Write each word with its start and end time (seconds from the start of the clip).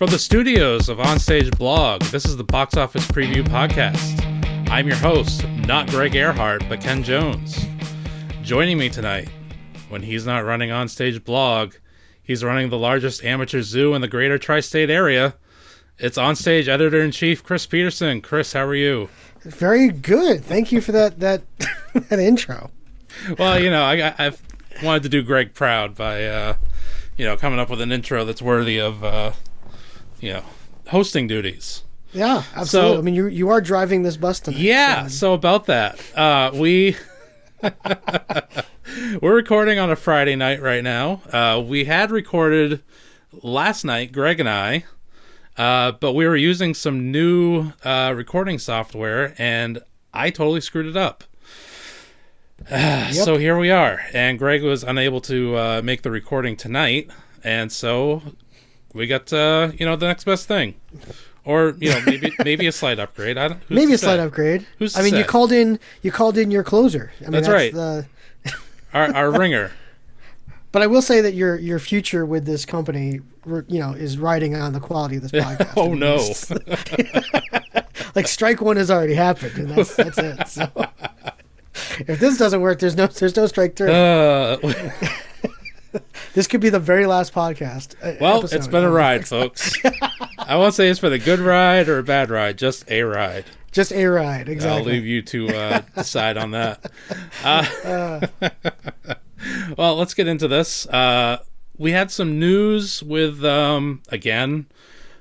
From 0.00 0.08
the 0.08 0.18
studios 0.18 0.88
of 0.88 0.96
Onstage 0.96 1.58
Blog, 1.58 2.00
this 2.04 2.24
is 2.24 2.38
the 2.38 2.42
Box 2.42 2.74
Office 2.74 3.06
Preview 3.08 3.46
Podcast. 3.46 4.70
I'm 4.70 4.86
your 4.86 4.96
host, 4.96 5.46
not 5.66 5.90
Greg 5.90 6.14
Earhart, 6.14 6.66
but 6.70 6.80
Ken 6.80 7.02
Jones. 7.02 7.66
Joining 8.40 8.78
me 8.78 8.88
tonight, 8.88 9.28
when 9.90 10.00
he's 10.00 10.24
not 10.24 10.46
running 10.46 10.70
Onstage 10.70 11.22
Blog, 11.22 11.74
he's 12.22 12.42
running 12.42 12.70
the 12.70 12.78
largest 12.78 13.22
amateur 13.22 13.60
zoo 13.60 13.92
in 13.92 14.00
the 14.00 14.08
greater 14.08 14.38
tri 14.38 14.60
state 14.60 14.88
area. 14.88 15.34
It's 15.98 16.16
Onstage 16.16 16.66
Editor 16.66 17.02
in 17.02 17.10
Chief 17.10 17.44
Chris 17.44 17.66
Peterson. 17.66 18.22
Chris, 18.22 18.54
how 18.54 18.64
are 18.64 18.74
you? 18.74 19.10
Very 19.42 19.88
good. 19.88 20.42
Thank 20.42 20.72
you 20.72 20.80
for 20.80 20.92
that 20.92 21.20
that 21.20 21.42
that 22.08 22.18
intro. 22.18 22.70
Well, 23.38 23.62
you 23.62 23.68
know, 23.68 23.82
I, 23.82 24.14
I've 24.16 24.40
wanted 24.82 25.02
to 25.02 25.10
do 25.10 25.22
Greg 25.22 25.52
proud 25.52 25.94
by, 25.94 26.24
uh, 26.24 26.54
you 27.18 27.26
know, 27.26 27.36
coming 27.36 27.58
up 27.58 27.68
with 27.68 27.82
an 27.82 27.92
intro 27.92 28.24
that's 28.24 28.40
worthy 28.40 28.80
of, 28.80 29.04
uh, 29.04 29.32
you 30.20 30.32
know, 30.34 30.42
hosting 30.88 31.26
duties. 31.26 31.82
Yeah, 32.12 32.42
absolutely. 32.56 32.98
I 32.98 33.00
mean, 33.02 33.14
you 33.14 33.26
you 33.28 33.48
are 33.50 33.60
driving 33.60 34.02
this 34.02 34.16
bus 34.16 34.40
tonight. 34.40 34.60
Yeah. 34.60 35.04
so- 35.04 35.08
So 35.08 35.32
about 35.34 35.66
that, 35.66 36.00
uh, 36.16 36.50
we 36.54 36.96
we're 39.20 39.34
recording 39.36 39.78
on 39.78 39.90
a 39.90 39.96
Friday 39.96 40.36
night 40.36 40.60
right 40.62 40.82
now. 40.82 41.22
Uh, 41.32 41.62
we 41.64 41.84
had 41.84 42.10
recorded 42.10 42.82
last 43.42 43.84
night, 43.84 44.12
Greg 44.12 44.40
and 44.40 44.48
I, 44.48 44.84
uh, 45.56 45.92
but 45.92 46.14
we 46.14 46.26
were 46.26 46.36
using 46.36 46.74
some 46.74 47.12
new 47.12 47.72
uh, 47.84 48.12
recording 48.16 48.58
software, 48.58 49.34
and 49.38 49.78
I 50.12 50.30
totally 50.30 50.60
screwed 50.60 50.86
it 50.86 50.96
up. 50.96 51.24
So 53.12 53.36
here 53.38 53.58
we 53.58 53.70
are, 53.70 54.00
and 54.12 54.38
Greg 54.38 54.62
was 54.62 54.82
unable 54.84 55.20
to 55.22 55.56
uh, 55.56 55.80
make 55.82 56.02
the 56.02 56.10
recording 56.10 56.56
tonight, 56.56 57.10
and 57.42 57.70
so 57.72 58.22
we 58.94 59.06
got 59.06 59.32
uh, 59.32 59.70
you 59.78 59.86
know 59.86 59.96
the 59.96 60.06
next 60.06 60.24
best 60.24 60.48
thing, 60.48 60.74
or 61.44 61.74
you 61.78 61.90
know 61.90 62.00
maybe 62.06 62.32
maybe 62.44 62.66
a 62.66 62.72
slight 62.72 62.98
upgrade. 62.98 63.36
I 63.38 63.48
don't, 63.48 63.70
maybe 63.70 63.92
a 63.92 63.98
slight 63.98 64.16
say? 64.16 64.22
upgrade. 64.24 64.66
Who's 64.78 64.96
I 64.96 65.02
mean, 65.02 65.14
you 65.16 65.24
called 65.24 65.52
in 65.52 65.78
you 66.02 66.10
called 66.12 66.38
in 66.38 66.50
your 66.50 66.64
closer. 66.64 67.12
I 67.20 67.24
mean, 67.24 67.32
That's 67.32 67.46
that's, 67.46 67.54
right. 67.54 67.74
The, 67.74 68.06
Our, 68.92 69.14
our 69.14 69.30
ringer. 69.30 69.70
but 70.72 70.82
I 70.82 70.88
will 70.88 71.02
say 71.02 71.20
that 71.20 71.34
your 71.34 71.54
your 71.56 71.78
future 71.78 72.26
with 72.26 72.44
this 72.44 72.66
company, 72.66 73.20
you 73.68 73.78
know, 73.78 73.92
is 73.92 74.18
riding 74.18 74.56
on 74.56 74.72
the 74.72 74.80
quality 74.80 75.14
of 75.16 75.22
this 75.22 75.30
podcast. 75.32 75.74
Oh 75.76 75.84
I 75.84 75.88
mean, 75.90 76.00
no! 76.00 76.16
like 78.16 78.26
strike 78.26 78.60
one 78.60 78.76
has 78.76 78.90
already 78.90 79.14
happened, 79.14 79.56
and 79.58 79.70
that's 79.70 79.94
that's 79.94 80.18
it. 80.18 80.48
So 80.48 80.68
if 82.00 82.18
this 82.18 82.36
doesn't 82.36 82.60
work, 82.60 82.80
there's 82.80 82.96
no 82.96 83.06
there's 83.06 83.36
no 83.36 83.46
strike 83.46 83.76
three. 83.76 83.92
Uh, 83.92 84.56
this 86.34 86.46
could 86.46 86.60
be 86.60 86.68
the 86.70 86.78
very 86.78 87.06
last 87.06 87.32
podcast. 87.34 87.94
uh, 88.02 88.16
well, 88.20 88.38
episode. 88.38 88.56
it's 88.56 88.66
been 88.68 88.84
a 88.84 88.90
ride, 88.90 89.26
folks. 89.28 89.74
I 90.38 90.56
won't 90.56 90.74
say 90.74 90.88
it's 90.88 91.00
for 91.00 91.08
the 91.08 91.18
good 91.18 91.40
ride 91.40 91.88
or 91.88 91.98
a 91.98 92.02
bad 92.02 92.30
ride, 92.30 92.58
just 92.58 92.90
a 92.90 93.02
ride. 93.02 93.44
Just 93.72 93.92
a 93.92 94.06
ride, 94.06 94.48
exactly. 94.48 94.78
I'll 94.78 94.84
leave 94.84 95.06
you 95.06 95.22
to 95.22 95.48
uh, 95.48 95.82
decide 95.94 96.36
on 96.36 96.50
that. 96.52 96.90
Uh, 97.44 98.26
well, 99.76 99.96
let's 99.96 100.14
get 100.14 100.26
into 100.26 100.48
this. 100.48 100.86
Uh, 100.86 101.38
we 101.78 101.92
had 101.92 102.10
some 102.10 102.38
news 102.38 103.02
with, 103.02 103.44
um, 103.44 104.02
again, 104.08 104.66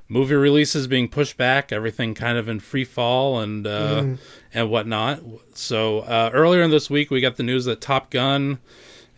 movie 0.08 0.36
releases 0.36 0.88
being 0.88 1.08
pushed 1.08 1.38
back, 1.38 1.72
everything 1.72 2.16
kind 2.16 2.38
of 2.38 2.50
in 2.50 2.59
free 2.59 2.83
fall 2.83 3.39
and 3.39 3.66
uh, 3.67 4.04
and 4.54 4.70
whatnot. 4.70 5.22
So 5.54 6.00
uh, 6.00 6.31
earlier 6.33 6.64
in 6.64 6.72
this 6.72 6.89
week, 6.89 7.11
we 7.11 7.22
got 7.22 7.38
the 7.38 7.44
news 7.44 7.66
that 7.66 7.80
Top 7.80 8.09
Gun 8.09 8.59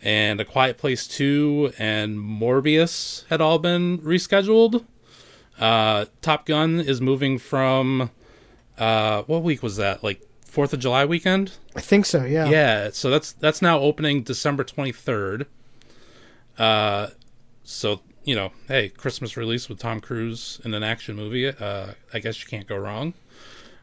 and 0.02 0.40
A 0.40 0.44
Quiet 0.44 0.78
Place 0.78 1.06
2 1.06 1.74
and 1.78 2.18
Morbius 2.18 3.24
had 3.28 3.40
all 3.40 3.58
been 3.58 3.98
rescheduled. 3.98 4.84
Uh, 5.58 6.06
Top 6.20 6.46
Gun 6.46 6.80
is 6.80 7.00
moving 7.00 7.38
from 7.38 8.10
uh, 8.78 9.22
what 9.22 9.42
week 9.42 9.62
was 9.62 9.76
that? 9.76 10.02
Like 10.02 10.22
Fourth 10.46 10.72
of 10.74 10.80
July 10.80 11.04
weekend? 11.06 11.52
I 11.74 11.80
think 11.80 12.04
so. 12.04 12.24
Yeah. 12.24 12.48
Yeah, 12.48 12.90
so 12.92 13.08
that's 13.08 13.32
that's 13.32 13.62
now 13.62 13.78
opening 13.78 14.22
December 14.22 14.64
twenty 14.64 14.92
third. 14.92 15.46
Uh, 16.58 17.08
so 17.64 18.00
you 18.24 18.34
know, 18.34 18.52
hey, 18.68 18.90
Christmas 18.90 19.36
release 19.36 19.68
with 19.68 19.78
Tom 19.78 20.00
Cruise 20.00 20.60
in 20.64 20.74
an 20.74 20.82
action 20.82 21.16
movie. 21.16 21.48
Uh, 21.48 21.92
I 22.12 22.18
guess 22.18 22.42
you 22.42 22.48
can't 22.48 22.66
go 22.66 22.76
wrong. 22.76 23.14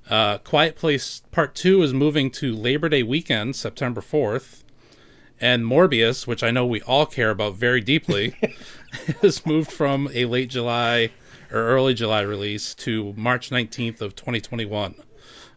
Uh, 0.10 0.38
Quiet 0.40 0.76
Place 0.76 1.24
Part 1.32 1.56
Two 1.56 1.82
is 1.82 1.94
moving 1.94 2.30
to 2.32 2.56
Labor 2.56 2.88
Day 2.90 3.02
weekend, 3.04 3.56
September 3.56 4.02
fourth, 4.02 4.59
and 5.42 5.64
Morbius, 5.64 6.28
which 6.28 6.44
I 6.44 6.52
know 6.52 6.66
we 6.66 6.82
all 6.82 7.06
care 7.06 7.30
about 7.30 7.56
very 7.56 7.82
deeply, 7.82 8.36
has 9.22 9.46
moved 9.46 9.72
from 9.72 10.10
a 10.14 10.26
late 10.26 10.50
July 10.50 11.12
or 11.52 11.60
early 11.60 11.94
July 11.94 12.22
release 12.22 12.76
to 12.76 13.14
March 13.18 13.52
nineteenth 13.52 14.02
of 14.02 14.16
twenty 14.16 14.42
twenty 14.42 14.66
one. 14.66 14.96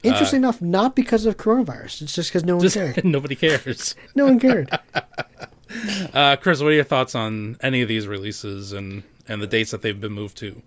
Interesting 0.02 0.38
enough, 0.38 0.60
not 0.60 0.96
because 0.96 1.26
of 1.26 1.36
coronavirus. 1.36 2.02
It's 2.02 2.14
just 2.14 2.30
because 2.30 2.44
no 2.44 2.56
one 2.56 2.64
Just 2.64 2.74
cared. 2.74 3.04
nobody 3.04 3.36
cares. 3.36 3.94
No 4.16 4.24
one 4.24 4.40
cared. 4.40 4.68
Uh, 6.12 6.36
Chris, 6.36 6.60
what 6.60 6.68
are 6.68 6.74
your 6.74 6.84
thoughts 6.84 7.14
on 7.14 7.56
any 7.62 7.82
of 7.82 7.88
these 7.88 8.06
releases 8.06 8.72
and 8.72 9.04
and 9.28 9.40
the 9.40 9.46
dates 9.46 9.70
that 9.70 9.82
they've 9.82 10.00
been 10.00 10.12
moved 10.12 10.36
to? 10.38 10.62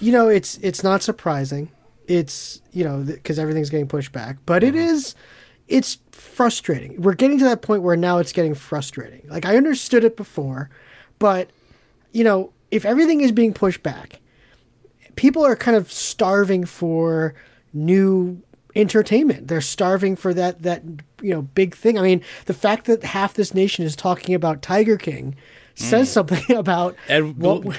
you 0.00 0.12
know, 0.12 0.28
it's 0.28 0.58
it's 0.58 0.82
not 0.82 1.02
surprising. 1.02 1.70
It's 2.08 2.60
you 2.72 2.84
know 2.84 3.02
because 3.02 3.38
everything's 3.38 3.70
getting 3.70 3.86
pushed 3.86 4.12
back, 4.12 4.38
but 4.46 4.64
it 4.64 4.74
is 4.74 5.14
it's 5.70 5.98
frustrating. 6.12 7.00
We're 7.00 7.14
getting 7.14 7.38
to 7.38 7.44
that 7.44 7.62
point 7.62 7.82
where 7.82 7.96
now 7.96 8.18
it's 8.18 8.32
getting 8.32 8.54
frustrating. 8.54 9.22
Like 9.28 9.46
I 9.46 9.56
understood 9.56 10.04
it 10.04 10.16
before, 10.16 10.68
but 11.18 11.48
you 12.12 12.24
know 12.24 12.52
if 12.70 12.84
everything 12.84 13.20
is 13.22 13.32
being 13.32 13.52
pushed 13.54 13.82
back, 13.82 14.20
people 15.16 15.44
are 15.44 15.56
kind 15.56 15.76
of 15.76 15.90
starving 15.90 16.64
for 16.66 17.34
new 17.72 18.42
entertainment. 18.76 19.48
They're 19.48 19.60
starving 19.60 20.16
for 20.16 20.34
that 20.34 20.62
that 20.62 20.82
you 21.22 21.30
know 21.32 21.42
big 21.42 21.74
thing. 21.74 21.98
I 21.98 22.02
mean, 22.02 22.22
the 22.46 22.54
fact 22.54 22.86
that 22.86 23.02
half 23.02 23.34
this 23.34 23.54
nation 23.54 23.84
is 23.84 23.96
talking 23.96 24.34
about 24.34 24.62
Tiger 24.62 24.96
King 24.96 25.36
says 25.74 26.10
something 26.12 26.56
about 26.56 26.96
And 27.08 27.36
what. 27.38 27.64
we'll- 27.64 27.76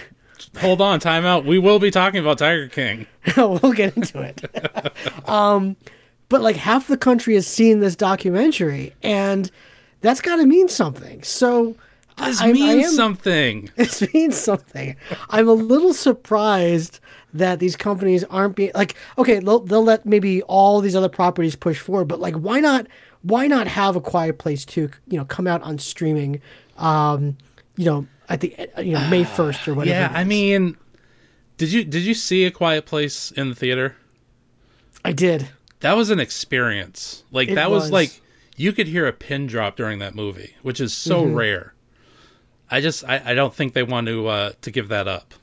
hold 0.59 0.81
on, 0.81 0.99
time 0.99 1.23
out. 1.25 1.45
We 1.45 1.59
will 1.59 1.77
be 1.79 1.91
talking 1.91 2.19
about 2.19 2.39
Tiger 2.39 2.67
King. 2.67 3.05
we'll 3.37 3.73
get 3.73 3.95
into 3.95 4.19
it. 4.21 5.29
um, 5.29 5.75
but 6.31 6.41
like 6.41 6.55
half 6.55 6.87
the 6.87 6.97
country 6.97 7.35
has 7.35 7.45
seen 7.45 7.79
this 7.81 7.95
documentary, 7.95 8.93
and 9.03 9.51
that's 10.01 10.21
got 10.21 10.37
to 10.37 10.45
mean 10.47 10.67
something. 10.67 11.21
So 11.21 11.75
This 12.17 12.41
I- 12.41 12.49
I 12.49 12.53
means 12.53 12.85
am- 12.87 12.91
something. 12.93 13.69
it 13.77 14.13
means 14.13 14.35
something. 14.37 14.95
I'm 15.29 15.47
a 15.47 15.53
little 15.53 15.93
surprised 15.93 16.99
that 17.33 17.59
these 17.59 17.75
companies 17.77 18.23
aren't 18.25 18.55
being 18.55 18.71
like 18.73 18.95
okay, 19.17 19.39
they'll, 19.39 19.59
they'll 19.59 19.83
let 19.83 20.05
maybe 20.05 20.41
all 20.43 20.81
these 20.81 20.95
other 20.95 21.09
properties 21.09 21.55
push 21.55 21.79
forward, 21.79 22.05
but 22.07 22.19
like 22.19 22.35
why 22.35 22.59
not? 22.59 22.87
Why 23.23 23.45
not 23.45 23.67
have 23.67 23.95
a 23.95 24.01
Quiet 24.01 24.39
Place 24.39 24.65
Two? 24.65 24.89
You 25.07 25.17
know, 25.19 25.25
come 25.25 25.45
out 25.47 25.61
on 25.61 25.77
streaming. 25.77 26.41
Um, 26.77 27.37
you 27.77 27.85
know, 27.85 28.07
at 28.29 28.41
the 28.41 28.55
you 28.79 28.93
know 28.93 29.07
May 29.09 29.23
first 29.39 29.67
or 29.67 29.75
whatever. 29.75 29.95
Yeah, 29.95 30.11
I 30.13 30.23
mean, 30.23 30.75
did 31.57 31.71
you 31.71 31.83
did 31.85 32.01
you 32.03 32.13
see 32.15 32.45
a 32.45 32.51
Quiet 32.51 32.85
Place 32.87 33.29
in 33.31 33.49
the 33.49 33.55
theater? 33.55 33.95
I 35.05 35.11
did. 35.13 35.47
That 35.81 35.93
was 35.97 36.09
an 36.09 36.19
experience. 36.19 37.23
Like 37.31 37.49
It 37.49 37.55
that 37.55 37.69
was. 37.69 37.83
was. 37.83 37.91
like 37.91 38.21
you 38.57 38.71
could 38.73 38.87
hear 38.87 39.07
a 39.07 39.13
pin 39.13 39.47
drop 39.47 39.75
during 39.75 39.99
that 39.99 40.15
movie, 40.15 40.55
which 40.61 40.79
is 40.79 40.93
so 40.93 41.23
Mm-hmm. 41.25 41.35
rare. 41.35 41.73
I 42.69 42.79
just 42.81 43.03
I, 43.03 43.21
I 43.25 43.33
don't 43.33 43.53
think 43.53 43.73
they 43.73 43.83
want 43.83 44.07
to 44.07 44.27
uh, 44.27 44.51
to 44.61 44.71
give 44.71 44.87
that 44.89 45.07
up. 45.07 45.33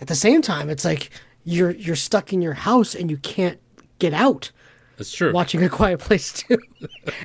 At 0.00 0.08
the 0.08 0.14
same 0.14 0.42
time, 0.42 0.70
it's 0.70 0.84
like 0.84 1.10
you're 1.44 1.70
you're 1.72 1.96
stuck 1.96 2.32
in 2.32 2.40
your 2.42 2.52
house 2.54 2.94
and 2.94 3.10
you 3.10 3.16
can't 3.16 3.58
get 3.98 4.12
out 4.14 4.50
That's 4.96 5.12
true. 5.12 5.32
watching 5.32 5.62
A 5.64 5.68
Quiet 5.68 5.98
Place 6.00 6.32
too. 6.42 6.58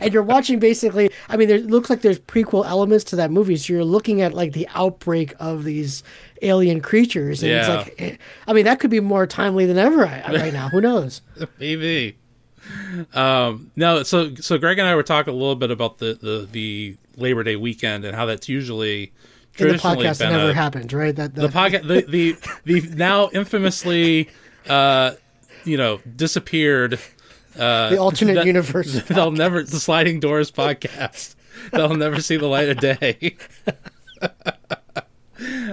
and 0.01 0.13
you're 0.13 0.23
watching 0.23 0.59
basically. 0.59 1.11
I 1.29 1.37
mean, 1.37 1.47
there, 1.49 1.57
it 1.57 1.67
looks 1.67 1.89
like 1.89 2.01
there's 2.01 2.19
prequel 2.19 2.65
elements 2.65 3.03
to 3.05 3.15
that 3.17 3.29
movie, 3.29 3.57
so 3.57 3.73
you're 3.73 3.83
looking 3.83 4.21
at 4.21 4.33
like 4.33 4.53
the 4.53 4.67
outbreak 4.73 5.33
of 5.39 5.63
these 5.65 6.03
alien 6.41 6.81
creatures, 6.81 7.43
and 7.43 7.51
Yeah. 7.51 7.59
it's 7.59 7.87
like, 7.89 7.95
eh, 8.01 8.17
I 8.47 8.53
mean, 8.53 8.65
that 8.65 8.79
could 8.79 8.89
be 8.91 8.99
more 9.01 9.27
timely 9.27 9.65
than 9.67 9.77
ever 9.77 9.97
right 10.03 10.53
now. 10.53 10.69
Who 10.69 10.81
knows? 10.81 11.21
Maybe. 11.59 12.17
Um, 13.13 13.71
no, 13.75 14.03
so 14.03 14.35
so 14.35 14.57
Greg 14.57 14.79
and 14.79 14.87
I 14.87 14.95
were 14.95 15.03
talking 15.03 15.33
a 15.33 15.37
little 15.37 15.55
bit 15.55 15.71
about 15.71 15.99
the, 15.99 16.13
the, 16.15 16.47
the 16.51 16.97
Labor 17.15 17.43
Day 17.43 17.55
weekend 17.55 18.05
and 18.05 18.15
how 18.15 18.25
that's 18.25 18.49
usually 18.49 19.03
In 19.03 19.09
the 19.09 19.57
traditionally 19.57 20.05
podcast, 20.05 20.19
been 20.19 20.31
never 20.31 20.49
a, 20.49 20.53
happened, 20.53 20.93
right? 20.93 21.15
That 21.15 21.35
the 21.35 21.47
podcast 21.47 21.87
the, 21.87 22.01
the 22.01 22.35
the 22.65 22.95
now 22.95 23.29
infamously 23.29 24.29
uh, 24.67 25.13
you 25.63 25.77
know 25.77 25.99
disappeared 26.15 26.99
uh, 27.57 27.89
the 27.89 27.97
alternate 27.97 28.35
that- 28.35 28.45
universe. 28.45 29.01
they'll 29.07 29.31
never 29.31 29.63
the 29.63 29.79
sliding 29.79 30.19
doors 30.19 30.51
podcast 30.51 31.35
they'll 31.71 31.95
never 31.95 32.21
see 32.21 32.37
the 32.37 32.45
light 32.47 32.69
of 32.69 32.77
day 32.79 33.35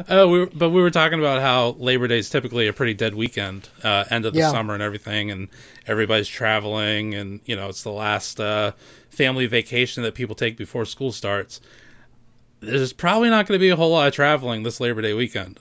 Oh, 0.08 0.28
we 0.28 0.40
were, 0.40 0.46
but 0.46 0.70
we 0.70 0.82
were 0.82 0.90
talking 0.90 1.18
about 1.18 1.40
how 1.40 1.70
Labor 1.78 2.06
Day 2.08 2.18
is 2.18 2.28
typically 2.28 2.66
a 2.66 2.72
pretty 2.72 2.94
dead 2.94 3.14
weekend, 3.14 3.68
uh, 3.82 4.04
end 4.10 4.24
of 4.26 4.32
the 4.34 4.40
Yeah. 4.40 4.50
summer 4.50 4.74
and 4.74 4.82
everything, 4.82 5.30
and 5.30 5.48
everybody's 5.86 6.28
traveling, 6.28 7.14
and 7.14 7.40
you 7.46 7.56
know 7.56 7.68
it's 7.68 7.82
the 7.82 7.90
last 7.92 8.40
uh, 8.40 8.72
family 9.10 9.46
vacation 9.46 10.02
that 10.02 10.14
people 10.14 10.34
take 10.34 10.56
before 10.56 10.84
school 10.84 11.12
starts. 11.12 11.60
There's 12.60 12.92
probably 12.92 13.30
not 13.30 13.46
going 13.46 13.58
to 13.58 13.62
be 13.62 13.68
a 13.70 13.76
whole 13.76 13.90
lot 13.90 14.08
of 14.08 14.14
traveling 14.14 14.62
this 14.62 14.80
Labor 14.80 15.02
Day 15.02 15.12
weekend. 15.14 15.60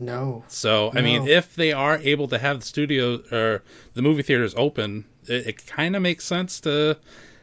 No. 0.00 0.44
So 0.48 0.92
I 0.94 1.02
mean, 1.02 1.26
if 1.26 1.54
they 1.54 1.72
are 1.72 1.98
able 1.98 2.28
to 2.28 2.38
have 2.38 2.60
the 2.60 2.66
studio 2.66 3.20
or 3.32 3.62
the 3.94 4.02
movie 4.02 4.22
theaters 4.22 4.54
open, 4.56 5.04
it, 5.26 5.46
it 5.46 5.66
kind 5.66 5.96
of 5.96 6.02
makes 6.02 6.24
sense 6.24 6.60
to 6.60 6.96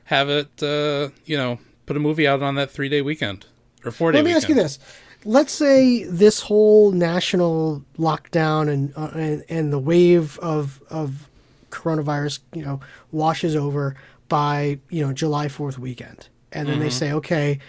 have 0.05 0.29
it. 0.29 0.63
Uh, 0.63 1.09
you 1.25 1.37
know, 1.37 1.59
put 1.85 1.97
a 1.97 1.99
movie 1.99 2.27
out 2.27 2.41
on 2.41 2.55
that 2.55 2.71
three 2.71 2.87
day 2.89 3.01
weekend 3.01 3.45
or 3.83 3.91
four 3.91 4.11
day. 4.11 4.19
Let 4.19 4.25
me 4.25 4.29
weekend. 4.29 4.43
ask 4.43 4.49
you 4.49 4.55
this: 4.55 4.79
Let's 5.27 5.51
say 5.51 6.03
this 6.03 6.41
whole 6.41 6.91
national 6.91 7.83
lockdown 7.97 8.69
and 8.69 8.93
uh, 8.95 9.09
and, 9.15 9.43
and 9.49 9.73
the 9.73 9.79
wave 9.79 10.37
of 10.39 10.81
of 10.89 11.27
coronavirus, 11.71 12.39
you 12.53 12.63
know, 12.63 12.79
washes 13.11 13.55
over 13.55 13.95
by 14.29 14.79
you 14.89 15.05
know 15.05 15.13
July 15.13 15.47
Fourth 15.47 15.79
weekend, 15.79 16.29
and 16.51 16.67
then 16.67 16.79
they 16.79 16.91
say, 16.91 17.11
okay, 17.11 17.59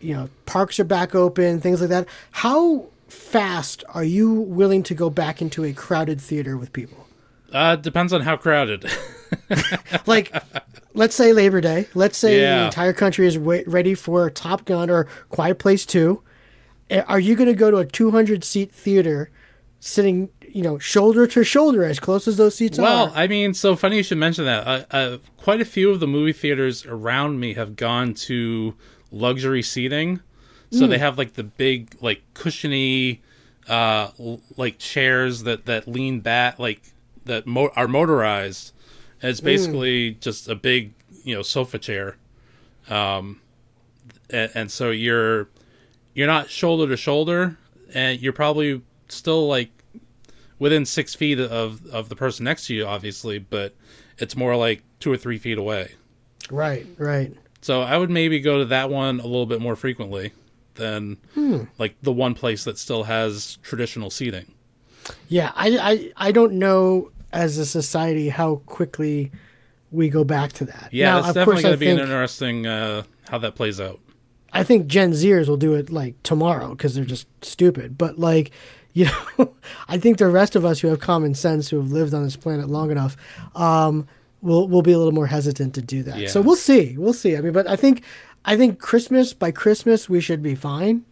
you 0.00 0.14
know, 0.14 0.30
parks 0.46 0.80
are 0.80 0.84
back 0.84 1.14
open, 1.14 1.60
things 1.60 1.82
like 1.82 1.90
that. 1.90 2.08
How 2.30 2.86
fast 3.08 3.84
are 3.92 4.04
you 4.04 4.32
willing 4.32 4.82
to 4.84 4.94
go 4.94 5.10
back 5.10 5.42
into 5.42 5.62
a 5.62 5.74
crowded 5.74 6.20
theater 6.20 6.56
with 6.56 6.72
people? 6.72 7.06
Uh, 7.52 7.76
depends 7.76 8.14
on 8.14 8.22
how 8.22 8.36
crowded. 8.36 8.90
like 10.06 10.34
let's 10.94 11.14
say 11.16 11.32
labor 11.32 11.60
day 11.60 11.88
let's 11.94 12.16
say 12.16 12.38
the 12.38 12.64
entire 12.66 12.92
country 12.92 13.26
is 13.26 13.36
wa 13.36 13.58
ready 13.66 13.92
for 13.94 14.30
top 14.30 14.64
gun 14.64 14.88
or 14.88 15.08
quiet 15.28 15.58
place 15.58 15.84
2 15.84 16.22
Eh, 16.22 16.33
are 16.90 17.20
you 17.20 17.34
going 17.34 17.48
to 17.48 17.54
go 17.54 17.70
to 17.70 17.78
a 17.78 17.86
200 17.86 18.44
seat 18.44 18.72
theater 18.72 19.30
sitting 19.80 20.30
you 20.48 20.62
know 20.62 20.78
shoulder 20.78 21.26
to 21.26 21.44
shoulder 21.44 21.84
as 21.84 21.98
close 22.00 22.26
as 22.28 22.36
those 22.36 22.54
seats 22.54 22.78
well, 22.78 23.08
are 23.08 23.12
I 23.14 23.26
mean, 23.26 23.52
so 23.54 23.74
funny 23.76 23.96
you 23.96 24.02
should 24.02 24.18
mention 24.18 24.44
that. 24.44 24.66
Uh, 24.66 24.84
uh, 24.90 25.18
quite 25.36 25.60
a 25.60 25.64
few 25.64 25.90
of 25.90 26.00
the 26.00 26.06
movie 26.06 26.32
theaters 26.32 26.86
around 26.86 27.40
me 27.40 27.54
have 27.54 27.76
gone 27.76 28.14
to 28.14 28.74
luxury 29.10 29.62
seating, 29.62 30.20
so 30.70 30.86
they 30.88 30.98
have 30.98 31.18
like 31.18 31.34
the 31.34 31.44
big, 31.44 31.96
like 32.00 32.22
cushiony, 32.34 33.22
uh, 33.68 34.10
l- 34.18 34.40
like 34.56 34.78
chairs 34.78 35.44
that 35.44 35.66
that 35.66 35.86
lean 35.86 36.20
back, 36.20 36.58
like 36.58 36.82
that 37.26 37.46
mo- 37.46 37.70
are 37.76 37.86
motorized. 37.86 38.72
And 39.22 39.30
it's 39.30 39.40
basically 39.40 40.12
just 40.14 40.48
a 40.48 40.54
big, 40.54 40.94
you 41.22 41.34
know, 41.34 41.42
sofa 41.42 41.78
chair. 41.78 42.16
Um, 42.88 43.40
and, 44.30 44.50
and 44.54 44.72
so 44.72 44.90
you're 44.90 45.48
you're 46.14 46.26
not 46.26 46.50
shoulder 46.50 46.88
to 46.88 46.96
shoulder, 46.96 47.58
and 47.94 48.20
you're 48.20 48.32
probably 48.32 48.82
still 49.08 49.46
like 49.48 49.70
within 50.58 50.84
six 50.86 51.14
feet 51.14 51.38
of 51.40 51.84
of 51.86 52.08
the 52.08 52.16
person 52.16 52.44
next 52.44 52.66
to 52.66 52.74
you, 52.74 52.86
obviously, 52.86 53.38
but 53.38 53.74
it's 54.18 54.36
more 54.36 54.56
like 54.56 54.82
two 55.00 55.12
or 55.12 55.16
three 55.16 55.38
feet 55.38 55.58
away. 55.58 55.92
right 56.50 56.86
right 56.98 57.32
So 57.62 57.82
I 57.82 57.96
would 57.96 58.10
maybe 58.10 58.40
go 58.40 58.58
to 58.58 58.64
that 58.66 58.90
one 58.90 59.20
a 59.20 59.24
little 59.26 59.46
bit 59.46 59.60
more 59.60 59.76
frequently 59.76 60.32
than 60.74 61.18
like 61.78 61.96
the 62.02 62.12
one 62.12 62.34
place 62.34 62.64
that 62.64 62.78
still 62.78 63.04
has 63.04 63.56
traditional 63.62 64.10
seating. 64.10 64.52
yeah 65.28 65.52
I, 65.54 65.78
I 66.16 66.28
i 66.28 66.32
don't 66.32 66.54
know 66.54 67.10
as 67.32 67.58
a 67.58 67.66
society 67.66 68.28
how 68.28 68.56
quickly 68.66 69.30
we 69.92 70.08
go 70.08 70.24
back 70.24 70.52
to 70.54 70.64
that 70.64 70.88
Yeah, 70.90 71.12
Now, 71.12 71.18
it's 71.18 71.28
of 71.28 71.34
definitely 71.34 71.62
going 71.62 71.74
to 71.74 71.78
be 71.78 71.86
think, 71.86 71.98
an 72.00 72.04
interesting 72.06 72.66
uh, 72.66 73.02
how 73.28 73.38
that 73.38 73.54
plays 73.54 73.80
out. 73.80 74.00
I 74.54 74.62
think 74.62 74.86
Gen 74.86 75.12
Zers 75.12 75.48
will 75.48 75.56
do 75.56 75.74
it 75.74 75.90
like 75.90 76.22
tomorrow 76.22 76.70
because 76.70 76.94
they're 76.94 77.04
just 77.04 77.26
stupid. 77.44 77.98
But 77.98 78.18
like, 78.18 78.52
you 78.94 79.06
know, 79.38 79.54
I 79.88 79.98
think 79.98 80.18
the 80.18 80.28
rest 80.28 80.54
of 80.54 80.64
us 80.64 80.80
who 80.80 80.88
have 80.88 81.00
common 81.00 81.34
sense, 81.34 81.68
who 81.68 81.78
have 81.78 81.90
lived 81.90 82.14
on 82.14 82.22
this 82.22 82.36
planet 82.36 82.68
long 82.68 82.92
enough, 82.92 83.16
um, 83.56 84.06
will 84.40 84.68
will 84.68 84.82
be 84.82 84.92
a 84.92 84.98
little 84.98 85.12
more 85.12 85.26
hesitant 85.26 85.74
to 85.74 85.82
do 85.82 86.04
that. 86.04 86.18
Yeah. 86.18 86.28
So 86.28 86.40
we'll 86.40 86.54
see. 86.54 86.96
We'll 86.96 87.12
see. 87.12 87.36
I 87.36 87.40
mean, 87.40 87.52
but 87.52 87.66
I 87.66 87.74
think 87.74 88.04
I 88.44 88.56
think 88.56 88.78
Christmas 88.78 89.34
by 89.34 89.50
Christmas 89.50 90.08
we 90.08 90.20
should 90.20 90.42
be 90.42 90.54
fine. 90.54 91.04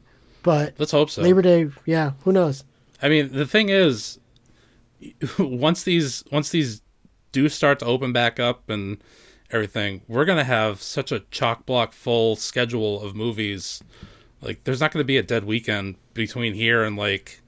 But 0.42 0.74
Let's 0.78 0.92
hope 0.92 1.10
so. 1.10 1.22
Labor 1.22 1.42
Day, 1.42 1.70
yeah, 1.86 2.12
who 2.24 2.32
knows? 2.32 2.64
I 3.00 3.08
mean, 3.08 3.32
the 3.32 3.46
thing 3.46 3.68
is, 3.68 4.18
once 5.38 5.82
these 5.82 6.24
once 6.30 6.50
these 6.50 6.82
do 7.32 7.48
start 7.48 7.78
to 7.80 7.86
open 7.86 8.12
back 8.12 8.38
up 8.38 8.68
and 8.68 9.02
everything, 9.52 10.02
we're 10.08 10.24
gonna 10.24 10.44
have 10.44 10.82
such 10.82 11.12
a 11.12 11.20
chock 11.30 11.66
block 11.66 11.92
full 11.92 12.36
schedule 12.36 13.02
of 13.02 13.14
movies. 13.14 13.82
Like, 14.40 14.64
there's 14.64 14.80
not 14.80 14.90
gonna 14.92 15.04
be 15.04 15.18
a 15.18 15.22
dead 15.22 15.44
weekend 15.44 15.96
between 16.14 16.54
here 16.54 16.82
and 16.84 16.96
like, 16.96 17.40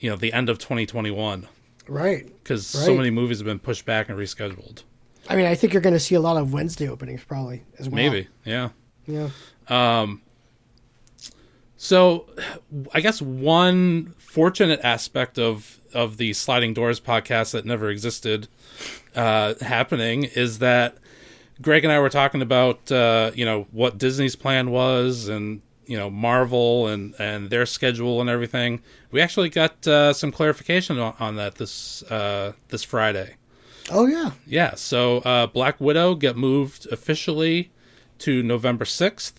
you 0.00 0.10
know, 0.10 0.16
the 0.16 0.32
end 0.32 0.48
of 0.48 0.58
2021 0.58 1.46
Right. 1.86 2.26
because 2.42 2.66
so 2.66 2.96
many 2.96 3.10
movies 3.10 3.38
have 3.38 3.46
been 3.46 3.58
pushed 3.58 3.84
back 3.84 4.08
and 4.08 4.18
rescheduled. 4.18 4.82
I 5.28 5.36
mean, 5.36 5.46
I 5.46 5.54
think 5.54 5.72
you're 5.72 5.82
going 5.82 5.94
to 5.94 6.00
see 6.00 6.14
a 6.14 6.20
lot 6.20 6.36
of 6.36 6.52
Wednesday 6.52 6.88
openings 6.88 7.24
probably 7.24 7.62
as 7.78 7.88
well. 7.88 7.96
Maybe, 7.96 8.28
yeah. 8.44 8.70
Yeah. 9.06 9.28
Um, 9.68 10.20
So, 11.76 12.26
I 12.92 13.00
guess 13.00 13.20
one 13.20 14.14
fortunate 14.18 14.80
aspect 14.82 15.38
of 15.38 15.78
of 15.92 16.16
the 16.16 16.32
Sliding 16.32 16.74
Doors 16.74 16.98
podcast 17.00 17.52
that 17.52 17.64
never 17.64 17.88
existed 17.88 18.48
uh, 19.14 19.54
happening 19.60 20.24
is 20.24 20.58
that 20.58 20.96
Greg 21.62 21.84
and 21.84 21.92
I 21.92 21.98
were 22.00 22.10
talking 22.10 22.42
about 22.42 22.90
uh, 22.90 23.30
you 23.34 23.44
know 23.44 23.66
what 23.70 23.98
Disney's 23.98 24.36
plan 24.36 24.70
was 24.70 25.28
and 25.28 25.62
you 25.86 25.96
know 25.96 26.10
Marvel 26.10 26.88
and 26.88 27.14
and 27.18 27.50
their 27.50 27.66
schedule 27.66 28.20
and 28.20 28.28
everything. 28.28 28.82
We 29.10 29.20
actually 29.20 29.50
got 29.50 29.86
uh, 29.86 30.12
some 30.12 30.32
clarification 30.32 30.98
on, 30.98 31.14
on 31.18 31.36
that 31.36 31.56
this 31.56 32.02
uh, 32.04 32.52
this 32.68 32.82
Friday. 32.82 33.36
Oh 33.90 34.06
yeah. 34.06 34.32
Yeah, 34.46 34.74
so 34.74 35.18
uh, 35.18 35.46
Black 35.46 35.80
Widow 35.80 36.14
get 36.14 36.36
moved 36.36 36.86
officially 36.90 37.70
to 38.20 38.42
November 38.42 38.84
6th, 38.84 39.34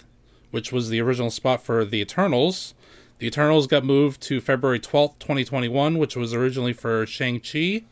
which 0.52 0.72
was 0.72 0.90
the 0.90 1.02
original 1.02 1.32
spot 1.32 1.64
for 1.64 1.84
the 1.84 2.00
Eternals. 2.00 2.76
The 3.20 3.28
Eternals 3.28 3.68
got 3.68 3.86
moved 3.86 4.22
to 4.24 4.42
February 4.42 4.80
12th, 4.80 5.20
2021, 5.20 5.98
which 5.98 6.18
was 6.18 6.34
originally 6.34 6.74
for 6.74 7.06
Shang-Chi. 7.06 7.84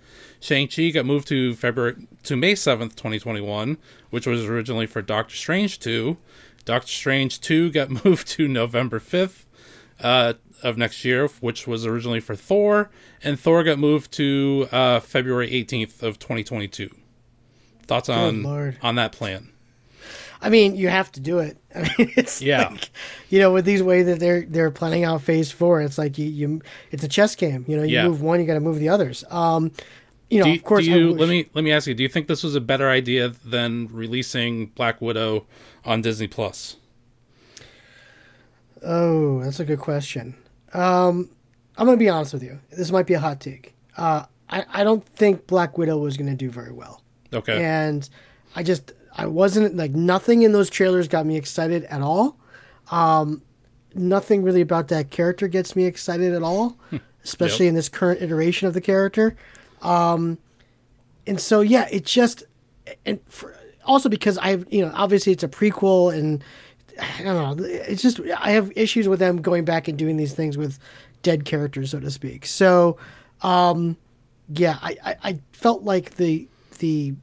Shang-Chi 0.42 0.90
got 0.90 1.06
moved 1.06 1.30
to 1.30 1.54
February 1.56 1.96
to 2.24 2.36
May 2.36 2.54
7th, 2.54 2.96
2021, 2.96 3.78
which 4.10 4.28
was 4.28 4.44
originally 4.46 4.86
for 4.86 5.02
Doctor 5.02 5.36
Strange 5.36 5.80
2. 5.80 6.18
Doctor 6.66 6.88
Strange 6.88 7.40
2 7.40 7.72
got 7.72 8.06
moved 8.06 8.28
to 8.30 8.50
November 8.50 9.00
5th 9.00 9.46
uh, 10.02 10.34
of 10.62 10.78
next 10.78 11.06
year, 11.06 11.28
which 11.40 11.68
was 11.68 11.86
originally 11.86 12.20
for 12.20 12.36
Thor, 12.36 12.90
and 13.24 13.40
Thor 13.40 13.64
got 13.64 13.80
moved 13.80 14.12
to 14.14 14.68
uh, 14.74 15.00
February 15.00 15.50
18th 15.50 16.04
of 16.04 16.20
2022. 16.20 16.90
Thoughts 17.86 18.10
on 18.10 18.44
Lord. 18.44 18.78
on 18.82 18.96
that 18.96 19.14
plan? 19.14 19.53
I 20.44 20.50
mean, 20.50 20.76
you 20.76 20.90
have 20.90 21.12
to 21.14 21.20
do 21.22 21.40
it. 21.40 21.58
I 21.76 21.80
mean, 21.98 22.12
it's 22.18 22.42
Yeah. 22.42 22.68
like, 22.70 22.90
you 23.30 23.40
know, 23.40 23.52
with 23.54 23.66
these 23.66 23.82
way 23.82 24.04
that 24.04 24.20
they're 24.20 24.42
they're 24.44 24.72
planning 24.72 25.04
out 25.06 25.22
Phase 25.22 25.52
Four, 25.52 25.82
it's 25.82 25.98
like 25.98 26.18
you, 26.18 26.26
you 26.28 26.62
it's 26.92 27.04
a 27.04 27.08
chess 27.08 27.34
game. 27.36 27.64
You 27.68 27.78
know, 27.78 27.84
you 27.84 27.96
Yeah. 27.96 28.08
move 28.08 28.22
one, 28.22 28.40
you 28.40 28.46
got 28.46 28.56
to 28.56 28.60
move 28.60 28.78
the 28.80 28.90
others. 28.90 29.24
Um, 29.32 29.72
you 30.30 30.40
know, 30.40 30.46
you, 30.48 30.56
of 30.56 30.64
course, 30.64 30.86
do 30.86 30.92
you 30.92 31.14
let 31.14 31.30
me 31.30 31.48
let 31.54 31.64
me 31.64 31.72
ask 31.72 31.88
you? 31.88 31.94
Do 31.94 32.04
you 32.04 32.10
think 32.10 32.28
this 32.28 32.44
was 32.44 32.56
a 32.56 32.62
better 32.62 32.90
idea 32.90 33.30
than 33.46 33.88
releasing 33.92 34.68
Black 34.68 35.02
Widow 35.02 35.46
on 35.86 36.02
Disney 36.02 36.28
Plus? 36.28 36.76
Oh, 38.86 39.42
that's 39.44 39.60
a 39.60 39.66
good 39.66 39.80
question. 39.80 40.36
Um, 40.74 41.30
I'm 41.78 41.86
going 41.86 41.98
to 41.98 42.04
be 42.04 42.10
honest 42.10 42.34
with 42.34 42.44
you. 42.44 42.60
This 42.72 42.92
might 42.92 43.06
be 43.08 43.14
a 43.14 43.20
hot 43.20 43.40
take. 43.40 43.74
Uh, 43.96 44.26
I 44.50 44.66
I 44.70 44.84
don't 44.84 45.06
think 45.06 45.48
Black 45.48 45.78
Widow 45.78 45.98
was 45.98 46.18
going 46.18 46.30
to 46.30 46.36
do 46.36 46.50
very 46.50 46.72
well. 46.72 47.02
Okay, 47.34 47.64
and 47.64 48.08
I 48.56 48.64
just 48.64 48.92
I 49.16 49.26
wasn't 49.28 49.76
like 49.76 49.92
nothing 49.92 50.42
in 50.42 50.52
those 50.54 50.70
trailers 50.70 51.08
got 51.08 51.26
me 51.26 51.38
excited 51.38 51.84
at 51.86 52.02
all. 52.02 52.38
Um, 52.92 53.42
nothing 53.94 54.44
really 54.44 54.62
about 54.62 54.88
that 54.90 55.12
character 55.12 55.48
gets 55.48 55.76
me 55.76 55.86
excited 55.86 56.34
at 56.34 56.42
all, 56.44 56.78
especially 57.24 57.66
Yep. 57.66 57.70
in 57.70 57.76
this 57.76 57.90
current 57.90 58.22
iteration 58.22 58.68
of 58.68 58.74
the 58.74 58.82
character. 58.82 59.36
Um, 59.82 60.38
and 61.28 61.40
so 61.40 61.62
yeah, 61.62 61.88
it 61.92 62.06
just 62.06 62.44
and 63.06 63.20
for, 63.28 63.56
also 63.86 64.10
because 64.10 64.38
I've 64.40 64.66
you 64.72 64.86
know 64.86 64.92
obviously 64.96 65.32
it's 65.32 65.44
a 65.44 65.48
prequel 65.48 66.14
and 66.14 66.44
I 67.00 67.24
don't 67.24 67.60
know 67.60 67.66
it's 67.66 68.02
just 68.02 68.20
I 68.38 68.52
have 68.52 68.72
issues 68.76 69.08
with 69.08 69.20
them 69.20 69.42
going 69.42 69.66
back 69.66 69.88
and 69.88 69.98
doing 69.98 70.18
these 70.18 70.34
things 70.34 70.58
with 70.58 70.80
dead 71.22 71.46
characters 71.46 71.92
so 71.92 72.00
to 72.00 72.12
speak. 72.12 72.46
So 72.46 72.98
um, 73.42 73.98
yeah, 74.50 74.78
I, 74.82 74.98
I, 75.06 75.16
I 75.24 75.40
felt 75.54 75.84
like 75.84 76.16
the 76.16 76.48
the 76.80 77.14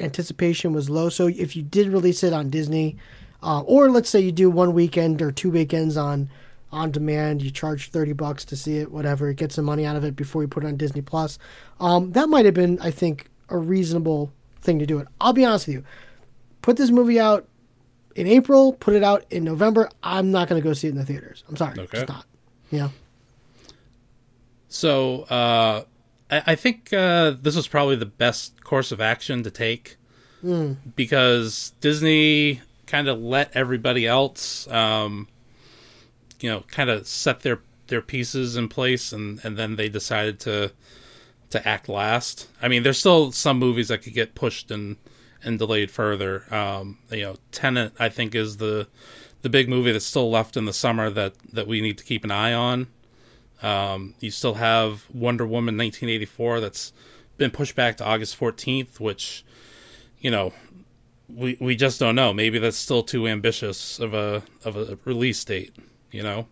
anticipation 0.00 0.72
was 0.72 0.88
low. 0.90 1.08
So 1.08 1.26
if 1.28 1.54
you 1.56 1.62
did 1.62 1.88
release 1.88 2.22
it 2.22 2.32
on 2.32 2.50
Disney, 2.50 2.96
uh, 3.42 3.60
or 3.62 3.90
let's 3.90 4.08
say 4.08 4.20
you 4.20 4.32
do 4.32 4.50
one 4.50 4.72
weekend 4.72 5.20
or 5.22 5.30
two 5.32 5.50
weekends 5.50 5.96
on 5.96 6.30
on 6.72 6.90
demand, 6.90 7.40
you 7.42 7.50
charge 7.50 7.90
thirty 7.90 8.12
bucks 8.12 8.44
to 8.46 8.56
see 8.56 8.78
it, 8.78 8.90
whatever, 8.90 9.32
get 9.32 9.52
some 9.52 9.64
money 9.64 9.84
out 9.86 9.94
of 9.96 10.02
it 10.04 10.16
before 10.16 10.42
you 10.42 10.48
put 10.48 10.64
it 10.64 10.66
on 10.66 10.76
Disney 10.76 11.02
Plus. 11.02 11.38
Um, 11.78 12.12
that 12.12 12.28
might 12.28 12.44
have 12.46 12.54
been, 12.54 12.78
I 12.80 12.90
think, 12.90 13.28
a 13.48 13.56
reasonable 13.58 14.32
thing 14.60 14.78
to 14.80 14.86
do. 14.86 14.98
It. 14.98 15.06
I'll 15.20 15.32
be 15.32 15.44
honest 15.44 15.66
with 15.68 15.74
you. 15.76 15.84
Put 16.62 16.76
this 16.76 16.90
movie 16.90 17.20
out 17.20 17.46
in 18.16 18.26
April. 18.26 18.72
Put 18.72 18.94
it 18.94 19.04
out 19.04 19.24
in 19.30 19.44
November. 19.44 19.88
I'm 20.02 20.30
not 20.32 20.48
going 20.48 20.60
to 20.60 20.66
go 20.66 20.72
see 20.72 20.88
it 20.88 20.92
in 20.92 20.96
the 20.96 21.04
theaters. 21.04 21.44
I'm 21.48 21.56
sorry, 21.56 21.78
Okay. 21.78 21.98
it's 22.00 22.08
not. 22.08 22.26
Yeah. 22.70 22.88
so 24.68 25.22
uh, 25.24 25.84
I, 26.30 26.42
I 26.48 26.54
think 26.54 26.92
uh, 26.92 27.34
this 27.40 27.56
was 27.56 27.68
probably 27.68 27.96
the 27.96 28.06
best 28.06 28.62
course 28.64 28.92
of 28.92 29.00
action 29.00 29.42
to 29.42 29.50
take 29.50 29.96
because 30.96 31.72
Disney 31.80 32.60
kind 32.86 33.08
of 33.08 33.18
let 33.20 33.50
everybody 33.56 34.06
else, 34.06 34.68
um, 34.68 35.26
you 36.40 36.50
know, 36.50 36.60
kind 36.68 36.90
of 36.90 37.06
set 37.06 37.40
their 37.40 37.60
their 37.86 38.02
pieces 38.02 38.56
in 38.56 38.68
place, 38.68 39.12
and 39.12 39.40
and 39.44 39.56
then 39.56 39.76
they 39.76 39.88
decided 39.88 40.40
to 40.40 40.72
to 41.50 41.66
act 41.68 41.88
last. 41.88 42.48
I 42.60 42.68
mean, 42.68 42.82
there's 42.82 42.98
still 42.98 43.32
some 43.32 43.58
movies 43.58 43.88
that 43.88 44.02
could 44.02 44.14
get 44.14 44.34
pushed 44.34 44.70
and 44.70 44.96
and 45.42 45.58
delayed 45.58 45.90
further. 45.90 46.44
Um, 46.52 46.98
you 47.10 47.22
know, 47.22 47.36
Tenet, 47.52 47.92
I 47.98 48.08
think, 48.08 48.34
is 48.34 48.58
the 48.58 48.88
the 49.42 49.50
big 49.50 49.68
movie 49.68 49.92
that's 49.92 50.04
still 50.06 50.30
left 50.30 50.56
in 50.56 50.64
the 50.64 50.72
summer 50.72 51.10
that 51.10 51.34
that 51.52 51.66
we 51.66 51.80
need 51.80 51.98
to 51.98 52.04
keep 52.04 52.24
an 52.24 52.30
eye 52.30 52.52
on. 52.52 52.88
Um, 53.62 54.14
you 54.20 54.30
still 54.30 54.54
have 54.54 55.04
Wonder 55.14 55.44
Woman 55.46 55.76
1984 55.76 56.60
that's 56.60 56.92
been 57.36 57.50
pushed 57.50 57.74
back 57.74 57.96
to 57.98 58.04
August 58.04 58.38
14th, 58.38 59.00
which 59.00 59.44
you 60.18 60.30
know 60.30 60.52
we 61.28 61.56
we 61.60 61.76
just 61.76 61.98
don't 62.00 62.14
know. 62.14 62.32
Maybe 62.32 62.58
that's 62.58 62.76
still 62.76 63.02
too 63.02 63.26
ambitious 63.26 63.98
of 63.98 64.14
a 64.14 64.42
of 64.64 64.76
a 64.76 64.98
release 65.04 65.44
date. 65.44 65.74
You 66.10 66.22
know, 66.22 66.46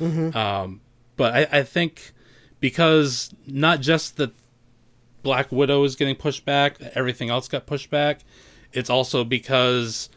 Mm-hmm. 0.00 0.36
um, 0.36 0.80
but 1.16 1.34
I, 1.34 1.58
I 1.60 1.62
think 1.64 2.12
because 2.60 3.34
not 3.46 3.80
just 3.80 4.16
that 4.18 4.32
Black 5.22 5.50
Widow 5.50 5.82
is 5.84 5.96
getting 5.96 6.14
pushed 6.14 6.44
back, 6.44 6.80
everything 6.94 7.30
else 7.30 7.48
got 7.48 7.66
pushed 7.66 7.90
back. 7.90 8.20
It's 8.72 8.90
also 8.90 9.24
because 9.24 10.08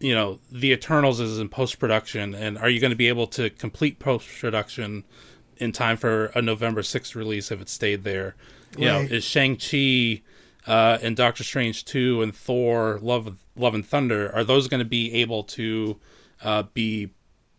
you 0.00 0.14
know 0.14 0.40
the 0.50 0.72
Eternals 0.72 1.20
is 1.20 1.38
in 1.38 1.48
post 1.48 1.78
production, 1.78 2.34
and 2.34 2.58
are 2.58 2.68
you 2.68 2.80
going 2.80 2.90
to 2.90 2.96
be 2.96 3.08
able 3.08 3.26
to 3.28 3.48
complete 3.50 3.98
post 3.98 4.28
production 4.40 5.04
in 5.58 5.72
time 5.72 5.96
for 5.96 6.26
a 6.34 6.42
November 6.42 6.82
sixth 6.82 7.14
release 7.14 7.50
if 7.50 7.60
it 7.60 7.68
stayed 7.68 8.04
there? 8.04 8.34
You 8.76 8.88
Right. 8.88 9.10
know, 9.10 9.16
is 9.16 9.24
Shang 9.24 9.56
Chi 9.56 10.22
uh, 10.66 10.98
and 11.02 11.16
Doctor 11.16 11.44
Strange 11.44 11.84
two 11.84 12.22
and 12.22 12.34
Thor 12.34 12.98
Love 13.02 13.36
Love 13.56 13.74
and 13.74 13.86
Thunder 13.86 14.34
are 14.34 14.44
those 14.44 14.68
going 14.68 14.80
to 14.80 14.84
be 14.84 15.12
able 15.14 15.44
to 15.44 15.98
uh, 16.42 16.64
be 16.74 17.10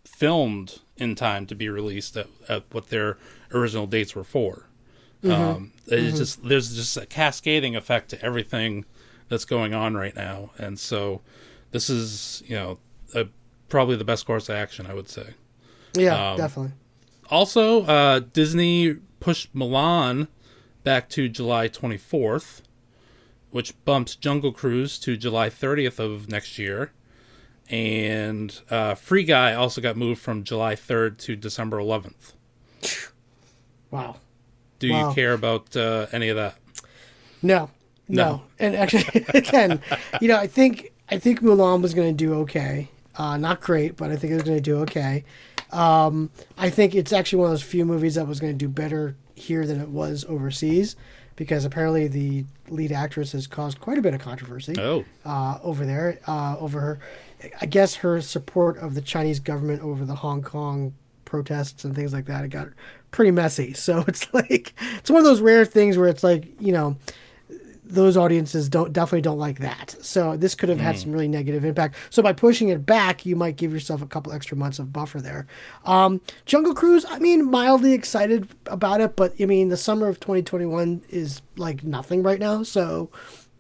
filmed 0.04 0.80
in 0.98 1.16
time 1.16 1.46
to 1.46 1.56
be 1.56 1.70
released 1.70 2.16
at, 2.18 2.28
at 2.50 2.64
what 2.72 2.88
their 2.90 3.18
original 3.52 3.88
dates 3.88 4.16
were 4.16 4.24
for? 4.24 4.68
Um, 5.24 5.72
it's 5.88 6.18
just 6.18 6.48
there's 6.48 6.76
just 6.76 6.98
a 6.98 7.06
cascading 7.08 7.76
effect 7.76 8.10
to 8.10 8.22
everything 8.24 8.86
that's 9.28 9.46
going 9.46 9.74
on 9.74 9.96
right 9.96 10.16
now, 10.16 10.52
and 10.60 10.78
so 10.80 11.22
this 11.72 11.90
is 11.90 12.44
you 12.46 12.56
know 12.56 12.78
a, 13.16 13.26
probably 13.68 13.96
the 13.96 14.04
best 14.06 14.28
course 14.28 14.50
of 14.50 14.56
action, 14.56 14.86
I 14.86 14.94
would 14.94 15.10
say. 15.10 15.34
Yeah, 15.94 16.22
Um, 16.34 16.38
definitely. 16.38 16.74
Also, 17.30 17.84
uh, 17.84 18.20
Disney 18.20 18.96
pushed 19.20 19.54
Mulan 19.56 20.28
back 20.84 21.10
to 21.10 21.28
July 21.28 21.68
24th, 21.68 22.62
which 23.52 23.74
bumps 23.86 24.16
Jungle 24.16 24.52
Cruise 24.52 25.00
to 25.00 25.18
July 25.18 25.50
30th 25.50 26.00
of 26.00 26.30
next 26.30 26.58
year. 26.60 26.92
And 27.70 28.58
uh, 28.70 28.94
Free 28.94 29.24
Guy 29.24 29.54
also 29.56 29.82
got 29.82 29.98
moved 29.98 30.22
from 30.22 30.44
July 30.44 30.76
3rd 30.76 31.18
to 31.20 31.36
December 31.36 31.78
11th. 31.78 32.34
Wow. 33.90 34.18
Do 34.80 34.92
Wow. 34.92 35.10
you 35.10 35.16
care 35.16 35.34
about 35.34 35.76
uh, 35.76 36.06
any 36.12 36.30
of 36.30 36.36
that? 36.36 36.58
No, 37.42 37.70
no, 38.08 38.24
No. 38.24 38.42
and 38.60 38.76
actually, 38.76 39.26
again, 39.34 39.82
you 40.22 40.28
know, 40.28 40.38
I 40.38 40.48
think 40.48 40.92
I 41.10 41.18
think 41.18 41.42
Mulan 41.42 41.82
was 41.82 41.94
going 41.94 42.16
to 42.16 42.24
do 42.26 42.34
okay. 42.42 42.90
Uh, 43.16 43.38
not 43.38 43.62
great, 43.62 43.96
but 43.96 44.12
I 44.12 44.16
think 44.16 44.32
it 44.32 44.36
was 44.36 44.44
going 44.44 44.58
to 44.58 44.62
do 44.62 44.78
okay. 44.82 45.24
Um, 45.72 46.30
I 46.58 46.70
think 46.70 46.96
it's 46.96 47.12
actually 47.14 47.40
one 47.40 47.48
of 47.48 47.52
those 47.54 47.64
few 47.64 47.86
movies 47.86 48.16
that 48.16 48.28
was 48.28 48.40
going 48.40 48.54
to 48.54 48.58
do 48.58 48.68
better 48.70 49.16
here 49.36 49.66
than 49.66 49.82
it 49.82 49.90
was 49.90 50.26
overseas, 50.30 50.96
because 51.36 51.66
apparently 51.66 52.08
the 52.08 52.46
lead 52.70 52.92
actress 52.92 53.34
has 53.34 53.48
caused 53.48 53.80
quite 53.82 53.98
a 53.98 54.02
bit 54.02 54.14
of 54.14 54.22
controversy 54.22 54.76
Oh, 54.80 55.04
uh, 55.26 55.60
over 55.64 55.86
there 55.86 56.20
uh, 56.28 56.56
over 56.60 56.80
her. 56.80 57.00
I 57.62 57.66
guess 57.66 57.96
her 57.96 58.22
support 58.22 58.78
of 58.78 58.96
the 58.96 59.02
Chinese 59.02 59.40
government 59.40 59.82
over 59.82 60.06
the 60.06 60.16
Hong 60.16 60.42
Kong 60.42 60.94
protests 61.26 61.84
and 61.84 61.94
things 61.96 62.14
like 62.14 62.26
that. 62.26 62.46
It 62.46 62.50
got 62.50 62.70
pretty 63.12 63.32
messy. 63.32 63.74
So 63.76 64.04
it's 64.08 64.34
like 64.34 64.74
it's 64.98 65.10
one 65.10 65.20
of 65.20 65.26
those 65.26 65.42
rare 65.42 65.66
things 65.66 65.98
where 65.98 66.08
it's 66.08 66.24
like 66.24 66.46
you 66.62 66.72
know 66.72 66.96
those 67.88 68.18
audiences 68.18 68.68
don't 68.68 68.92
definitely 68.92 69.22
don't 69.22 69.38
like 69.38 69.60
that. 69.60 69.96
So 70.02 70.36
this 70.36 70.56
could 70.56 70.70
have 70.70 70.80
had 70.80 70.98
some 70.98 71.12
really 71.12 71.28
negative 71.28 71.64
impact. 71.64 71.96
So 72.10 72.24
by 72.24 72.34
pushing 72.34 72.70
it 72.70 72.86
back, 72.86 73.26
you 73.26 73.36
might 73.36 73.56
give 73.56 73.72
yourself 73.72 74.02
a 74.02 74.08
couple 74.08 74.34
extra 74.34 74.58
months 74.58 74.80
of 74.80 74.92
buffer 74.92 75.22
there. 75.22 75.48
Um, 75.86 76.22
Jungle 76.46 76.74
Cruise, 76.74 77.06
I 77.08 77.20
mean, 77.20 77.50
mildly 77.50 77.94
excited 77.94 78.50
about 78.66 79.02
it, 79.02 79.16
but 79.16 79.34
I 79.40 79.46
mean, 79.46 79.70
the 79.70 79.78
summer 79.78 80.08
of 80.08 80.20
2021 80.20 81.04
is 81.10 81.42
like 81.58 81.84
nothing 81.84 82.24
right 82.24 82.40
now. 82.40 82.64
So 82.64 83.10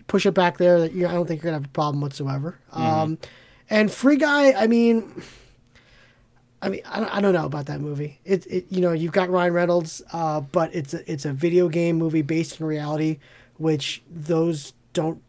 push 0.07 0.25
it 0.25 0.33
back 0.33 0.57
there. 0.57 0.79
That 0.79 0.91
I 0.93 1.13
don't 1.13 1.27
think 1.27 1.41
you're 1.41 1.51
gonna 1.51 1.61
have 1.61 1.65
a 1.65 1.73
problem 1.73 2.01
whatsoever. 2.01 2.57
Um, 2.71 3.17
and 3.69 3.91
Free 3.91 4.17
Guy, 4.17 4.53
I 4.53 4.67
mean. 4.67 5.23
I 6.61 6.69
mean, 6.69 6.81
I 6.89 6.99
don't, 6.99 7.15
I 7.17 7.21
don't 7.21 7.33
know 7.33 7.45
about 7.45 7.67
that 7.67 7.79
movie. 7.79 8.19
It, 8.25 8.47
it, 8.47 8.65
you 8.69 8.81
know, 8.81 8.91
you've 8.91 9.11
got 9.11 9.29
Ryan 9.29 9.53
Reynolds, 9.53 10.01
uh, 10.11 10.41
but 10.41 10.73
it's 10.73 10.95
a, 10.95 11.11
it's 11.11 11.23
a 11.23 11.31
video 11.31 11.69
game 11.69 11.97
movie 11.97 12.23
based 12.23 12.59
in 12.59 12.65
reality, 12.65 13.19
which 13.57 14.01
those 14.09 14.73
don't 14.93 15.21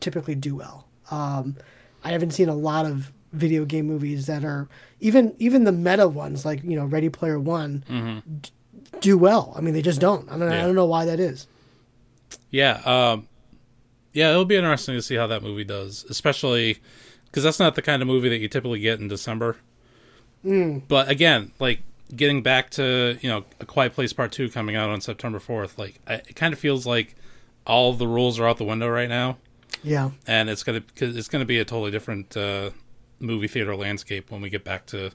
typically 0.00 0.34
do 0.34 0.56
well. 0.56 0.86
Um, 1.10 1.56
I 2.04 2.10
haven't 2.12 2.32
seen 2.32 2.48
a 2.48 2.54
lot 2.54 2.86
of 2.86 3.12
video 3.32 3.64
game 3.64 3.86
movies 3.86 4.26
that 4.26 4.44
are 4.44 4.68
even 5.00 5.34
even 5.38 5.64
the 5.64 5.72
meta 5.72 6.06
ones 6.08 6.44
like 6.44 6.62
you 6.64 6.76
know 6.76 6.84
Ready 6.84 7.08
Player 7.08 7.38
One 7.40 8.22
d- 8.42 8.50
do 9.00 9.16
well. 9.18 9.52
I 9.56 9.60
mean, 9.60 9.74
they 9.74 9.82
just 9.82 10.00
don't. 10.00 10.28
I 10.30 10.38
don't, 10.38 10.50
I 10.52 10.60
don't 10.62 10.74
know 10.74 10.86
why 10.86 11.04
that 11.06 11.18
is. 11.20 11.46
yeah. 12.50 12.80
Um, 12.84 13.28
yeah, 14.12 14.30
it'll 14.30 14.44
be 14.44 14.56
interesting 14.56 14.94
to 14.94 15.00
see 15.02 15.14
how 15.14 15.26
that 15.28 15.42
movie 15.42 15.64
does, 15.64 16.04
especially 16.10 16.78
because 17.26 17.42
that's 17.44 17.58
not 17.58 17.74
the 17.76 17.80
kind 17.82 18.02
of 18.02 18.08
movie 18.08 18.28
that 18.28 18.38
you 18.38 18.48
typically 18.48 18.80
get 18.80 19.00
in 19.00 19.08
December. 19.08 19.56
But 20.42 21.08
again, 21.08 21.52
like 21.60 21.80
getting 22.14 22.42
back 22.42 22.70
to 22.70 23.16
you 23.22 23.28
know 23.28 23.44
a 23.60 23.64
Quiet 23.64 23.94
Place 23.94 24.12
Part 24.12 24.32
Two 24.32 24.50
coming 24.50 24.76
out 24.76 24.90
on 24.90 25.00
September 25.00 25.38
fourth, 25.38 25.78
like 25.78 26.00
I, 26.06 26.14
it 26.14 26.36
kind 26.36 26.52
of 26.52 26.58
feels 26.58 26.84
like 26.84 27.14
all 27.66 27.92
the 27.92 28.06
rules 28.06 28.38
are 28.38 28.46
out 28.46 28.58
the 28.58 28.64
window 28.64 28.88
right 28.88 29.08
now, 29.08 29.38
Yeah, 29.82 30.10
and 30.26 30.50
it's 30.50 30.62
gonna 30.62 30.82
cause 30.96 31.16
it's 31.16 31.28
gonna 31.28 31.44
be 31.44 31.58
a 31.58 31.64
totally 31.64 31.90
different 31.90 32.36
uh, 32.36 32.70
movie 33.20 33.48
theater 33.48 33.76
landscape 33.76 34.30
when 34.30 34.40
we 34.40 34.50
get 34.50 34.64
back 34.64 34.86
to 34.86 35.10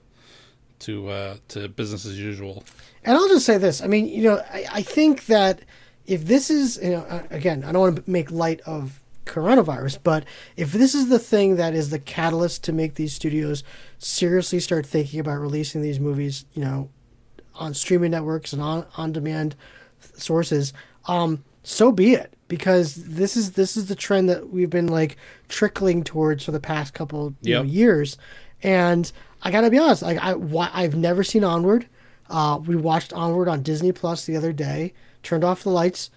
to 0.80 1.10
uh, 1.10 1.36
to 1.50 1.68
business 1.68 2.06
as 2.06 2.20
usual. 2.20 2.64
And 3.04 3.18
I'll 3.18 3.28
just 3.30 3.46
say 3.46 3.58
this. 3.58 3.82
I 3.82 3.88
mean, 3.88 4.08
you 4.08 4.24
know, 4.24 4.38
I, 4.52 4.66
I 4.72 4.82
think 4.82 5.26
that 5.28 5.62
if 6.06 6.26
this 6.26 6.50
is, 6.50 6.80
you 6.82 6.92
know, 6.92 7.02
uh, 7.02 7.24
again, 7.30 7.64
I 7.64 7.72
don't 7.72 7.82
want 7.82 8.06
to 8.06 8.10
make 8.12 8.32
light 8.32 8.62
of 8.62 9.02
coronavirus, 9.26 10.00
but 10.04 10.24
if 10.56 10.72
this 10.72 10.96
is 10.96 11.10
the 11.10 11.20
thing 11.20 11.58
that 11.58 11.74
is 11.74 11.90
the 11.90 12.00
catalyst 12.00 12.64
to 12.64 12.72
make 12.72 12.96
these 12.96 13.14
studios 13.14 13.64
seriously 13.98 14.60
start 14.60 14.86
thinking 14.86 15.20
about 15.20 15.40
releasing 15.40 15.82
these 15.82 16.00
movies, 16.00 16.46
you 16.54 16.62
know, 16.64 16.90
on 17.56 17.74
streaming 17.74 18.12
networks 18.12 18.54
and 18.54 18.62
on 18.62 18.86
on 18.96 19.12
demand 19.12 19.56
sources, 20.16 20.74
um, 21.08 21.44
so 21.68 21.92
be 21.92 22.14
it. 22.14 22.34
Because 22.48 22.96
this 22.96 23.36
is 23.36 23.52
this 23.52 23.76
is 23.76 23.88
the 23.88 23.96
trend 23.96 24.30
that 24.30 24.50
we've 24.52 24.70
been 24.70 24.88
like 24.88 25.18
trickling 25.50 26.06
towards 26.06 26.46
for 26.46 26.54
the 26.54 26.62
past 26.62 26.94
couple 26.94 27.36
you 27.42 27.56
know, 27.56 27.62
years, 27.62 28.18
and 28.64 29.12
I 29.44 29.52
gotta 29.52 29.70
be 29.70 29.78
honest, 29.78 30.02
like 30.02 30.18
I 30.20 30.34
why, 30.34 30.70
I've 30.74 30.96
never 30.96 31.26
seen 31.26 31.44
Onward. 31.44 31.88
Uh, 32.30 32.60
we 32.66 32.78
watched 32.78 33.12
Onward 33.12 33.50
on 33.50 33.64
Disney 33.64 33.92
Plus 33.92 34.26
the 34.26 34.38
other 34.38 34.54
day. 34.54 34.94
Turned 35.24 35.44
off 35.44 35.64
the 35.64 35.70
lights, 35.70 36.10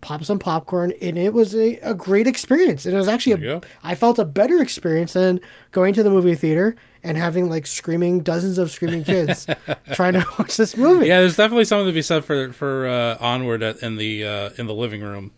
popped 0.00 0.24
some 0.26 0.38
popcorn, 0.38 0.92
and 1.02 1.18
it 1.18 1.32
was 1.34 1.54
a, 1.54 1.76
a 1.78 1.94
great 1.94 2.26
experience. 2.26 2.86
And 2.86 2.94
it 2.94 2.98
was 2.98 3.08
actually 3.08 3.34
There 3.34 3.56
a, 3.56 3.60
go. 3.60 3.66
I 3.82 3.94
felt 3.94 4.18
a 4.18 4.24
better 4.24 4.60
experience 4.62 5.12
than 5.14 5.40
going 5.72 5.94
to 5.94 6.02
the 6.02 6.10
movie 6.10 6.34
theater 6.34 6.76
and 7.02 7.16
having 7.16 7.48
like 7.50 7.66
screaming 7.66 8.20
dozens 8.20 8.58
of 8.58 8.70
screaming 8.70 9.04
kids 9.04 9.46
trying 9.94 10.12
to 10.14 10.24
watch 10.38 10.56
this 10.56 10.76
movie. 10.76 11.06
Yeah, 11.06 11.20
there's 11.20 11.36
definitely 11.36 11.64
something 11.64 11.86
to 11.86 11.92
be 11.92 12.02
said 12.02 12.24
for 12.24 12.52
for 12.52 12.86
uh, 12.88 13.16
onward 13.20 13.62
at, 13.62 13.82
in 13.82 13.96
the 13.96 14.24
uh, 14.24 14.50
in 14.58 14.66
the 14.66 14.74
living 14.74 15.00
room. 15.02 15.32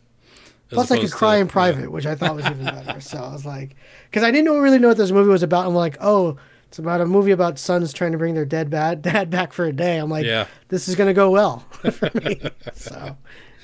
Plus, 0.70 0.90
I 0.92 0.98
could 1.00 1.10
cry 1.10 1.34
to- 1.36 1.40
in 1.40 1.48
private, 1.48 1.90
which 1.90 2.06
I 2.06 2.14
thought 2.14 2.36
was 2.36 2.46
even 2.46 2.64
better. 2.64 3.00
So 3.00 3.18
I 3.18 3.32
was 3.32 3.44
like, 3.44 3.74
because 4.08 4.22
I 4.22 4.30
didn't 4.30 4.52
really 4.60 4.78
know 4.78 4.86
what 4.88 4.96
this 4.98 5.10
movie 5.10 5.28
was 5.30 5.42
about. 5.42 5.66
I'm 5.66 5.74
like, 5.74 5.96
oh, 6.00 6.36
it's 6.68 6.78
about 6.78 7.00
a 7.00 7.06
movie 7.06 7.32
about 7.32 7.58
sons 7.58 7.92
trying 7.92 8.12
to 8.12 8.18
bring 8.18 8.34
their 8.34 8.44
dead 8.44 8.70
bad 8.70 9.02
dad 9.10 9.30
back 9.30 9.52
for 9.52 9.64
a 9.64 9.72
day. 9.72 9.96
I'm 9.98 10.08
like, 10.10 10.26
Yeah. 10.26 10.46
this 10.68 10.86
is 10.88 10.94
gonna 10.94 11.12
go 11.14 11.30
well 11.30 11.58
for 11.92 12.10
me. 12.22 12.40
so, 12.72 13.16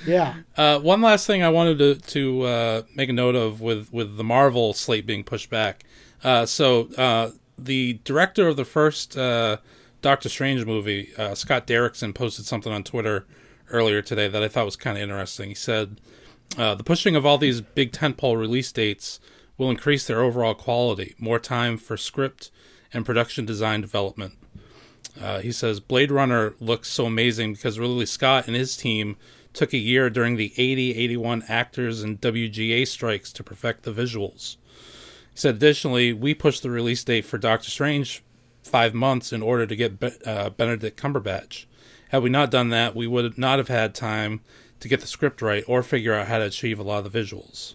yeah, 0.05 0.35
Uh, 0.57 0.79
one 0.81 1.01
last 1.01 1.27
thing 1.27 1.43
I 1.43 1.49
wanted 1.49 1.79
to 1.79 1.95
to 1.95 2.43
uh, 2.43 2.83
make 2.95 3.09
a 3.09 3.13
note 3.13 3.35
of 3.35 3.61
with 3.61 3.93
with 3.93 4.17
the 4.17 4.25
Marvel 4.25 4.73
slate 4.73 5.07
being 5.07 5.25
pushed 5.25 5.51
back. 5.51 5.85
Uh, 6.25 6.45
so 6.47 6.89
uh, 6.99 7.31
the 7.59 8.01
director 8.05 8.49
of 8.49 8.57
the 8.57 8.65
first 8.65 9.17
uh, 9.17 9.59
Doctor 10.03 10.29
Strange 10.29 10.65
movie, 10.65 11.11
uh, 11.17 11.35
Scott 11.35 11.67
Derrickson, 11.67 12.15
posted 12.15 12.45
something 12.45 12.73
on 12.73 12.83
Twitter 12.83 13.27
earlier 13.71 14.03
today 14.03 14.29
that 14.29 14.43
I 14.43 14.49
thought 14.49 14.65
was 14.65 14.77
kind 14.77 14.97
of 14.97 15.03
interesting. 15.03 15.49
He 15.49 15.55
said 15.55 16.01
the 16.57 16.83
pushing 16.85 17.17
of 17.17 17.25
all 17.25 17.39
these 17.39 17.61
big 17.61 17.93
tentpole 17.93 18.39
release 18.39 18.73
dates 18.73 19.21
will 19.59 19.71
increase 19.71 20.07
their 20.07 20.21
overall 20.21 20.55
quality, 20.55 21.15
more 21.19 21.39
time 21.39 21.79
for 21.79 21.97
script 21.97 22.51
and 22.93 23.05
production 23.07 23.45
design 23.47 23.81
development. 23.81 24.35
He 25.43 25.51
says 25.51 25.81
Blade 25.81 26.11
Runner 26.11 26.55
looks 26.61 26.89
so 26.89 27.07
amazing 27.07 27.55
because 27.55 27.79
Ridley 27.79 28.07
Scott 28.07 28.47
and 28.47 28.55
his 28.55 28.77
team 28.77 29.17
took 29.57 29.73
a 29.73 29.79
year 29.79 30.11
during 30.11 30.37
the 30.37 30.53
80 30.57 30.95
81 30.95 31.43
actors 31.49 32.03
and 32.03 32.21
WGA 32.21 32.87
strikes 32.87 33.33
to 33.33 33.43
perfect 33.43 33.83
the 33.85 33.93
visuals. 33.93 34.57
He 35.33 35.39
said 35.39 35.57
additionally, 35.57 36.13
we 36.13 36.35
pushed 36.35 36.63
the 36.63 36.71
release 36.71 37.03
date 37.03 37.25
for 37.25 37.39
Doctor 37.39 37.71
Strange 37.71 38.23
five 38.63 38.93
months 38.95 39.33
in 39.33 39.43
order 39.43 39.67
to 39.67 39.75
get 39.75 39.99
Be- 39.99 40.13
uh, 40.27 40.51
Benedict 40.51 41.01
Cumberbatch. 41.01 41.65
Had 42.11 42.23
we 42.23 42.31
not 42.31 42.51
done 42.51 42.69
that, 42.69 42.95
we 42.95 43.07
would 43.07 43.39
not 43.39 43.59
have 43.59 43.69
had 43.69 43.95
time 43.95 44.41
to 44.81 44.89
get 44.89 45.01
the 45.01 45.07
script 45.07 45.41
right 45.41 45.65
or 45.67 45.83
figure 45.83 46.13
out 46.13 46.27
how 46.29 46.39
to 46.39 46.45
achieve 46.45 46.79
a 46.79 46.83
lot 46.83 47.05
of 47.05 47.11
the 47.11 47.19
visuals. 47.19 47.75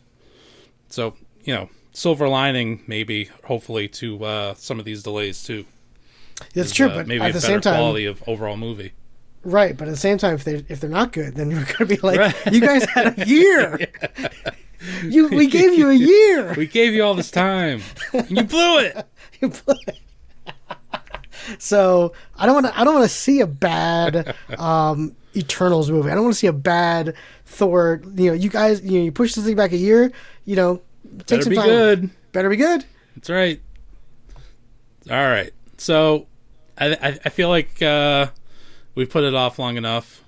So, 0.88 1.16
you 1.44 1.54
know, 1.54 1.70
silver 1.94 2.28
lining 2.30 2.84
maybe, 2.86 3.30
hopefully, 3.46 3.88
to 3.88 4.24
uh, 4.24 4.54
some 4.54 4.78
of 4.78 4.86
these 4.86 5.02
delays 5.02 5.44
too. 5.44 5.66
That's 6.54 6.72
true, 6.72 6.88
Uh, 6.90 6.98
but 6.98 7.08
maybe 7.08 7.24
at 7.24 7.32
a 7.32 7.34
the 7.34 7.40
better 7.40 7.48
same 7.54 7.62
time, 7.62 7.76
quality 7.76 8.06
of 8.06 8.24
overall 8.28 8.58
movie. 8.58 8.94
Right? 9.44 9.76
But 9.78 9.88
at 9.88 9.92
the 9.92 9.98
same 9.98 10.18
time, 10.18 10.36
if 10.36 10.44
they 10.44 10.66
if 10.70 10.80
they're 10.80 10.90
not 10.90 11.12
good, 11.12 11.36
then 11.36 11.52
you're 11.52 11.66
gonna 11.66 11.86
be 11.86 11.98
like, 11.98 12.20
Right. 12.20 12.36
you 12.54 12.62
guys 12.62 12.84
had 12.86 13.20
a 13.20 13.26
year. 13.28 13.88
You 15.04 15.28
we 15.28 15.46
gave 15.46 15.78
you 15.78 15.92
a 15.92 15.94
year. 16.12 16.56
We 16.58 16.66
gave 16.66 16.94
you 16.94 17.04
all 17.04 17.14
this 17.14 17.30
time, 17.30 17.84
you 18.30 18.42
blew 18.44 18.80
it. 18.80 19.06
You 19.40 19.50
blew 19.50 19.76
it. 19.88 20.00
so 21.60 22.14
I 22.36 22.48
don't 22.48 22.56
want 22.56 22.66
to. 22.66 22.80
I 22.80 22.84
don't 22.84 22.96
want 22.96 23.08
to 23.08 23.16
see 23.16 23.42
a 23.42 23.46
bad 23.48 24.36
um, 24.58 25.16
Eternals 25.36 25.92
movie. 25.92 26.10
I 26.10 26.16
don't 26.16 26.24
want 26.24 26.34
to 26.34 26.40
see 26.40 26.48
a 26.48 26.54
bad 26.54 27.14
Thor. 27.46 28.02
You 28.16 28.32
know, 28.32 28.34
you 28.34 28.50
guys. 28.50 28.82
You 28.82 29.00
know, 29.00 29.06
you 29.06 29.12
push 29.12 29.36
this 29.36 29.46
thing 29.46 29.56
back 29.56 29.72
a 29.72 29.78
year. 29.78 30.12
You 30.46 30.56
know, 30.56 30.82
take 31.20 31.28
Better 31.28 31.42
some 31.44 31.50
be 31.52 31.56
time. 31.58 31.66
good. 31.68 32.10
Better 32.32 32.50
be 32.50 32.56
good. 32.58 32.84
That's 33.16 33.30
right. 33.30 33.62
All 35.12 35.16
right. 35.28 35.54
So, 35.78 36.26
I 36.78 36.94
I, 36.94 37.20
I 37.26 37.30
feel 37.30 37.50
like 37.50 37.82
uh, 37.84 38.28
we've 38.96 39.10
put 39.10 39.24
it 39.24 39.34
off 39.34 39.58
long 39.60 39.78
enough. 39.78 40.24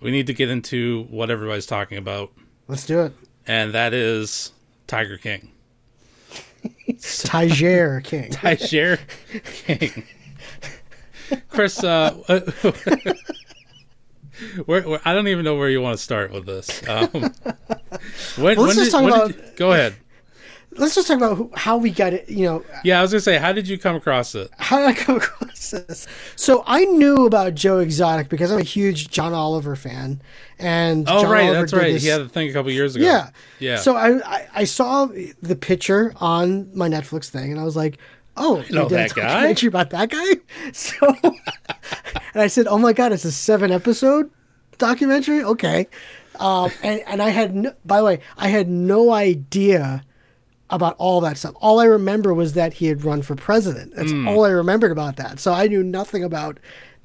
We 0.00 0.10
need 0.10 0.26
to 0.28 0.34
get 0.34 0.48
into 0.50 1.04
what 1.10 1.30
everybody's 1.30 1.66
talking 1.66 1.96
about, 1.98 2.32
Let's 2.68 2.86
do 2.86 3.00
it. 3.02 3.12
and 3.46 3.72
that 3.74 3.94
is 3.94 4.52
Tiger 4.86 5.16
King. 5.18 5.50
Tiger 7.00 8.00
King. 8.04 8.30
Tiger 8.32 8.98
King. 9.44 10.04
Chris, 11.48 11.82
uh, 11.82 12.10
where, 14.66 14.82
where, 14.82 15.00
I 15.04 15.14
don't 15.14 15.28
even 15.28 15.44
know 15.44 15.56
where 15.56 15.68
you 15.70 15.80
want 15.80 15.96
to 15.96 16.02
start 16.02 16.32
with 16.32 16.46
this. 16.46 16.86
Um, 16.88 17.08
when, 17.12 17.22
Well, 18.36 18.44
let's 18.56 18.58
when 18.58 18.74
just 18.76 18.90
talk 18.90 19.02
when 19.04 19.12
about- 19.12 19.28
you- 19.36 19.42
go 19.56 19.72
ahead. 19.72 19.94
Let's 20.76 20.94
just 20.94 21.06
talk 21.08 21.18
about 21.18 21.36
who, 21.36 21.50
how 21.54 21.76
we 21.76 21.90
got 21.90 22.12
it. 22.14 22.28
You 22.30 22.46
know, 22.46 22.64
Yeah, 22.84 22.98
I 22.98 23.02
was 23.02 23.10
gonna 23.12 23.20
say, 23.20 23.38
how 23.38 23.52
did 23.52 23.68
you 23.68 23.78
come 23.78 23.94
across 23.96 24.34
it? 24.34 24.50
how 24.58 24.78
did 24.78 24.86
I 24.86 24.94
come 24.94 25.16
across 25.16 25.70
this? 25.70 26.06
So 26.36 26.64
I 26.66 26.84
knew 26.84 27.26
about 27.26 27.54
Joe 27.54 27.78
Exotic 27.78 28.28
because 28.28 28.50
I'm 28.50 28.58
a 28.58 28.62
huge 28.64 29.10
John 29.10 29.34
Oliver 29.34 29.76
fan, 29.76 30.22
and 30.58 31.06
Oh, 31.08 31.22
John 31.22 31.30
right, 31.30 31.42
Oliver 31.44 31.60
that's 31.60 31.72
right. 31.74 31.92
this- 31.92 32.02
He 32.02 32.08
had 32.08 32.20
a 32.22 32.28
thing 32.28 32.48
a 32.48 32.52
couple 32.52 32.70
years 32.70 32.96
ago. 32.96 33.04
Yeah. 33.04 33.30
yeah. 33.58 33.76
So 33.76 33.96
I, 33.96 34.18
I 34.24 34.48
I 34.54 34.64
saw 34.64 35.06
the 35.42 35.56
picture 35.56 36.12
on 36.20 36.70
my 36.76 36.88
Netflix 36.88 37.28
thing, 37.28 37.50
and 37.52 37.60
I 37.60 37.64
was 37.64 37.76
like, 37.76 37.98
"Oh, 38.36 38.64
know 38.70 38.84
you 38.84 38.88
did 38.88 38.92
a 38.92 38.94
that 38.94 39.14
guy." 39.14 39.22
documentary 39.28 39.68
about 39.68 39.90
that 39.90 40.08
guy." 40.10 40.32
So, 40.72 41.14
and 42.34 42.40
I 42.42 42.46
said, 42.46 42.66
"Oh 42.66 42.78
my 42.78 42.92
god, 42.94 43.12
it's 43.12 43.24
a 43.26 43.32
seven 43.32 43.70
episode 43.72 44.30
documentary." 44.78 45.42
Okay, 45.44 45.86
um, 46.40 46.70
and 46.82 47.00
and 47.06 47.20
I 47.22 47.28
had 47.28 47.54
no, 47.54 47.74
by 47.84 47.98
the 47.98 48.04
way, 48.04 48.20
I 48.38 48.48
had 48.48 48.68
no 48.68 49.12
idea 49.12 50.02
about 50.72 50.96
all 50.98 51.20
that 51.20 51.36
stuff. 51.38 51.54
All 51.60 51.78
I 51.78 51.84
remember 51.84 52.34
was 52.34 52.54
that 52.54 52.72
he 52.74 52.86
had 52.86 53.04
run 53.04 53.22
for 53.22 53.36
president. 53.36 53.94
That's 53.94 54.10
Hmm. 54.10 54.26
all 54.26 54.44
I 54.44 54.50
remembered 54.50 54.90
about 54.90 55.16
that. 55.16 55.38
So 55.38 55.52
I 55.52 55.68
knew 55.68 55.84
nothing 55.84 56.24
about 56.24 56.58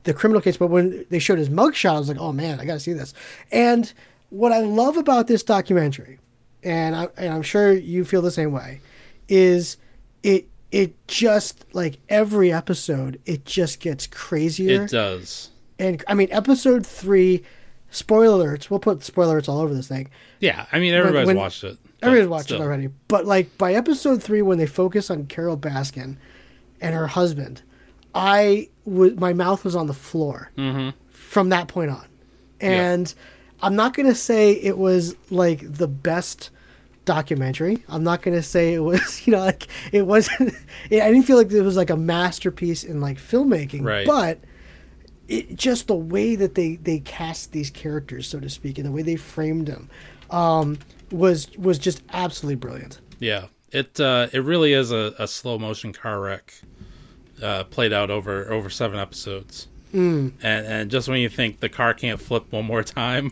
the 0.06 0.14
criminal 0.14 0.42
case. 0.42 0.58
But 0.58 0.68
when 0.72 1.06
they 1.12 1.20
showed 1.20 1.38
his 1.38 1.50
mugshot, 1.50 1.96
I 1.96 2.00
was 2.00 2.08
like, 2.08 2.18
oh 2.20 2.32
man, 2.32 2.60
I 2.60 2.66
got 2.66 2.74
to 2.74 2.80
see 2.80 2.94
this. 2.94 3.14
And 3.52 3.92
what 4.30 4.52
I 4.52 4.62
love 4.62 4.98
about 4.98 5.28
this 5.28 5.44
documentary, 5.44 6.18
and, 6.64 6.96
I, 6.96 7.08
and 7.18 7.34
I'm 7.34 7.44
sure 7.44 7.72
you 7.74 8.04
feel 8.06 8.22
the 8.24 8.32
same 8.32 8.52
way, 8.52 8.82
is 9.28 9.78
it 10.24 10.48
it 10.72 10.96
just 11.08 11.64
like 11.74 12.00
every 12.10 12.52
episode, 12.52 13.20
it 13.26 13.46
just 13.46 13.80
gets 13.80 14.06
crazier. 14.08 14.84
it 14.84 14.92
does. 14.92 15.50
and 15.80 16.04
I 16.08 16.14
mean, 16.14 16.28
episode 16.32 16.86
three. 16.86 17.44
Spoiler 17.90 18.46
alerts. 18.58 18.70
We'll 18.70 18.82
put 18.82 19.02
spoiler 19.02 19.40
alerts 19.42 19.48
all 19.48 19.60
over 19.60 19.74
this 19.74 19.88
thing. 19.88 20.10
Yeah, 20.42 20.66
I 20.74 20.80
mean 20.80 20.94
everybody's 20.94 21.28
when- 21.28 21.38
watched 21.38 21.64
it. 21.64 21.78
Everybody's 22.02 22.30
watched 22.30 22.46
still. 22.46 22.62
it 22.62 22.64
already. 22.64 22.90
But 23.08 23.26
like 23.26 23.58
by 23.58 23.74
episode 23.74 24.22
three, 24.22 24.42
when 24.42 24.58
they 24.58 24.66
focus 24.68 25.10
on 25.10 25.26
Carole 25.28 25.58
Baskin 25.58 26.18
and 26.82 26.94
her 26.96 27.08
husband, 27.08 27.62
I 28.14 28.70
was 28.86 29.16
my 29.16 29.34
mouth 29.34 29.64
was 29.64 29.76
on 29.76 29.88
the 29.88 29.94
floor 29.94 30.52
from 31.10 31.50
that 31.50 31.68
point 31.68 31.92
on, 31.92 32.06
and 32.62 33.14
I'm 33.62 33.76
not 33.76 33.94
gonna 33.96 34.16
say 34.16 34.52
it 34.54 34.78
was 34.78 35.16
like 35.30 35.62
the 35.74 35.88
best 35.88 36.52
documentary. 37.06 37.84
I'm 37.90 38.04
not 38.04 38.22
gonna 38.22 38.44
say 38.44 38.74
it 38.74 38.80
was 38.80 39.26
you 39.28 39.34
know 39.34 39.40
like 39.40 39.68
it 39.92 40.06
wasn't. 40.06 40.54
I 40.86 40.90
didn't 40.90 41.24
feel 41.24 41.38
like 41.38 41.52
it 41.52 41.62
was 41.62 41.78
like 41.78 41.90
a 41.90 41.98
masterpiece 41.98 42.84
in 42.84 43.02
like 43.02 43.18
filmmaking, 43.18 43.84
Right. 43.84 44.06
but. 44.06 44.40
It, 45.30 45.58
just 45.58 45.88
the 45.88 45.96
way 45.96 46.38
that 46.38 46.56
they, 46.56 46.78
they 46.78 47.00
cast 47.00 47.52
these 47.52 47.70
characters, 47.70 48.30
so 48.30 48.40
to 48.40 48.50
speak, 48.50 48.78
and 48.78 48.88
the 48.88 48.94
way 48.94 49.02
they 49.02 49.18
framed 49.18 49.68
them, 49.68 49.90
um, 50.30 50.80
was 51.12 51.50
was 51.58 51.78
just 51.80 52.02
absolutely 52.12 52.56
brilliant. 52.56 53.00
Yeah, 53.20 53.46
it 53.72 54.00
uh, 54.00 54.28
it 54.34 54.40
really 54.40 54.74
is 54.74 54.92
a, 54.92 55.14
a 55.20 55.28
slow 55.28 55.58
motion 55.58 55.94
car 55.94 56.20
wreck, 56.20 56.54
uh, 57.42 57.64
played 57.66 57.94
out 57.94 58.10
over 58.10 58.52
over 58.52 58.70
seven 58.70 59.00
episodes. 59.00 59.68
Mm. 59.94 60.34
And 60.42 60.68
and 60.68 60.92
just 60.92 61.08
when 61.08 61.20
you 61.20 61.30
think 61.30 61.60
the 61.60 61.70
car 61.70 61.94
can't 61.94 62.20
flip 62.22 62.52
one 62.52 62.66
more 62.66 62.84
time, 62.84 63.32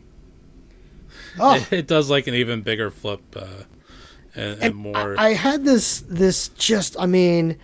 Oh, 1.40 1.56
it, 1.56 1.74
it 1.74 1.88
does 1.88 2.10
like 2.10 2.28
an 2.28 2.34
even 2.34 2.62
bigger 2.62 2.90
flip, 2.90 3.22
uh, 3.36 3.64
and, 4.36 4.62
and 4.64 4.76
more. 4.76 5.16
I 5.20 5.34
had 5.34 5.66
this 5.66 6.02
this 6.08 6.48
just 6.50 6.96
I 7.00 7.06
mean, 7.06 7.58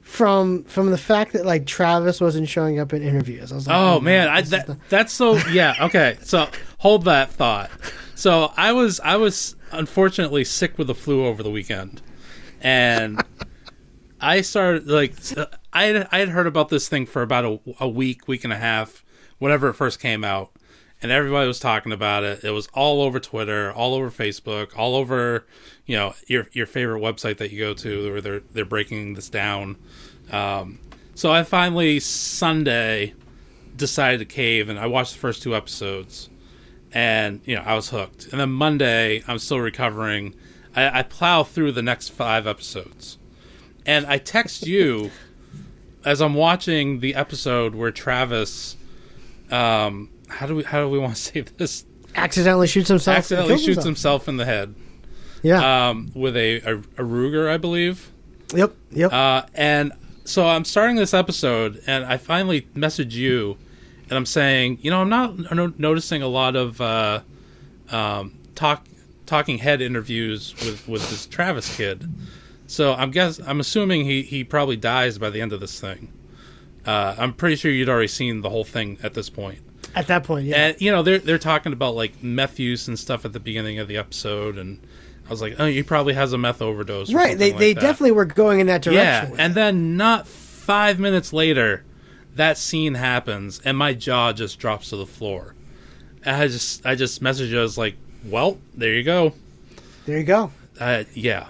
from 0.00 0.62
from 0.64 0.90
the 0.92 0.98
fact 0.98 1.32
that 1.32 1.44
like 1.44 1.66
Travis 1.66 2.20
wasn't 2.20 2.48
showing 2.48 2.78
up 2.78 2.92
in 2.92 3.02
interviews. 3.02 3.50
I 3.50 3.56
was 3.56 3.66
like, 3.66 3.76
Oh 3.76 3.98
man, 4.00 4.28
I, 4.28 4.42
that, 4.42 4.66
the- 4.68 4.78
that's 4.88 5.12
so 5.12 5.36
yeah. 5.48 5.74
Okay, 5.80 6.16
so 6.22 6.48
hold 6.78 7.04
that 7.06 7.30
thought. 7.32 7.70
So 8.14 8.52
I 8.56 8.72
was 8.72 9.00
I 9.00 9.16
was 9.16 9.55
unfortunately 9.72 10.44
sick 10.44 10.78
with 10.78 10.86
the 10.86 10.94
flu 10.94 11.26
over 11.26 11.42
the 11.42 11.50
weekend, 11.50 12.02
and 12.60 13.22
I 14.20 14.40
started 14.40 14.86
like 14.86 15.14
I 15.72 15.84
had, 15.84 16.08
I 16.10 16.18
had 16.18 16.28
heard 16.30 16.46
about 16.46 16.68
this 16.68 16.88
thing 16.88 17.06
for 17.06 17.22
about 17.22 17.44
a, 17.44 17.60
a 17.80 17.88
week, 17.88 18.28
week 18.28 18.44
and 18.44 18.52
a 18.52 18.56
half, 18.56 19.04
whenever 19.38 19.68
it 19.68 19.74
first 19.74 20.00
came 20.00 20.24
out, 20.24 20.50
and 21.02 21.12
everybody 21.12 21.46
was 21.46 21.60
talking 21.60 21.92
about 21.92 22.24
it. 22.24 22.44
It 22.44 22.50
was 22.50 22.68
all 22.68 23.02
over 23.02 23.20
Twitter, 23.20 23.72
all 23.72 23.94
over 23.94 24.10
Facebook, 24.10 24.76
all 24.76 24.96
over 24.96 25.46
you 25.86 25.96
know 25.96 26.14
your 26.26 26.48
your 26.52 26.66
favorite 26.66 27.00
website 27.00 27.38
that 27.38 27.50
you 27.50 27.58
go 27.58 27.74
to 27.74 28.12
where 28.12 28.20
they're 28.20 28.40
they're 28.52 28.64
breaking 28.64 29.14
this 29.14 29.28
down. 29.28 29.76
Um, 30.30 30.80
so 31.14 31.32
I 31.32 31.44
finally 31.44 32.00
Sunday 32.00 33.14
decided 33.76 34.18
to 34.18 34.24
cave 34.24 34.68
and 34.68 34.78
I 34.78 34.86
watched 34.86 35.12
the 35.12 35.18
first 35.18 35.42
two 35.42 35.54
episodes 35.54 36.30
and 36.92 37.40
you 37.44 37.56
know 37.56 37.62
I 37.62 37.74
was 37.74 37.90
hooked. 37.90 38.28
And 38.32 38.40
then 38.40 38.50
Monday 38.50 39.22
I'm 39.28 39.38
still 39.38 39.60
recovering. 39.60 40.34
I, 40.74 41.00
I 41.00 41.02
plow 41.02 41.42
through 41.42 41.72
the 41.72 41.82
next 41.82 42.10
five 42.10 42.46
episodes, 42.46 43.18
and 43.84 44.06
I 44.06 44.18
text 44.18 44.66
you 44.66 45.10
as 46.04 46.20
I'm 46.20 46.34
watching 46.34 47.00
the 47.00 47.14
episode 47.14 47.74
where 47.74 47.90
Travis, 47.90 48.76
um, 49.50 50.10
how 50.28 50.46
do 50.46 50.56
we 50.56 50.62
how 50.64 50.80
do 50.80 50.88
we 50.88 50.98
want 50.98 51.14
to 51.16 51.20
say 51.20 51.40
this? 51.40 51.84
accidentally 52.14 52.66
shoots 52.66 52.88
himself. 52.88 53.18
Accidentally 53.18 53.56
shoots 53.58 53.84
himself. 53.84 54.24
himself 54.24 54.28
in 54.28 54.36
the 54.38 54.46
head 54.46 54.74
Yeah. 55.42 55.88
um, 55.90 56.10
with 56.14 56.34
a, 56.36 56.60
a 56.62 56.76
a 56.76 57.04
Ruger, 57.04 57.46
I 57.50 57.58
believe. 57.58 58.10
yep. 58.54 58.74
Yep. 58.90 59.12
Uh, 59.12 59.42
and 59.54 59.92
so 60.24 60.46
I'm 60.46 60.64
starting 60.64 60.96
this 60.96 61.12
episode, 61.12 61.82
and 61.86 62.04
I 62.06 62.16
finally 62.16 62.66
message 62.74 63.14
you, 63.16 63.58
and 64.08 64.16
I'm 64.16 64.26
saying, 64.26 64.78
you 64.82 64.90
know, 64.90 65.00
I'm 65.00 65.08
not 65.08 65.52
no- 65.52 65.72
noticing 65.78 66.22
a 66.22 66.28
lot 66.28 66.56
of 66.56 66.80
uh, 66.80 67.20
um, 67.90 68.38
talk 68.54 68.86
talking 69.26 69.58
head 69.58 69.80
interviews 69.80 70.54
with 70.60 70.88
with 70.88 71.08
this 71.10 71.26
Travis 71.26 71.76
kid. 71.76 72.08
So 72.66 72.94
I'm 72.94 73.10
guess 73.10 73.38
I'm 73.38 73.60
assuming 73.60 74.04
he 74.04 74.22
he 74.22 74.44
probably 74.44 74.76
dies 74.76 75.18
by 75.18 75.30
the 75.30 75.40
end 75.40 75.52
of 75.52 75.60
this 75.60 75.80
thing. 75.80 76.12
Uh, 76.84 77.16
I'm 77.18 77.32
pretty 77.32 77.56
sure 77.56 77.70
you'd 77.70 77.88
already 77.88 78.08
seen 78.08 78.42
the 78.42 78.50
whole 78.50 78.64
thing 78.64 78.98
at 79.02 79.14
this 79.14 79.28
point. 79.28 79.58
At 79.94 80.06
that 80.08 80.24
point, 80.24 80.46
yeah. 80.46 80.56
And 80.68 80.80
you 80.80 80.92
know 80.92 81.02
they're 81.02 81.18
they're 81.18 81.38
talking 81.38 81.72
about 81.72 81.94
like 81.94 82.22
meth 82.22 82.58
use 82.58 82.86
and 82.88 82.98
stuff 82.98 83.24
at 83.24 83.32
the 83.32 83.40
beginning 83.40 83.78
of 83.78 83.88
the 83.88 83.96
episode, 83.96 84.58
and 84.58 84.80
I 85.26 85.30
was 85.30 85.40
like, 85.40 85.56
oh, 85.58 85.66
he 85.66 85.82
probably 85.82 86.14
has 86.14 86.32
a 86.32 86.38
meth 86.38 86.62
overdose. 86.62 87.12
right. 87.12 87.36
They 87.36 87.50
something 87.50 87.58
they 87.58 87.72
that. 87.72 87.80
definitely 87.80 88.12
were 88.12 88.24
going 88.24 88.60
in 88.60 88.66
that 88.68 88.82
direction. 88.82 89.34
Yeah, 89.34 89.44
and 89.44 89.54
then 89.54 89.96
not 89.96 90.28
five 90.28 90.98
minutes 90.98 91.32
later, 91.32 91.84
that 92.36 92.58
scene 92.58 92.94
happens, 92.94 93.60
and 93.64 93.76
my 93.76 93.92
jaw 93.94 94.32
just 94.32 94.58
drops 94.58 94.90
to 94.90 94.96
the 94.96 95.06
floor. 95.06 95.54
And 96.24 96.36
I 96.36 96.48
just, 96.48 96.84
I 96.86 96.94
just 96.94 97.22
messaged 97.22 97.48
you. 97.50 97.58
I 97.58 97.62
was 97.62 97.78
like, 97.78 97.96
"Well, 98.24 98.58
there 98.74 98.94
you 98.94 99.02
go." 99.02 99.32
there 100.06 100.18
you 100.18 100.24
go. 100.24 100.52
Uh, 100.78 101.02
yeah, 101.14 101.48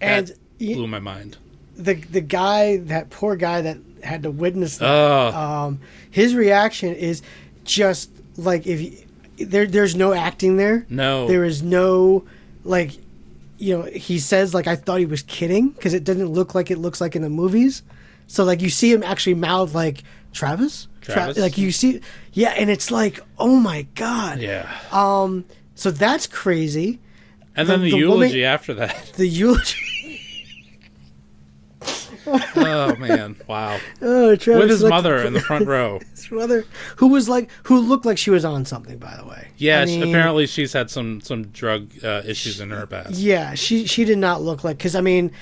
And 0.00 0.28
that 0.28 0.38
blew 0.58 0.86
my 0.86 0.98
mind. 1.00 1.36
the 1.76 1.94
the 1.94 2.20
guy, 2.20 2.78
that 2.78 3.10
poor 3.10 3.36
guy 3.36 3.60
that 3.62 3.78
had 4.02 4.22
to 4.22 4.30
witness 4.30 4.78
that, 4.78 4.86
Oh, 4.88 5.28
um, 5.38 5.80
his 6.10 6.34
reaction 6.34 6.94
is 6.94 7.22
just 7.64 8.10
like 8.36 8.66
if 8.66 8.80
you, 8.80 9.46
there 9.46 9.66
there's 9.66 9.94
no 9.96 10.12
acting 10.12 10.56
there. 10.56 10.86
no, 10.88 11.26
There 11.28 11.44
is 11.44 11.62
no 11.62 12.24
like 12.64 12.92
you 13.58 13.76
know 13.78 13.82
he 13.84 14.18
says 14.18 14.54
like 14.54 14.66
I 14.66 14.76
thought 14.76 14.98
he 15.00 15.06
was 15.06 15.22
kidding 15.22 15.70
because 15.70 15.94
it 15.94 16.04
doesn't 16.04 16.28
look 16.28 16.54
like 16.54 16.70
it 16.70 16.78
looks 16.78 17.00
like 17.00 17.14
in 17.16 17.22
the 17.22 17.30
movies. 17.30 17.82
So 18.32 18.44
like 18.44 18.62
you 18.62 18.70
see 18.70 18.90
him 18.90 19.02
actually 19.02 19.34
mouth 19.34 19.74
like 19.74 20.02
Travis. 20.32 20.88
Travis? 21.02 21.36
like 21.36 21.58
you 21.58 21.70
see, 21.70 22.00
yeah, 22.32 22.50
and 22.56 22.70
it's 22.70 22.90
like, 22.90 23.20
oh 23.38 23.56
my 23.56 23.82
god. 23.94 24.38
Yeah. 24.40 24.72
Um. 24.90 25.44
So 25.74 25.90
that's 25.90 26.26
crazy. 26.26 26.98
and 27.54 27.68
then 27.68 27.80
the- 27.82 27.90
the, 27.90 27.98
the 28.00 28.06
woman- 28.06 28.20
eulogy 28.30 28.44
after 28.46 28.72
that. 28.74 29.12
The 29.16 29.26
eulogy. 29.26 29.76
Oh 32.54 32.94
man, 32.96 33.36
wow. 33.48 33.78
Oh, 34.00 34.36
Travis 34.36 34.60
With 34.62 34.70
his 34.70 34.84
mother 34.84 35.18
in 35.18 35.32
the 35.32 35.40
front 35.50 35.66
row. 35.66 35.98
his 36.14 36.30
mother, 36.30 36.64
who 36.96 37.08
was 37.08 37.28
like, 37.28 37.50
who 37.64 37.80
looked 37.80 38.06
like 38.06 38.16
she 38.16 38.30
was 38.30 38.44
on 38.44 38.64
something, 38.64 38.96
by 38.98 39.16
the 39.16 39.26
way. 39.26 39.48
Yeah, 39.56 39.80
I 39.80 39.86
mean, 39.86 40.02
apparently 40.04 40.46
she's 40.46 40.72
had 40.72 40.88
some 40.88 41.20
some 41.20 41.48
drug 41.48 41.90
uh, 42.04 42.22
issues 42.24 42.60
in 42.60 42.70
her 42.70 42.86
past. 42.86 43.12
Yeah, 43.14 43.54
she 43.54 43.86
she 43.86 44.04
did 44.04 44.18
not 44.18 44.40
look 44.40 44.62
like 44.62 44.78
because 44.78 44.94
I 44.94 45.00
mean, 45.00 45.32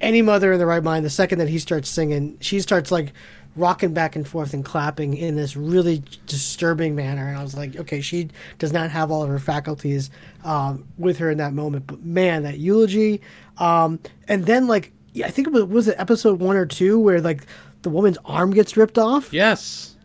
any 0.00 0.22
mother 0.22 0.52
in 0.52 0.58
the 0.58 0.66
right 0.66 0.82
mind, 0.82 1.04
the 1.04 1.10
second 1.10 1.38
that 1.38 1.48
he 1.48 1.58
starts 1.58 1.88
singing, 1.88 2.36
she 2.40 2.60
starts 2.60 2.90
like 2.90 3.12
rocking 3.56 3.94
back 3.94 4.14
and 4.14 4.28
forth 4.28 4.52
and 4.52 4.64
clapping 4.64 5.16
in 5.16 5.34
this 5.36 5.56
really 5.56 6.02
disturbing 6.26 6.94
manner, 6.94 7.26
and 7.26 7.38
I 7.38 7.42
was 7.42 7.56
like, 7.56 7.74
okay, 7.76 8.00
she 8.02 8.28
does 8.58 8.72
not 8.72 8.90
have 8.90 9.10
all 9.10 9.22
of 9.22 9.30
her 9.30 9.38
faculties 9.38 10.10
um, 10.44 10.84
with 10.98 11.18
her 11.18 11.30
in 11.30 11.38
that 11.38 11.54
moment. 11.54 11.86
But 11.86 12.02
man, 12.04 12.42
that 12.42 12.58
eulogy, 12.58 13.22
um, 13.58 13.98
and 14.28 14.44
then 14.44 14.66
like 14.66 14.92
I 15.24 15.30
think 15.30 15.46
it 15.48 15.52
was 15.52 15.64
was 15.64 15.88
it 15.88 15.96
episode 15.98 16.40
one 16.40 16.56
or 16.56 16.66
two 16.66 17.00
where 17.00 17.20
like 17.20 17.46
the 17.82 17.88
woman's 17.90 18.18
arm 18.26 18.50
gets 18.52 18.76
ripped 18.76 18.98
off. 18.98 19.32
Yes, 19.32 19.96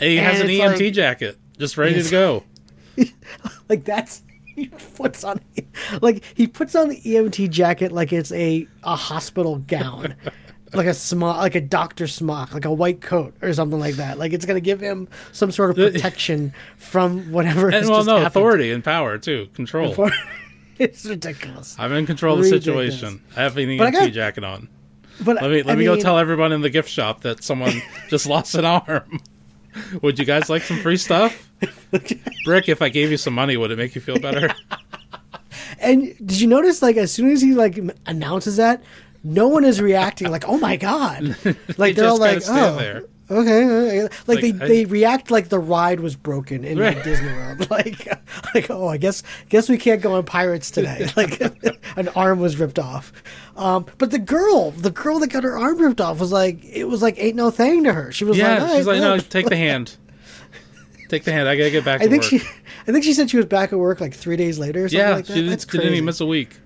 and 0.00 0.08
he 0.10 0.16
has 0.16 0.40
And 0.40 0.48
an 0.48 0.56
EMT 0.56 0.80
like- 0.86 0.92
jacket 0.94 1.38
just 1.58 1.76
ready 1.76 2.02
to 2.02 2.10
go. 2.10 2.44
like 3.68 3.84
that's 3.84 4.22
he 4.56 4.66
puts 4.68 5.22
on 5.22 5.40
like 6.02 6.24
he 6.34 6.46
puts 6.48 6.74
on 6.74 6.88
the 6.88 7.00
EMT 7.00 7.50
jacket 7.50 7.92
like 7.92 8.12
it's 8.12 8.32
a 8.32 8.66
a 8.82 8.96
hospital 8.96 9.58
gown. 9.58 10.14
like 10.74 10.86
a 10.88 10.94
smock 10.94 11.36
like 11.38 11.54
a 11.54 11.60
doctor 11.60 12.06
smock, 12.08 12.52
like 12.52 12.64
a 12.64 12.72
white 12.72 13.00
coat 13.00 13.34
or 13.40 13.52
something 13.52 13.78
like 13.78 13.94
that. 13.94 14.18
Like 14.18 14.32
it's 14.32 14.44
gonna 14.44 14.60
give 14.60 14.80
him 14.80 15.08
some 15.32 15.52
sort 15.52 15.70
of 15.70 15.76
protection 15.76 16.52
from 16.76 17.30
whatever 17.32 17.68
And 17.70 17.88
well, 17.88 18.04
no 18.04 18.12
happened. 18.16 18.26
authority 18.26 18.72
and 18.72 18.82
power 18.82 19.16
too, 19.18 19.48
control. 19.54 19.94
it's 20.78 21.04
ridiculous. 21.06 21.76
I'm 21.78 21.92
in 21.92 22.04
control 22.04 22.36
of 22.36 22.42
the 22.42 22.48
situation. 22.48 23.22
I 23.36 23.42
have 23.42 23.56
an 23.56 23.68
EMT 23.68 23.92
got- 23.92 24.12
jacket 24.12 24.42
on. 24.44 24.68
But 25.24 25.36
Let 25.40 25.50
me 25.50 25.62
let 25.62 25.76
I 25.76 25.78
me 25.78 25.84
go 25.86 25.96
tell 25.96 26.18
everyone 26.18 26.52
in 26.52 26.60
the 26.60 26.68
gift 26.68 26.90
shop 26.90 27.22
that 27.22 27.42
someone 27.42 27.72
just 28.10 28.26
lost 28.26 28.54
an 28.54 28.64
arm. 28.66 29.20
Would 30.02 30.18
you 30.18 30.24
guys 30.24 30.48
like 30.48 30.62
some 30.62 30.78
free 30.78 30.96
stuff? 30.96 31.50
Brick, 32.44 32.68
if 32.68 32.82
I 32.82 32.88
gave 32.88 33.10
you 33.10 33.16
some 33.16 33.34
money, 33.34 33.56
would 33.56 33.70
it 33.70 33.76
make 33.76 33.94
you 33.94 34.00
feel 34.00 34.18
better? 34.18 34.52
And 35.78 36.16
did 36.18 36.40
you 36.40 36.46
notice, 36.46 36.80
like, 36.80 36.96
as 36.96 37.12
soon 37.12 37.30
as 37.30 37.42
he 37.42 37.52
like 37.52 37.78
announces 38.06 38.56
that, 38.56 38.82
no 39.22 39.48
one 39.48 39.62
is 39.64 39.80
reacting 39.80 40.30
like, 40.30 40.48
"Oh 40.48 40.58
my 40.58 40.76
god!" 40.76 41.36
Like 41.44 41.76
They 41.76 41.92
they're 41.92 42.08
all 42.08 42.18
like, 42.18 42.42
"Oh, 42.48 42.76
there. 42.76 43.02
Okay." 43.30 43.64
okay." 43.64 44.08
Like, 44.26 44.40
they, 44.40 44.48
I- 44.48 44.68
they 44.68 44.84
react 44.84 45.30
like 45.30 45.48
the 45.48 45.58
ride 45.58 46.00
was 46.00 46.16
broken 46.16 46.64
in 46.64 46.78
Right. 46.78 47.02
Disney 47.02 47.32
World. 47.32 47.68
Like, 47.70 48.06
like, 48.54 48.70
oh, 48.70 48.88
I 48.88 48.96
guess 48.96 49.22
guess 49.48 49.68
we 49.68 49.78
can't 49.78 50.00
go 50.02 50.14
on 50.14 50.24
Pirates 50.24 50.70
today. 50.70 51.08
Like, 51.16 51.40
an 51.96 52.08
arm 52.10 52.40
was 52.40 52.58
ripped 52.58 52.78
off. 52.78 53.12
Um, 53.56 53.86
but 53.98 54.10
the 54.10 54.18
girl, 54.18 54.70
the 54.72 54.90
girl 54.90 55.18
that 55.20 55.28
got 55.28 55.44
her 55.44 55.56
arm 55.58 55.78
ripped 55.78 56.00
off, 56.00 56.20
was 56.20 56.32
like, 56.32 56.64
it 56.64 56.84
was 56.84 57.02
like 57.02 57.16
ain't 57.18 57.36
no 57.36 57.50
thing 57.50 57.84
to 57.84 57.92
her. 57.92 58.12
She 58.12 58.24
was 58.24 58.36
yeah, 58.36 58.62
like, 58.62 58.76
she's 58.76 58.86
like, 58.86 59.00
no, 59.00 59.18
take 59.18 59.48
the 59.48 59.56
hand. 59.56 59.96
Take 61.08 61.24
the 61.24 61.32
hand. 61.32 61.48
I 61.48 61.56
gotta 61.56 61.70
get 61.70 61.84
back 61.84 62.00
to 62.00 62.06
I 62.06 62.08
think 62.08 62.22
work. 62.22 62.30
she, 62.30 62.36
I 62.86 62.92
think 62.92 63.04
she 63.04 63.12
said 63.12 63.30
she 63.30 63.36
was 63.36 63.46
back 63.46 63.72
at 63.72 63.78
work 63.78 64.00
like 64.00 64.14
three 64.14 64.36
days 64.36 64.58
later. 64.58 64.84
Or 64.84 64.88
something 64.88 65.06
yeah, 65.06 65.14
like 65.14 65.26
that. 65.26 65.34
she, 65.34 65.48
That's 65.48 65.70
she 65.70 65.78
didn't 65.78 65.94
even 65.94 66.04
miss 66.04 66.20
a 66.20 66.26
week. 66.26 66.56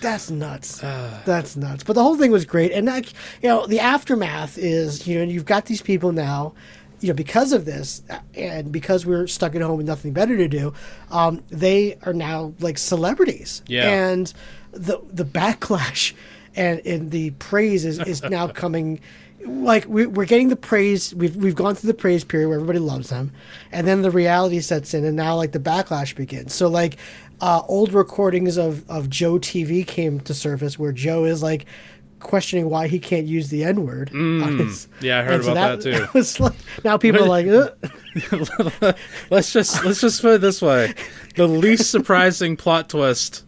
That's 0.00 0.30
nuts. 0.30 0.80
That's 1.24 1.56
nuts. 1.56 1.84
But 1.84 1.94
the 1.94 2.02
whole 2.02 2.16
thing 2.16 2.30
was 2.30 2.44
great, 2.44 2.72
and 2.72 2.86
like 2.86 3.12
you 3.42 3.48
know, 3.48 3.66
the 3.66 3.80
aftermath 3.80 4.58
is 4.58 5.06
you 5.06 5.18
know 5.18 5.24
you've 5.24 5.44
got 5.46 5.66
these 5.66 5.82
people 5.82 6.12
now, 6.12 6.54
you 7.00 7.08
know, 7.08 7.14
because 7.14 7.52
of 7.52 7.64
this, 7.64 8.02
and 8.34 8.72
because 8.72 9.06
we're 9.06 9.26
stuck 9.26 9.54
at 9.54 9.62
home 9.62 9.76
with 9.76 9.86
nothing 9.86 10.12
better 10.12 10.36
to 10.36 10.48
do, 10.48 10.72
um, 11.10 11.42
they 11.48 11.96
are 12.02 12.12
now 12.12 12.52
like 12.60 12.78
celebrities. 12.78 13.62
Yeah. 13.66 13.88
And 13.88 14.32
the 14.72 15.00
the 15.12 15.24
backlash 15.24 16.14
and 16.56 16.80
and 16.84 17.10
the 17.10 17.30
praise 17.32 17.84
is 17.84 17.98
is 18.00 18.22
now 18.22 18.48
coming. 18.62 19.00
Like 19.46 19.86
we, 19.86 20.04
we're 20.04 20.26
getting 20.26 20.48
the 20.48 20.56
praise, 20.56 21.14
we've 21.14 21.36
we've 21.36 21.54
gone 21.54 21.76
through 21.76 21.88
the 21.88 21.98
praise 21.98 22.24
period 22.24 22.48
where 22.48 22.56
everybody 22.56 22.80
loves 22.80 23.10
them, 23.10 23.32
and 23.70 23.86
then 23.86 24.02
the 24.02 24.10
reality 24.10 24.58
sets 24.60 24.94
in, 24.94 25.04
and 25.04 25.16
now 25.16 25.36
like 25.36 25.52
the 25.52 25.60
backlash 25.60 26.16
begins. 26.16 26.52
So 26.52 26.66
like, 26.66 26.96
uh, 27.40 27.62
old 27.68 27.92
recordings 27.92 28.56
of 28.56 28.88
of 28.90 29.08
Joe 29.08 29.34
TV 29.34 29.86
came 29.86 30.20
to 30.20 30.34
surface 30.34 30.78
where 30.78 30.92
Joe 30.92 31.24
is 31.24 31.42
like 31.42 31.66
questioning 32.20 32.68
why 32.68 32.88
he 32.88 32.98
can't 32.98 33.26
use 33.26 33.48
the 33.48 33.64
N 33.64 33.86
word. 33.86 34.10
Yeah, 35.00 35.20
I 35.20 35.22
heard 35.22 35.42
about 35.42 35.80
that, 35.80 35.80
too. 35.82 36.06
was 36.14 36.40
like, 36.40 36.54
now 36.84 36.96
people 36.96 37.22
are 37.22 37.28
like, 37.28 37.46
let's 39.30 39.52
just 39.52 39.84
let's 39.84 40.00
just 40.00 40.22
put 40.22 40.34
it 40.34 40.40
this 40.40 40.60
way: 40.60 40.94
the 41.36 41.46
least 41.46 41.90
surprising 41.90 42.56
plot 42.56 42.88
twist 42.88 43.44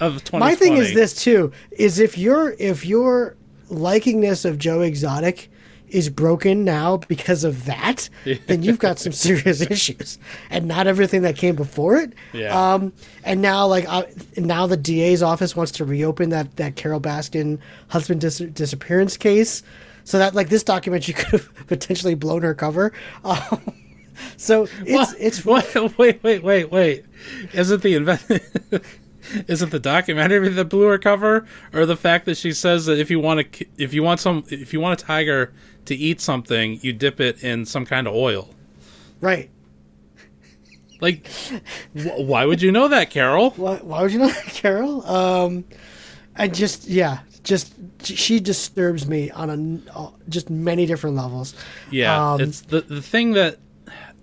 of 0.00 0.22
2020. 0.24 0.38
my 0.38 0.54
thing 0.54 0.76
is 0.76 0.94
this 0.94 1.14
too: 1.14 1.52
is 1.70 1.98
if 1.98 2.18
your 2.18 2.54
if 2.58 2.84
your 2.84 3.36
likingness 3.70 4.44
of 4.44 4.58
Joe 4.58 4.80
Exotic 4.80 5.50
is 5.90 6.08
broken 6.08 6.64
now 6.64 6.96
because 6.96 7.44
of 7.44 7.64
that, 7.66 8.08
then 8.46 8.62
you've 8.62 8.78
got 8.78 8.98
some 8.98 9.12
serious 9.12 9.60
issues, 9.60 10.18
and 10.50 10.66
not 10.66 10.86
everything 10.86 11.22
that 11.22 11.36
came 11.36 11.56
before 11.56 11.96
it. 11.96 12.12
Yeah. 12.32 12.74
Um, 12.74 12.92
and 13.24 13.40
now, 13.42 13.66
like, 13.66 13.86
uh, 13.88 14.02
now 14.36 14.66
the 14.66 14.76
DA's 14.76 15.22
office 15.22 15.54
wants 15.56 15.72
to 15.72 15.84
reopen 15.84 16.30
that 16.30 16.56
that 16.56 16.76
Carole 16.76 17.00
Baskin 17.00 17.58
husband 17.88 18.20
dis- 18.20 18.38
disappearance 18.38 19.16
case, 19.16 19.62
so 20.04 20.18
that 20.18 20.34
like 20.34 20.48
this 20.48 20.62
documentary 20.62 21.14
could 21.18 21.28
have 21.40 21.66
potentially 21.66 22.14
blown 22.14 22.42
her 22.42 22.54
cover. 22.54 22.92
Um, 23.24 23.60
so 24.36 24.66
it's 24.80 24.90
What? 24.90 25.14
it's 25.18 25.44
What? 25.44 25.98
Wait, 25.98 26.22
wait, 26.22 26.42
wait, 26.42 26.70
wait. 26.70 27.04
Is 27.52 27.70
it 27.70 27.82
the 27.82 27.94
invent? 27.94 28.24
Is 29.46 29.60
it 29.60 29.70
the 29.70 29.78
documentary 29.78 30.48
that 30.48 30.64
blew 30.66 30.86
her 30.86 30.96
cover, 30.96 31.46
or 31.74 31.84
the 31.84 31.96
fact 31.96 32.24
that 32.24 32.36
she 32.38 32.52
says 32.52 32.86
that 32.86 32.98
if 32.98 33.10
you 33.10 33.20
want 33.20 33.52
to, 33.52 33.66
if 33.76 33.92
you 33.92 34.02
want 34.02 34.20
some, 34.20 34.42
if 34.48 34.72
you 34.72 34.80
want 34.80 35.00
a 35.00 35.04
tiger 35.04 35.52
to 35.86 35.94
eat 35.94 36.20
something, 36.20 36.78
you 36.82 36.92
dip 36.92 37.20
it 37.20 37.42
in 37.42 37.64
some 37.64 37.86
kind 37.86 38.06
of 38.06 38.14
oil? 38.14 38.54
right. 39.20 39.50
Like, 41.00 41.28
wh- 41.94 42.18
why 42.18 42.44
would 42.44 42.60
you 42.60 42.72
know 42.72 42.88
that, 42.88 43.10
Carole? 43.10 43.50
Why, 43.50 43.76
why 43.76 44.02
would 44.02 44.12
you 44.12 44.18
know 44.18 44.26
that, 44.28 44.46
Carole? 44.46 45.06
Um, 45.06 45.64
I 46.34 46.48
just, 46.48 46.88
yeah, 46.88 47.20
just 47.44 47.72
she 48.04 48.40
disturbs 48.40 49.06
me 49.06 49.30
on 49.30 49.84
a 49.94 50.08
just 50.28 50.50
many 50.50 50.86
different 50.86 51.14
levels. 51.14 51.54
Yeah, 51.90 52.32
Um, 52.32 52.40
it's 52.40 52.62
the 52.62 52.80
the 52.80 53.00
thing 53.00 53.32
that, 53.34 53.58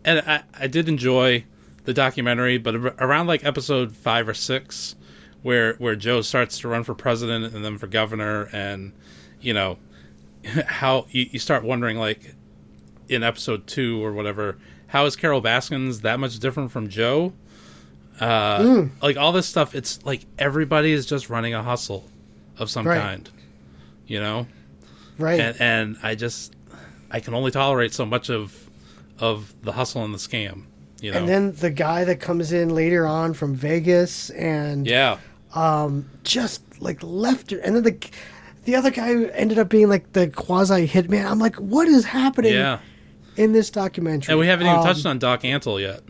and 0.04 0.20
I 0.28 0.44
I 0.54 0.68
did 0.68 0.90
enjoy 0.90 1.46
the 1.86 1.94
documentary, 1.94 2.58
but 2.58 2.76
around 2.76 3.28
like 3.28 3.46
episode 3.46 3.96
five 3.96 4.28
or 4.28 4.34
six, 4.34 4.96
where 5.44 5.76
where 5.76 5.96
Joe 5.96 6.22
starts 6.22 6.60
to 6.60 6.68
run 6.68 6.84
for 6.84 6.94
president 6.94 7.54
and 7.56 7.64
then 7.64 7.78
for 7.78 7.88
governor, 7.88 8.50
and 8.52 8.92
you 9.40 9.54
know 9.54 9.78
how 10.68 11.06
you, 11.10 11.28
you 11.32 11.40
start 11.40 11.64
wondering 11.64 11.98
like 11.98 12.36
in 13.10 13.24
episode 13.24 13.68
two 13.68 14.04
or 14.04 14.12
whatever, 14.14 14.58
how 14.88 15.06
is 15.06 15.16
Carole 15.16 15.42
Baskins 15.42 16.02
that 16.02 16.20
much 16.20 16.40
different 16.40 16.72
from 16.72 16.88
Joe? 16.90 17.34
Uh, 18.20 18.64
Hmm. 18.64 18.88
Like 19.02 19.18
all 19.18 19.32
this 19.32 19.46
stuff, 19.48 19.76
it's 19.76 20.04
like 20.06 20.26
everybody 20.40 20.92
is 20.94 21.06
just 21.06 21.30
running 21.30 21.54
a 21.54 21.62
hustle 21.62 22.10
of 22.58 22.70
some 22.70 22.88
Right. 22.88 23.00
kind, 23.02 23.30
you 24.08 24.20
know 24.20 24.48
Right. 25.18 25.40
and 25.40 25.62
and 25.62 25.98
I 26.04 26.16
just 26.16 26.54
I 27.12 27.20
can 27.20 27.34
only 27.34 27.52
tolerate 27.52 27.94
so 27.94 28.06
much 28.06 28.30
of 28.30 28.70
of 29.20 29.54
the 29.64 29.72
hustle 29.74 30.04
and 30.04 30.14
the 30.14 30.18
scam, 30.18 30.64
you 31.02 31.12
know. 31.12 31.18
and 31.20 31.28
then 31.30 31.52
the 31.54 31.70
guy 31.72 32.04
that 32.06 32.20
comes 32.20 32.52
in 32.52 32.70
later 32.70 33.06
on 33.08 33.34
from 33.34 33.56
Vegas 33.56 34.30
and 34.32 34.86
yeah, 34.88 35.18
um, 35.54 36.10
just 36.24 36.62
like 36.82 37.00
left 37.02 37.52
her, 37.52 37.58
and 37.60 37.76
then 37.76 37.84
the 37.84 37.98
the 38.66 38.76
other 38.76 38.92
guy 38.92 39.12
ended 39.34 39.58
up 39.60 39.70
being 39.70 39.88
like 39.90 40.14
the 40.14 40.28
quasi 40.28 40.88
hitman. 40.88 41.26
I'm 41.26 41.40
like, 41.40 41.56
what 41.56 41.88
is 41.88 42.06
happening 42.06 42.54
yeah, 42.54 42.80
in 43.38 43.54
this 43.54 43.70
documentary? 43.70 44.32
and 44.32 44.40
we 44.40 44.48
haven't 44.48 44.68
even 44.68 44.80
Um, 44.80 44.86
touched 44.86 45.06
on 45.06 45.20
Doc 45.20 45.42
Antle 45.44 45.80
yet. 45.82 46.02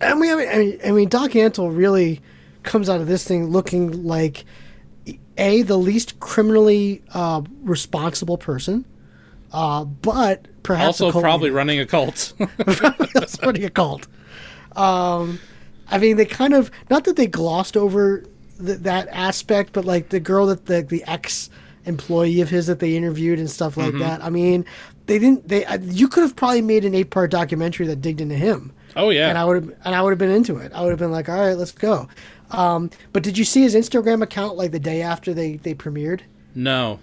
And 0.00 0.20
we 0.20 0.28
haven't. 0.28 0.48
I 0.48 0.58
mean, 0.58 0.78
I 0.86 0.90
mean, 0.92 1.08
Doc 1.08 1.30
Antle 1.32 1.76
really 1.76 2.20
comes 2.62 2.88
out 2.88 3.00
of 3.00 3.06
this 3.08 3.24
thing 3.24 3.46
looking 3.48 4.04
like 4.04 4.44
a 5.36 5.62
the 5.62 5.76
least 5.76 6.20
criminally 6.20 7.02
uh, 7.14 7.42
responsible 7.62 8.38
person, 8.38 8.84
uh, 9.52 9.84
but 9.84 10.46
perhaps 10.62 11.00
Also, 11.00 11.20
probably 11.20 11.50
running 11.50 11.80
a 11.80 11.86
cult. 11.86 12.32
That's 13.14 13.40
what 13.40 13.56
a 13.58 13.70
cult. 13.70 14.06
Um, 14.76 15.40
I 15.90 15.98
mean, 15.98 16.16
they 16.16 16.26
kind 16.26 16.54
of 16.54 16.70
not 16.90 17.04
that 17.04 17.16
they 17.16 17.26
glossed 17.26 17.76
over 17.76 18.24
th- 18.64 18.80
that 18.80 19.08
aspect, 19.10 19.72
but 19.72 19.84
like 19.84 20.10
the 20.10 20.20
girl 20.20 20.46
that 20.46 20.66
the 20.66 20.82
the 20.82 21.02
ex 21.06 21.48
employee 21.88 22.40
of 22.40 22.50
his 22.50 22.66
that 22.66 22.78
they 22.78 22.96
interviewed 22.96 23.38
and 23.38 23.50
stuff 23.50 23.76
like 23.76 23.94
that. 23.98 24.22
I 24.22 24.30
mean, 24.30 24.64
they 25.06 25.18
didn't. 25.18 25.48
They 25.48 25.66
you 25.82 26.06
could 26.08 26.22
have 26.22 26.36
probably 26.36 26.62
made 26.62 26.84
an 26.84 26.94
eight 26.94 27.10
part 27.10 27.30
documentary 27.30 27.86
that 27.86 28.00
digged 28.00 28.20
into 28.20 28.36
him 28.36 28.72
oh 28.96 29.10
yeah, 29.10 29.28
and 29.28 29.38
I 29.38 29.44
would 29.44 29.56
have 29.56 29.74
and 29.84 29.94
I 29.94 30.02
would 30.02 30.10
have 30.10 30.18
been 30.18 30.30
into 30.30 30.56
it. 30.58 30.72
I 30.72 30.82
would 30.82 30.90
have 30.90 30.98
been 30.98 31.12
like, 31.12 31.28
all 31.28 31.38
right, 31.38 31.56
let's 31.56 31.72
go. 31.72 32.08
Um, 32.50 32.90
but 33.12 33.22
did 33.22 33.36
you 33.36 33.44
see 33.44 33.62
his 33.62 33.74
Instagram 33.74 34.22
account 34.22 34.56
like 34.56 34.70
the 34.70 34.78
day 34.78 35.02
after 35.02 35.34
they 35.34 35.56
they 35.56 35.74
premiered? 35.74 36.20
no, 36.54 36.98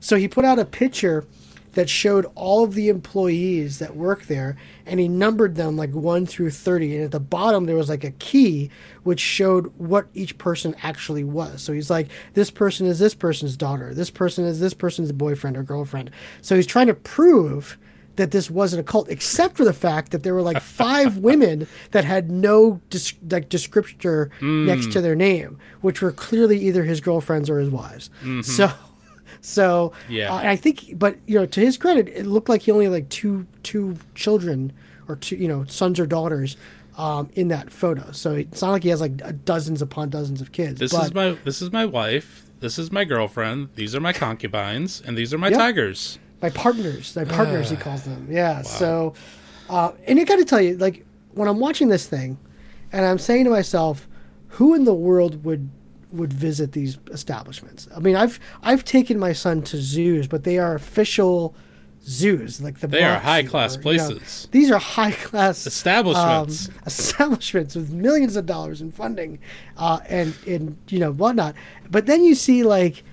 So 0.00 0.16
he 0.16 0.28
put 0.28 0.44
out 0.44 0.58
a 0.58 0.64
picture 0.64 1.26
that 1.72 1.88
showed 1.88 2.26
all 2.34 2.64
of 2.64 2.74
the 2.74 2.88
employees 2.88 3.78
that 3.78 3.96
work 3.96 4.26
there, 4.26 4.56
and 4.86 5.00
he 5.00 5.08
numbered 5.08 5.54
them 5.54 5.76
like 5.76 5.92
one 5.92 6.26
through 6.26 6.50
thirty. 6.50 6.96
And 6.96 7.04
at 7.04 7.10
the 7.10 7.20
bottom 7.20 7.66
there 7.66 7.76
was 7.76 7.88
like 7.88 8.04
a 8.04 8.10
key 8.12 8.70
which 9.02 9.20
showed 9.20 9.72
what 9.78 10.06
each 10.14 10.38
person 10.38 10.74
actually 10.82 11.24
was. 11.24 11.62
So 11.62 11.72
he's 11.72 11.90
like, 11.90 12.08
this 12.34 12.50
person 12.50 12.86
is 12.86 12.98
this 12.98 13.14
person's 13.14 13.56
daughter, 13.56 13.94
this 13.94 14.10
person 14.10 14.44
is 14.44 14.60
this 14.60 14.74
person's 14.74 15.12
boyfriend 15.12 15.56
or 15.56 15.62
girlfriend. 15.62 16.10
So 16.40 16.56
he's 16.56 16.66
trying 16.66 16.86
to 16.86 16.94
prove 16.94 17.78
that 18.16 18.30
this 18.30 18.50
wasn't 18.50 18.80
a 18.80 18.84
cult, 18.84 19.08
except 19.08 19.56
for 19.56 19.64
the 19.64 19.72
fact 19.72 20.12
that 20.12 20.22
there 20.22 20.34
were 20.34 20.42
like 20.42 20.60
five 20.62 21.18
women 21.18 21.66
that 21.92 22.04
had 22.04 22.30
no 22.30 22.80
dis- 22.90 23.14
like 23.30 23.48
descriptor 23.48 24.30
mm. 24.40 24.66
next 24.66 24.92
to 24.92 25.00
their 25.00 25.14
name, 25.14 25.58
which 25.80 26.02
were 26.02 26.12
clearly 26.12 26.58
either 26.58 26.84
his 26.84 27.00
girlfriends 27.00 27.48
or 27.48 27.58
his 27.58 27.70
wives. 27.70 28.10
Mm-hmm. 28.20 28.42
So, 28.42 28.72
so 29.42 29.92
Yeah. 30.08 30.32
uh, 30.32 30.36
I 30.36 30.56
think, 30.56 30.98
but 30.98 31.18
you 31.26 31.38
know, 31.38 31.44
to 31.44 31.60
his 31.60 31.76
credit, 31.76 32.08
it 32.08 32.24
looked 32.24 32.48
like 32.48 32.62
he 32.62 32.70
only 32.72 32.86
had 32.86 32.92
like 32.94 33.08
two 33.10 33.46
two 33.62 33.96
children 34.14 34.72
or 35.08 35.16
two 35.16 35.36
you 35.36 35.48
know 35.48 35.64
sons 35.66 36.00
or 36.00 36.06
daughters. 36.06 36.56
Um, 36.98 37.30
in 37.32 37.48
that 37.48 37.72
photo, 37.72 38.12
so 38.12 38.32
it's 38.32 38.60
not 38.60 38.70
like 38.72 38.82
he 38.82 38.90
has 38.90 39.00
like 39.00 39.46
dozens 39.46 39.80
upon 39.80 40.10
dozens 40.10 40.42
of 40.42 40.52
kids. 40.52 40.78
This 40.78 40.92
but, 40.92 41.04
is 41.06 41.14
my 41.14 41.30
this 41.42 41.62
is 41.62 41.72
my 41.72 41.86
wife. 41.86 42.50
This 42.60 42.78
is 42.78 42.92
my 42.92 43.04
girlfriend. 43.04 43.70
These 43.76 43.94
are 43.94 44.00
my 44.00 44.12
concubines, 44.12 45.00
and 45.00 45.16
these 45.16 45.32
are 45.32 45.38
my 45.38 45.48
Yep. 45.48 45.58
tigers. 45.58 46.18
my 46.42 46.50
partners, 46.50 47.16
my 47.16 47.24
partners, 47.24 47.70
he 47.70 47.76
calls 47.76 48.02
them. 48.02 48.28
Yeah. 48.30 48.60
So, 48.60 49.14
uh, 49.70 49.92
and 50.06 50.20
I 50.20 50.24
got 50.24 50.36
to 50.36 50.44
tell 50.44 50.60
you, 50.60 50.76
like 50.76 51.06
when 51.32 51.48
I'm 51.48 51.60
watching 51.60 51.88
this 51.88 52.06
thing, 52.06 52.36
and 52.92 53.06
I'm 53.06 53.18
saying 53.18 53.44
to 53.44 53.50
myself, 53.50 54.06
who 54.48 54.74
in 54.74 54.84
the 54.84 54.92
world 54.92 55.44
would 55.46 55.70
would 56.12 56.32
visit 56.32 56.72
these 56.72 56.98
establishments? 57.10 57.88
I 57.96 58.00
mean, 58.00 58.16
I've 58.16 58.38
I've 58.62 58.84
taken 58.84 59.18
my 59.18 59.32
son 59.32 59.62
to 59.62 59.76
zoos, 59.76 60.26
but 60.28 60.44
they 60.44 60.58
are 60.58 60.74
official 60.74 61.54
zoos, 62.04 62.60
like 62.60 62.80
the 62.80 62.86
They 62.88 63.04
are 63.04 63.18
high-class 63.18 63.76
or, 63.76 63.92
you 63.92 63.98
know, 63.98 64.08
places. 64.08 64.48
these 64.50 64.70
are 64.72 64.78
high 64.78 65.12
class 65.12 65.66
Establishments. 65.66 66.68
um, 66.68 66.74
establishments 66.86 67.74
with 67.76 67.92
millions 67.92 68.34
of 68.36 68.44
dollars 68.46 68.80
in 68.82 68.90
funding, 68.92 69.38
uh, 69.76 70.00
and 70.08 70.34
and 70.46 70.76
you 70.88 70.98
know 70.98 71.12
whatnot. 71.12 71.54
But 71.90 72.06
then 72.06 72.24
you 72.24 72.34
see 72.34 72.62
like 72.64 73.04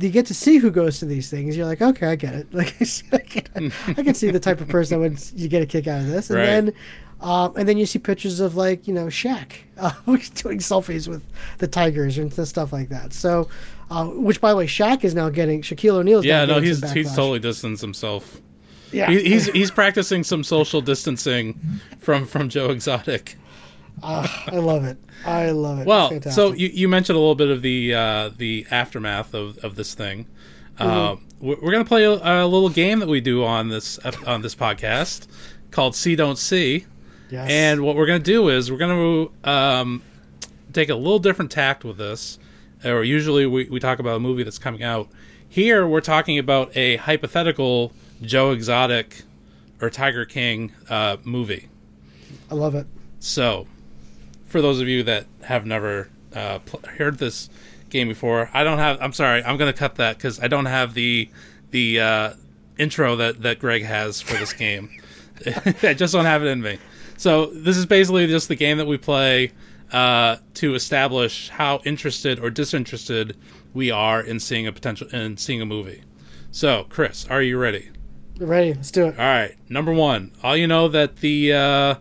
you 0.00 0.10
get 0.10 0.26
to 0.26 0.34
see 0.34 0.58
who 0.58 0.70
goes 0.70 0.98
to 1.00 1.06
these 1.06 1.28
things. 1.28 1.56
You're 1.56 1.66
like, 1.66 1.82
okay, 1.82 2.06
I 2.06 2.16
get 2.16 2.32
it. 2.34 2.46
Like 2.52 2.76
I 3.12 3.18
can, 3.18 3.72
I 3.88 4.02
can 4.02 4.14
see 4.14 4.30
the 4.30 4.38
type 4.40 4.60
of 4.60 4.68
person 4.68 5.00
that 5.00 5.10
would 5.10 5.20
you 5.40 5.48
get 5.48 5.60
a 5.62 5.66
kick 5.66 5.86
out 5.88 6.00
of 6.00 6.06
this. 6.06 6.30
And 6.30 6.38
Right. 6.38 6.46
then 6.46 6.72
um, 7.20 7.54
and 7.56 7.68
then 7.68 7.78
you 7.78 7.86
see 7.86 7.98
pictures 7.98 8.40
of 8.40 8.56
like 8.56 8.86
you 8.86 8.94
know 8.94 9.06
Shaq 9.06 9.52
uh, 9.78 9.92
doing 10.06 10.58
selfies 10.58 11.08
with 11.08 11.24
the 11.58 11.66
Tigers 11.66 12.18
and 12.18 12.32
stuff 12.32 12.72
like 12.72 12.88
that. 12.90 13.12
So, 13.12 13.48
uh, 13.90 14.06
which 14.06 14.40
by 14.40 14.50
the 14.50 14.56
way, 14.56 14.66
Shaq 14.66 15.04
is 15.04 15.14
now 15.14 15.28
getting 15.28 15.62
Shaquille 15.62 15.94
O'Neal's 15.94 16.24
Yeah, 16.24 16.44
no, 16.44 16.60
he's 16.60 16.88
he's 16.92 17.14
totally 17.14 17.40
distanced 17.40 17.82
himself. 17.82 18.40
yeah. 18.92 19.10
He, 19.10 19.22
he's 19.22 19.46
he's 19.46 19.70
practicing 19.70 20.24
some 20.24 20.44
social 20.44 20.80
distancing 20.80 21.58
from 21.98 22.26
from 22.26 22.48
Joe 22.48 22.70
Exotic. 22.70 23.36
Ah, 24.02 24.44
I 24.46 24.56
love 24.56 24.84
it. 24.84 24.96
I 25.24 25.50
love 25.50 25.80
it. 25.80 25.86
Well, 25.86 26.20
so 26.30 26.52
you, 26.52 26.68
you 26.68 26.88
mentioned 26.88 27.16
a 27.16 27.18
little 27.18 27.34
bit 27.34 27.48
of 27.48 27.62
the 27.62 27.94
uh, 27.94 28.30
the 28.36 28.66
aftermath 28.70 29.34
of, 29.34 29.58
of 29.58 29.74
this 29.74 29.94
thing. 29.94 30.26
Mm-hmm. 30.78 30.88
Uh, 30.88 31.16
we're 31.40 31.60
we're 31.60 31.72
gonna 31.72 31.84
play 31.84 32.04
a, 32.04 32.12
a 32.12 32.46
little 32.46 32.68
game 32.68 33.00
that 33.00 33.08
we 33.08 33.20
do 33.20 33.44
on 33.44 33.68
this 33.68 33.98
on 34.26 34.42
this 34.42 34.54
podcast 34.54 35.26
called 35.70 35.96
"See 35.96 36.14
Don't 36.14 36.38
See," 36.38 36.86
yes. 37.30 37.50
and 37.50 37.82
what 37.82 37.96
we're 37.96 38.06
gonna 38.06 38.18
do 38.18 38.48
is 38.48 38.70
we're 38.70 38.78
gonna 38.78 39.28
um, 39.44 40.02
take 40.72 40.88
a 40.88 40.94
little 40.94 41.18
different 41.18 41.50
tact 41.50 41.84
with 41.84 41.96
this. 41.96 42.38
Or 42.84 43.02
usually 43.02 43.46
we, 43.46 43.64
we 43.64 43.80
talk 43.80 43.98
about 43.98 44.16
a 44.16 44.20
movie 44.20 44.44
that's 44.44 44.58
coming 44.58 44.82
out. 44.82 45.08
Here 45.48 45.86
we're 45.86 46.00
talking 46.00 46.38
about 46.38 46.76
a 46.76 46.96
hypothetical 46.96 47.92
Joe 48.22 48.52
Exotic 48.52 49.22
or 49.80 49.90
Tiger 49.90 50.24
King 50.24 50.72
uh, 50.88 51.16
movie. 51.24 51.68
I 52.50 52.54
love 52.54 52.74
it. 52.74 52.86
So, 53.20 53.66
for 54.46 54.60
those 54.60 54.80
of 54.80 54.88
you 54.88 55.02
that 55.04 55.26
have 55.42 55.66
never 55.66 56.08
uh, 56.34 56.60
pl- 56.60 56.82
heard 56.96 57.18
this 57.18 57.48
game 57.90 58.08
before, 58.08 58.50
I 58.52 58.64
don't 58.64 58.78
have. 58.78 58.98
I'm 59.00 59.12
sorry, 59.12 59.42
I'm 59.42 59.56
going 59.56 59.72
to 59.72 59.78
cut 59.78 59.96
that 59.96 60.16
because 60.16 60.40
I 60.40 60.48
don't 60.48 60.66
have 60.66 60.94
the 60.94 61.28
the 61.70 62.00
uh, 62.00 62.32
intro 62.78 63.16
that 63.16 63.42
that 63.42 63.58
Greg 63.58 63.84
has 63.84 64.20
for 64.20 64.34
this 64.34 64.52
game. 64.52 64.90
I 65.82 65.94
just 65.94 66.12
don't 66.12 66.24
have 66.24 66.44
it 66.44 66.48
in 66.48 66.60
me. 66.60 66.78
So 67.18 67.46
this 67.46 67.76
is 67.76 67.84
basically 67.84 68.28
just 68.28 68.48
the 68.48 68.54
game 68.54 68.78
that 68.78 68.86
we 68.86 68.96
play 68.96 69.50
uh, 69.92 70.36
to 70.54 70.74
establish 70.74 71.48
how 71.48 71.80
interested 71.84 72.38
or 72.38 72.48
disinterested 72.48 73.36
we 73.74 73.90
are 73.90 74.22
in 74.22 74.38
seeing 74.38 74.66
a 74.68 74.72
potential 74.72 75.08
in 75.08 75.36
seeing 75.36 75.60
a 75.60 75.66
movie. 75.66 76.02
So, 76.52 76.86
Chris, 76.88 77.26
are 77.28 77.42
you 77.42 77.58
ready? 77.58 77.90
Ready. 78.38 78.72
Let's 78.72 78.92
do 78.92 79.06
it. 79.06 79.18
All 79.18 79.24
right, 79.24 79.56
number 79.68 79.92
one. 79.92 80.30
All 80.44 80.56
you 80.56 80.68
know 80.68 80.86
that 80.88 81.16
the 81.16 81.52
uh, 81.52 81.94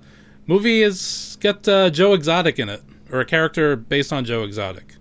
movie 0.46 0.84
has 0.84 1.36
got 1.42 1.68
uh, 1.68 1.90
Joe 1.90 2.14
Exotic 2.14 2.60
in 2.60 2.70
it, 2.70 2.84
or 3.12 3.20
a 3.20 3.26
character 3.26 3.76
based 3.76 4.14
on 4.14 4.24
Joe 4.24 4.44
Exotic. 4.44 4.94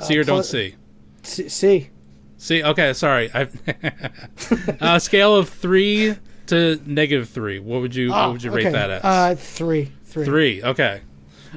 See 0.00 0.18
or 0.18 0.24
pl- 0.24 0.34
don't 0.36 0.44
see. 0.44 0.74
C. 1.22 1.88
See, 2.36 2.64
okay, 2.64 2.92
sorry. 2.94 3.30
I 3.32 3.46
uh, 4.80 4.98
scale 4.98 5.36
of 5.36 5.48
three 5.48 6.16
to 6.46 6.80
negative 6.86 7.28
three. 7.28 7.58
What 7.58 7.80
would 7.80 7.94
you 7.94 8.12
Ah, 8.12 8.26
what 8.26 8.32
would 8.34 8.42
you 8.42 8.50
rate 8.50 8.66
okay. 8.66 8.72
that 8.72 8.90
at? 8.90 9.04
Uh, 9.04 9.34
three. 9.34 9.92
Three. 10.04 10.24
three. 10.24 10.62
Okay, 10.62 11.00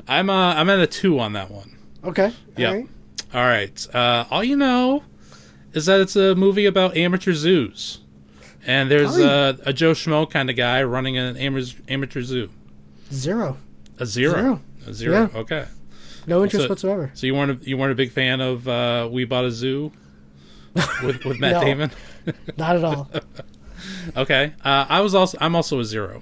I'm 0.07 0.29
uh, 0.29 0.53
I'm 0.55 0.69
at 0.69 0.79
a 0.79 0.87
two 0.87 1.19
on 1.19 1.33
that 1.33 1.49
one. 1.51 1.77
Okay. 2.03 2.31
Yep. 2.57 2.69
All 2.69 2.75
right. 2.75 2.87
All 3.33 3.43
right. 3.45 3.95
Uh, 3.95 4.25
all 4.31 4.43
you 4.43 4.55
know 4.55 5.03
is 5.73 5.85
that 5.87 5.99
it's 5.99 6.15
a 6.15 6.35
movie 6.35 6.65
about 6.65 6.95
amateur 6.95 7.33
zoos, 7.33 7.99
and 8.65 8.89
there's 8.89 9.17
Oh, 9.17 9.55
a, 9.65 9.69
a 9.69 9.73
Joe 9.73 9.91
Schmo 9.91 10.29
kind 10.29 10.49
of 10.49 10.55
guy 10.55 10.83
running 10.83 11.17
an 11.17 11.35
amateur 11.37 11.77
amateur 11.89 12.21
zoo. 12.21 12.49
Zero. 13.11 13.57
A 13.99 14.05
zero. 14.05 14.33
Zero. 14.33 14.61
A 14.87 14.93
zero. 14.93 15.29
Yeah. 15.33 15.39
Okay. 15.39 15.65
No 16.27 16.43
interest 16.43 16.65
So- 16.65 16.69
whatsoever. 16.69 17.11
So 17.13 17.27
you 17.27 17.35
weren't 17.35 17.61
a, 17.61 17.69
you 17.69 17.77
weren't 17.77 17.91
a 17.91 17.95
big 17.95 18.11
fan 18.11 18.39
of 18.41 18.67
uh, 18.67 19.07
We 19.11 19.25
Bought 19.25 19.45
a 19.45 19.51
Zoo 19.51 19.91
with 21.03 21.23
with 21.25 21.39
Matt 21.39 21.53
No. 21.55 21.61
Damon. 21.61 21.91
Not 22.57 22.75
at 22.77 22.83
all. 22.83 23.09
Okay. 24.15 24.53
Uh, 24.63 24.85
I 24.89 25.01
was 25.01 25.15
also 25.15 25.37
I'm 25.41 25.55
also 25.55 25.79
a 25.79 25.85
zero. 25.85 26.21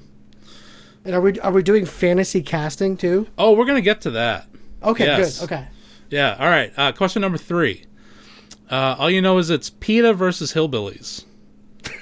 and 1.06 1.13
are 1.15 1.21
we 1.21 1.39
are 1.41 1.52
we 1.52 1.63
doing 1.63 1.86
fantasy 1.86 2.41
casting 2.41 2.95
too? 2.97 3.28
Oh, 3.38 3.52
we're 3.54 3.65
gonna 3.65 3.82
get 3.82 4.02
to 4.02 4.12
that. 4.12 4.47
Okay. 4.82 5.06
Yes. 5.06 5.39
Good. 5.39 5.45
Okay. 5.45 5.67
Yeah. 6.10 6.36
All 6.39 6.49
right. 6.49 6.71
Uh, 6.78 6.91
question 6.91 7.21
number 7.21 7.38
three. 7.38 7.86
Uh, 8.71 8.95
all 8.97 9.10
you 9.10 9.21
know 9.21 9.38
is 9.38 9.49
it's 9.49 9.69
PETA 9.69 10.13
versus 10.13 10.54
hillbillies. 10.54 11.26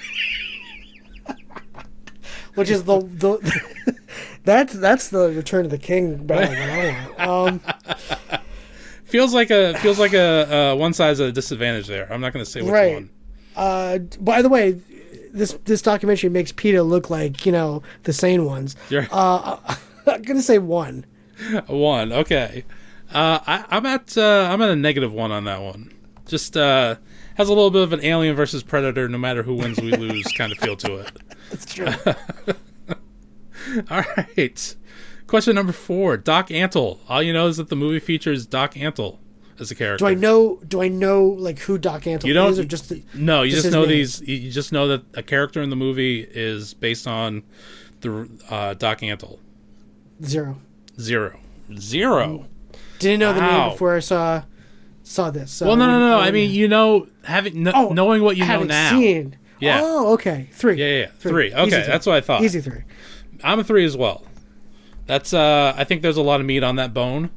Which 2.54 2.70
is 2.70 2.84
the 2.84 3.00
the. 3.00 3.96
That's 4.44 4.72
that's 4.74 5.08
the 5.10 5.30
Return 5.30 5.64
of 5.66 5.70
the 5.70 5.78
King 5.78 6.26
battle 6.26 6.52
that 6.52 7.16
I 7.20 7.26
want. 7.26 7.64
Um, 7.64 7.74
Feels 9.04 9.32
like 9.34 9.50
a 9.52 9.78
feels 9.78 10.00
like 10.00 10.14
a 10.14 10.72
uh, 10.72 10.74
one 10.74 10.92
size 10.94 11.20
a 11.20 11.30
disadvantage 11.30 11.86
there. 11.86 12.12
I'm 12.12 12.20
not 12.20 12.32
gonna 12.32 12.44
say 12.44 12.60
which 12.62 12.72
Right. 12.72 12.94
one. 12.94 13.10
uh, 13.54 13.98
by 14.20 14.42
the 14.42 14.48
way, 14.48 14.80
this 15.32 15.58
this 15.64 15.82
documentary 15.82 16.30
makes 16.30 16.52
PETA 16.52 16.82
look 16.82 17.10
like 17.10 17.44
you 17.46 17.52
know 17.52 17.82
the 18.04 18.12
sane 18.12 18.44
ones. 18.44 18.76
You're 18.90 19.06
Uh, 19.10 19.56
I'm 20.06 20.22
gonna 20.22 20.42
say 20.42 20.58
one. 20.58 21.04
one. 21.66 22.12
Okay. 22.12 22.64
Uh, 23.12 23.40
I, 23.46 23.64
I'm 23.68 23.86
at 23.86 24.16
uh, 24.16 24.48
I'm 24.50 24.62
at 24.62 24.70
a 24.70 24.76
negative 24.76 25.12
one 25.12 25.32
on 25.32 25.44
that 25.44 25.60
one. 25.60 25.92
Just 26.26 26.56
uh, 26.56 26.96
has 27.36 27.48
a 27.48 27.52
little 27.52 27.70
bit 27.70 27.82
of 27.82 27.92
an 27.92 28.04
alien 28.04 28.36
versus 28.36 28.62
predator. 28.62 29.08
No 29.08 29.18
matter 29.18 29.42
who 29.42 29.54
wins, 29.54 29.80
we 29.80 29.90
lose 29.96 30.26
kind 30.32 30.52
of 30.52 30.58
feel 30.58 30.76
to 30.76 30.96
it. 30.96 31.12
That's 31.50 31.74
true. 31.74 31.88
All 33.90 34.04
right. 34.16 34.76
Question 35.26 35.54
number 35.54 35.72
four. 35.72 36.16
Doc 36.16 36.48
Antle. 36.48 36.98
All 37.08 37.22
you 37.22 37.32
know 37.32 37.46
is 37.48 37.56
that 37.56 37.68
the 37.68 37.76
movie 37.76 38.00
features 38.00 38.46
Doc 38.46 38.74
Antle 38.74 39.18
as 39.62 39.70
a 39.70 39.74
character. 39.74 40.04
Do 40.04 40.08
I 40.10 40.14
know? 40.14 40.58
Do 40.68 40.82
I 40.82 40.88
know 40.88 41.24
like 41.24 41.58
who 41.60 41.78
Doc 41.78 42.02
Antle 42.02 42.24
You 42.24 42.34
don't- 42.34 42.50
is, 42.52 42.58
or 42.58 42.64
just 42.64 42.90
the, 42.90 43.02
No, 43.14 43.42
you 43.42 43.52
Just 43.52 43.62
just, 43.64 43.72
know 43.72 43.80
name. 43.82 43.88
these. 43.90 44.20
You 44.20 44.50
just 44.50 44.72
know 44.72 44.88
that 44.88 45.02
a 45.14 45.22
character 45.22 45.62
in 45.62 45.70
the 45.70 45.76
movie 45.76 46.20
is 46.20 46.74
based 46.74 47.06
on 47.06 47.42
the 48.02 48.28
uh, 48.50 48.74
Doc 48.74 49.00
Antle. 49.00 49.38
zero? 50.24 50.60
Zero. 51.00 51.38
Zero. 51.78 52.46
Didn't 52.98 53.20
know 53.20 53.32
the 53.32 53.40
name 53.40 53.70
before 53.70 53.96
I 53.96 54.00
saw 54.00 54.42
saw 55.02 55.30
this. 55.30 55.50
So 55.50 55.66
Well, 55.66 55.76
no, 55.76 55.86
no, 55.86 55.98
no. 55.98 56.18
I 56.18 56.30
mean, 56.30 56.50
you 56.50 56.68
know, 56.68 57.08
having 57.24 57.54
kn- 57.54 57.72
Oh, 57.74 57.88
knowing 57.92 58.22
what 58.22 58.36
you 58.36 58.46
know 58.46 58.62
now. 58.62 58.90
Seen. 58.90 59.36
Yeah. 59.58 59.80
Oh, 59.82 60.12
okay. 60.14 60.48
Three. 60.52 60.76
Yeah, 60.76 60.86
yeah, 60.86 60.98
yeah. 61.00 61.06
Three. 61.18 61.52
Okay, 61.52 61.66
Easy 61.66 61.76
that's 61.86 62.06
what 62.06 62.16
I 62.16 62.20
thought. 62.20 62.42
Easy 62.42 62.60
three. 62.60 62.82
I'm 63.44 63.58
a 63.60 63.64
three 63.64 63.84
as 63.84 63.96
well. 63.96 64.24
That's. 65.06 65.32
uh 65.34 65.72
I 65.76 65.84
think 65.84 66.02
there's 66.02 66.16
a 66.16 66.22
lot 66.22 66.40
of 66.40 66.46
meat 66.46 66.62
on 66.62 66.76
that 66.76 66.92
bone. 66.94 67.30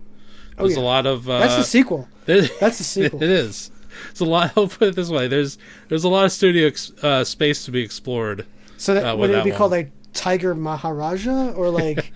There's 0.57 0.77
Oh, 0.77 0.79
yeah. 0.79 0.85
a 0.85 0.85
lot 0.85 1.05
of. 1.05 1.27
Uh, 1.29 1.39
That's 1.39 1.55
the 1.57 1.63
sequel. 1.63 2.07
There's- 2.25 2.49
That's 2.59 2.77
the 2.79 2.83
sequel. 2.83 3.21
it 3.23 3.29
is. 3.29 3.71
It's 4.11 4.19
a 4.19 4.25
lot. 4.25 4.53
I'll 4.57 4.67
put 4.67 4.89
it 4.89 4.95
this 4.95 5.09
way: 5.09 5.27
there's 5.27 5.57
there's 5.87 6.03
a 6.03 6.09
lot 6.09 6.25
of 6.25 6.31
studio 6.31 6.67
ex, 6.67 6.91
uh, 7.03 7.23
space 7.23 7.65
to 7.65 7.71
be 7.71 7.81
explored. 7.81 8.45
So 8.77 8.93
that 8.93 9.05
uh, 9.05 9.15
would 9.15 9.29
it 9.29 9.43
be 9.43 9.51
one. 9.51 9.57
called 9.57 9.71
like 9.71 9.91
Tiger 10.13 10.53
Maharaja 10.53 11.51
or 11.51 11.69
like? 11.69 12.11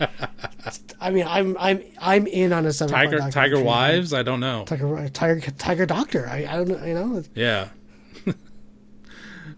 I 0.99 1.11
mean, 1.11 1.25
I'm 1.27 1.55
I'm 1.57 1.81
I'm 1.99 2.27
in 2.27 2.51
on 2.51 2.65
a 2.65 2.73
seven. 2.73 2.93
Tiger. 2.93 3.19
Tiger 3.31 3.61
Wives. 3.61 4.13
I 4.13 4.23
don't 4.23 4.41
know. 4.41 4.65
Tiger 4.65 5.07
Tiger 5.09 5.39
Tiger 5.51 5.85
Doctor. 5.85 6.27
I 6.27 6.45
I 6.49 6.57
don't 6.57 6.67
know. 6.67 6.85
You 6.85 6.93
know. 6.93 7.23
Yeah. 7.33 7.69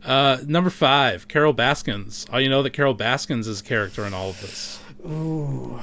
Uh, 0.04 0.38
number 0.48 0.72
five, 0.72 1.28
Carole 1.28 1.54
Baskins. 1.54 2.26
Oh, 2.34 2.40
you 2.40 2.50
know 2.50 2.64
that 2.64 2.72
Carole 2.72 2.96
Baskins 2.96 3.48
is 3.48 3.62
a 3.62 3.64
character 3.64 4.04
in 4.06 4.14
all 4.16 4.30
of 4.32 4.42
this. 4.42 4.80
Ooh. 5.06 5.80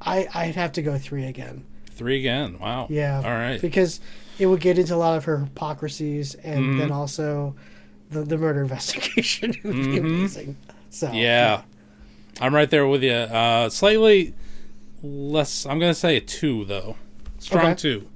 I 0.00 0.28
I'd 0.32 0.54
have 0.54 0.70
to 0.72 0.82
go 0.82 0.96
three 0.96 1.24
again. 1.24 1.64
Three 1.94 2.18
again. 2.18 2.58
Wow. 2.58 2.86
Yeah. 2.90 3.16
All 3.24 3.30
right. 3.30 3.60
Because 3.60 4.00
it 4.38 4.46
would 4.46 4.60
get 4.60 4.78
into 4.78 4.94
a 4.94 4.96
lot 4.96 5.16
of 5.16 5.24
her 5.24 5.38
hypocrisies 5.38 6.34
and 6.36 6.60
Mm-hmm. 6.64 6.78
then 6.78 6.90
also 6.92 7.54
the 8.10 8.22
the 8.22 8.36
murder 8.38 8.60
investigation 8.62 9.54
would 9.64 9.74
be 9.74 9.98
amazing. 9.98 10.56
So 10.90 11.10
Yeah. 11.12 11.62
I'm 12.40 12.54
right 12.54 12.68
there 12.68 12.86
with 12.86 13.02
you. 13.04 13.12
Uh, 13.12 13.68
slightly 13.70 14.34
less. 15.02 15.66
I'm 15.66 15.78
gonna 15.78 15.94
say 15.94 16.16
a 16.16 16.20
two 16.20 16.64
though. 16.64 16.96
Strong 17.38 17.64
Okay. 17.66 17.74
two. 17.74 18.08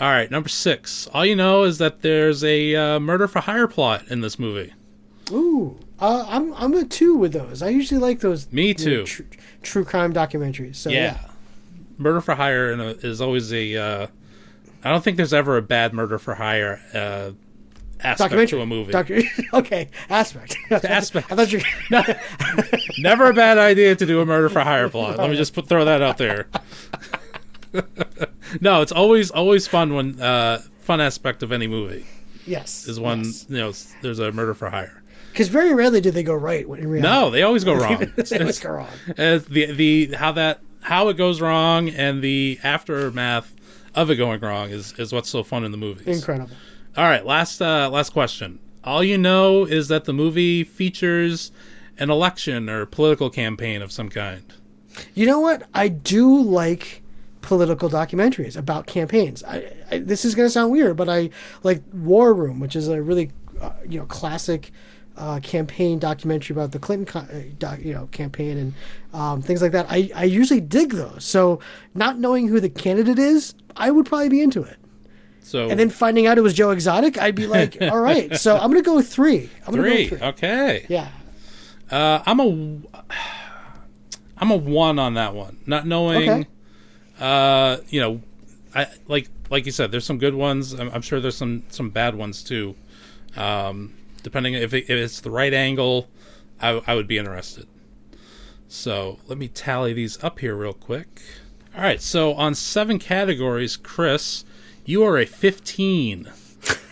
All 0.00 0.08
right, 0.10 0.30
number 0.30 0.48
six. 0.48 1.08
All 1.12 1.26
you 1.26 1.34
know 1.34 1.64
is 1.64 1.78
that 1.78 2.02
there's 2.02 2.44
a 2.44 2.74
uh, 2.76 3.00
murder 3.00 3.26
for 3.26 3.40
hire 3.40 3.66
plot 3.66 4.04
in 4.08 4.20
this 4.20 4.38
movie. 4.38 4.72
Ooh. 5.32 5.76
Uh, 6.00 6.24
I'm 6.28 6.54
I'm 6.54 6.74
a 6.74 6.84
two 6.84 7.16
with 7.16 7.32
those. 7.32 7.62
I 7.62 7.68
usually 7.70 8.00
like 8.00 8.20
those. 8.20 8.50
Me 8.52 8.68
you 8.68 8.74
know, 8.74 8.78
too. 8.78 9.04
tr- 9.04 9.22
true 9.62 9.84
crime 9.84 10.12
documentaries. 10.12 10.76
So 10.76 10.90
yeah. 10.90 11.18
yeah. 11.20 11.27
Murder 11.98 12.20
for 12.20 12.34
hire 12.34 12.72
in 12.72 12.80
a, 12.80 12.88
is 12.90 13.20
always 13.20 13.52
a. 13.52 13.76
Uh, 13.76 14.06
I 14.84 14.90
don't 14.90 15.02
think 15.02 15.16
there's 15.16 15.34
ever 15.34 15.56
a 15.56 15.62
bad 15.62 15.92
murder 15.92 16.18
for 16.18 16.34
hire 16.34 16.80
uh, 16.94 17.32
aspect 18.00 18.30
Documentary 18.30 18.58
to 18.58 18.62
a 18.62 18.66
movie. 18.66 18.92
Docu- 18.92 19.28
okay, 19.52 19.88
aspect. 20.08 20.56
Aspect. 20.70 21.30
I 21.32 21.36
thought 21.36 21.52
you. 21.52 21.60
Never 23.02 23.30
a 23.30 23.34
bad 23.34 23.58
idea 23.58 23.96
to 23.96 24.06
do 24.06 24.20
a 24.20 24.26
murder 24.26 24.48
for 24.48 24.60
hire 24.60 24.88
plot. 24.88 25.18
Let 25.18 25.30
me 25.30 25.36
just 25.36 25.54
put, 25.54 25.68
throw 25.68 25.84
that 25.84 26.02
out 26.02 26.18
there. 26.18 26.48
no, 28.60 28.80
it's 28.82 28.92
always 28.92 29.30
always 29.30 29.66
fun 29.66 29.94
when 29.94 30.20
uh, 30.20 30.62
fun 30.80 31.00
aspect 31.00 31.42
of 31.42 31.52
any 31.52 31.66
movie 31.66 32.06
yes. 32.46 32.86
is 32.86 32.98
when 32.98 33.24
you 33.24 33.58
know 33.58 33.72
there's 34.02 34.18
a 34.18 34.32
murder 34.32 34.54
for 34.54 34.70
hire. 34.70 35.02
Because 35.32 35.48
very 35.48 35.74
rarely 35.74 36.00
do 36.00 36.10
they 36.10 36.22
go 36.22 36.34
right 36.34 36.68
when 36.68 36.80
in 36.80 36.88
reality. 36.88 37.08
No, 37.08 37.30
they 37.30 37.42
always 37.42 37.64
go 37.64 37.74
wrong. 37.74 38.12
they 38.16 38.38
always 38.38 38.58
go 38.58 38.70
wrong. 38.70 38.88
Uh, 39.10 39.38
the 39.48 39.72
the 39.72 40.14
how 40.14 40.32
that 40.32 40.60
how 40.80 41.08
it 41.08 41.16
goes 41.16 41.40
wrong 41.40 41.88
and 41.88 42.22
the 42.22 42.58
aftermath 42.62 43.54
of 43.94 44.10
it 44.10 44.16
going 44.16 44.40
wrong 44.40 44.70
is 44.70 44.92
is 44.98 45.12
what's 45.12 45.28
so 45.28 45.42
fun 45.42 45.64
in 45.64 45.72
the 45.72 45.78
movies. 45.78 46.06
Incredible. 46.06 46.54
All 46.96 47.04
right, 47.04 47.24
last 47.24 47.60
uh, 47.60 47.90
last 47.90 48.12
question. 48.12 48.58
All 48.84 49.02
you 49.02 49.18
know 49.18 49.64
is 49.64 49.88
that 49.88 50.04
the 50.04 50.12
movie 50.12 50.64
features 50.64 51.52
an 51.98 52.10
election 52.10 52.68
or 52.68 52.86
political 52.86 53.28
campaign 53.28 53.82
of 53.82 53.92
some 53.92 54.08
kind. 54.08 54.52
You 55.14 55.26
know 55.26 55.40
what? 55.40 55.64
I 55.74 55.88
do 55.88 56.40
like 56.40 57.02
political 57.40 57.88
documentaries 57.88 58.56
about 58.56 58.86
campaigns. 58.86 59.44
I, 59.44 59.72
I, 59.90 59.98
this 59.98 60.24
is 60.24 60.34
going 60.34 60.46
to 60.46 60.50
sound 60.50 60.72
weird, 60.72 60.96
but 60.96 61.08
I 61.08 61.30
like 61.62 61.82
War 61.92 62.34
Room, 62.34 62.60
which 62.60 62.76
is 62.76 62.88
a 62.88 63.02
really 63.02 63.30
uh, 63.60 63.72
you 63.88 63.98
know 63.98 64.06
classic 64.06 64.72
uh, 65.18 65.40
campaign 65.40 65.98
documentary 65.98 66.54
about 66.54 66.72
the 66.72 66.78
Clinton 66.78 67.06
co- 67.06 67.36
uh, 67.36 67.42
doc, 67.58 67.80
you 67.80 67.92
know 67.92 68.06
campaign 68.12 68.56
and 68.56 68.74
um, 69.12 69.42
things 69.42 69.60
like 69.60 69.72
that. 69.72 69.86
I, 69.90 70.10
I 70.14 70.24
usually 70.24 70.60
dig 70.60 70.92
those. 70.92 71.24
So 71.24 71.60
not 71.94 72.18
knowing 72.18 72.48
who 72.48 72.60
the 72.60 72.68
candidate 72.70 73.18
is, 73.18 73.54
I 73.76 73.90
would 73.90 74.06
probably 74.06 74.28
be 74.28 74.40
into 74.40 74.62
it. 74.62 74.76
So 75.42 75.68
And 75.70 75.80
then 75.80 75.88
finding 75.90 76.26
out 76.26 76.36
it 76.36 76.42
was 76.42 76.52
Joe 76.54 76.70
Exotic, 76.70 77.16
I'd 77.18 77.34
be 77.34 77.46
like, 77.46 77.76
all 77.82 78.00
right. 78.00 78.36
So 78.36 78.54
I'm 78.56 78.70
going 78.70 78.82
to 78.82 78.86
go 78.86 78.96
with 78.96 79.08
three. 79.08 79.48
I'm 79.66 79.74
to 79.74 79.78
go 79.82 79.88
three. 79.88 80.08
three. 80.08 80.18
Okay. 80.20 80.86
Yeah. 80.90 81.08
Uh, 81.90 82.22
I'm 82.26 82.38
a 82.40 82.80
I'm 84.36 84.50
a 84.50 84.56
one 84.56 84.98
on 84.98 85.14
that 85.14 85.34
one. 85.34 85.58
Not 85.66 85.86
knowing, 85.86 86.28
Okay. 86.30 86.46
uh, 87.18 87.78
you 87.88 88.00
know, 88.00 88.20
I 88.74 88.86
like 89.06 89.28
like 89.50 89.64
you 89.66 89.72
said. 89.72 89.90
There's 89.90 90.04
some 90.04 90.18
good 90.18 90.34
ones. 90.34 90.74
I'm, 90.74 90.90
I'm 90.90 91.02
sure 91.02 91.18
there's 91.18 91.36
some 91.36 91.64
some 91.70 91.90
bad 91.90 92.14
ones 92.14 92.42
too. 92.42 92.76
Um, 93.36 93.94
depending 94.28 94.52
if, 94.54 94.74
it, 94.74 94.84
if 94.84 94.90
it's 94.90 95.20
the 95.20 95.30
right 95.30 95.54
angle, 95.54 96.08
I, 96.60 96.82
I 96.86 96.94
would 96.94 97.06
be 97.08 97.16
interested. 97.16 97.66
So 98.68 99.18
let 99.26 99.38
me 99.38 99.48
tally 99.48 99.92
these 99.94 100.22
up 100.22 100.38
here 100.40 100.54
real 100.54 100.74
quick. 100.74 101.22
All 101.74 101.80
right. 101.82 102.00
So 102.02 102.34
on 102.34 102.54
seven 102.54 102.98
categories, 102.98 103.76
Chris, 103.76 104.44
you 104.84 105.02
are 105.04 105.16
a 105.18 105.24
15 105.24 106.30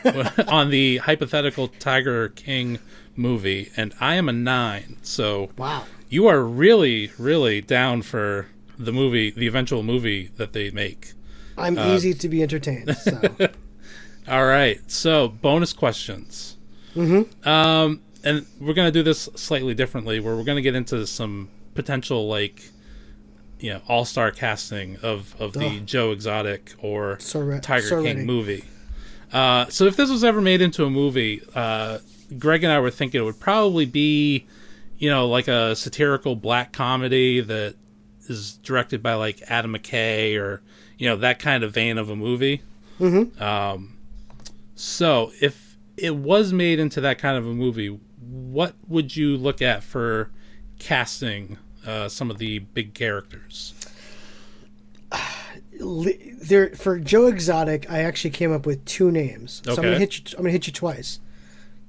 on 0.48 0.70
the 0.70 0.98
hypothetical 0.98 1.68
Tiger 1.68 2.30
King 2.30 2.78
movie, 3.14 3.70
and 3.76 3.94
I 4.00 4.14
am 4.14 4.28
a 4.28 4.32
nine. 4.32 4.96
So 5.02 5.50
Wow. 5.58 5.84
you 6.08 6.26
are 6.28 6.42
really, 6.42 7.10
really 7.18 7.60
down 7.60 8.02
for 8.02 8.46
the 8.78 8.92
movie, 8.92 9.30
the 9.30 9.46
eventual 9.46 9.82
movie 9.82 10.30
that 10.36 10.52
they 10.54 10.70
make. 10.70 11.12
I'm 11.58 11.76
Uh, 11.78 11.94
easy 11.94 12.14
to 12.14 12.28
be 12.28 12.42
entertained. 12.42 12.94
So. 12.96 13.20
All 14.28 14.44
right, 14.46 14.80
so 14.90 15.28
bonus 15.28 15.72
questions. 15.72 16.55
Mm-hmm. 16.96 17.48
Um, 17.48 18.00
and 18.24 18.46
we're 18.60 18.74
gonna 18.74 18.90
do 18.90 19.02
this 19.02 19.28
slightly 19.34 19.74
differently, 19.74 20.18
where 20.20 20.34
we're 20.36 20.44
gonna 20.44 20.62
get 20.62 20.74
into 20.74 21.06
some 21.06 21.48
potential 21.74 22.26
like, 22.26 22.70
you 23.60 23.72
know, 23.72 23.80
all 23.88 24.04
star 24.04 24.30
casting 24.30 24.96
of 25.02 25.34
of 25.40 25.52
the 25.52 25.66
Ugh. 25.66 25.86
Joe 25.86 26.10
Exotic 26.12 26.74
or 26.78 27.16
Tiger 27.62 28.02
King 28.02 28.26
movie. 28.26 28.64
Uh, 29.32 29.66
so 29.66 29.84
if 29.84 29.96
this 29.96 30.10
was 30.10 30.24
ever 30.24 30.40
made 30.40 30.62
into 30.62 30.84
a 30.84 30.90
movie, 30.90 31.42
uh, 31.54 31.98
Greg 32.38 32.64
and 32.64 32.72
I 32.72 32.80
were 32.80 32.90
thinking 32.90 33.20
it 33.20 33.24
would 33.24 33.40
probably 33.40 33.84
be, 33.84 34.46
you 34.98 35.10
know, 35.10 35.28
like 35.28 35.48
a 35.48 35.76
satirical 35.76 36.36
black 36.36 36.72
comedy 36.72 37.40
that 37.40 37.74
is 38.28 38.54
directed 38.58 39.02
by 39.02 39.14
like 39.14 39.42
Adam 39.48 39.74
McKay 39.74 40.40
or 40.40 40.62
you 40.98 41.08
know 41.08 41.16
that 41.16 41.38
kind 41.38 41.64
of 41.64 41.72
vein 41.72 41.98
of 41.98 42.10
a 42.10 42.16
movie. 42.16 42.62
Mm-hmm. 43.00 43.42
Um, 43.42 43.98
so 44.74 45.32
if 45.40 45.65
it 45.96 46.16
was 46.16 46.52
made 46.52 46.78
into 46.78 47.00
that 47.02 47.18
kind 47.18 47.36
of 47.38 47.46
a 47.46 47.52
movie, 47.54 47.98
what 48.20 48.74
would 48.88 49.16
you 49.16 49.36
look 49.36 49.62
at 49.62 49.82
for 49.82 50.30
casting 50.78 51.58
uh, 51.86 52.08
some 52.08 52.30
of 52.30 52.38
the 52.38 52.58
big 52.60 52.94
characters? 52.94 53.72
there 56.42 56.70
for 56.70 56.98
Joe 56.98 57.26
Exotic, 57.26 57.90
I 57.90 58.02
actually 58.02 58.30
came 58.30 58.52
up 58.52 58.66
with 58.66 58.84
two 58.84 59.10
names. 59.10 59.62
So 59.64 59.72
I'm 59.72 59.78
Okay. 59.78 59.88
gonna 59.88 59.98
hit 59.98 60.18
you. 60.18 60.24
I'm 60.36 60.42
gonna 60.44 60.50
hit 60.52 60.66
you 60.66 60.72
twice. 60.72 61.20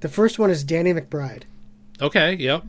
The 0.01 0.09
first 0.09 0.37
one 0.39 0.49
is 0.51 0.63
Danny 0.63 0.93
McBride. 0.93 1.43
Okay, 2.01 2.33
yep. 2.35 2.63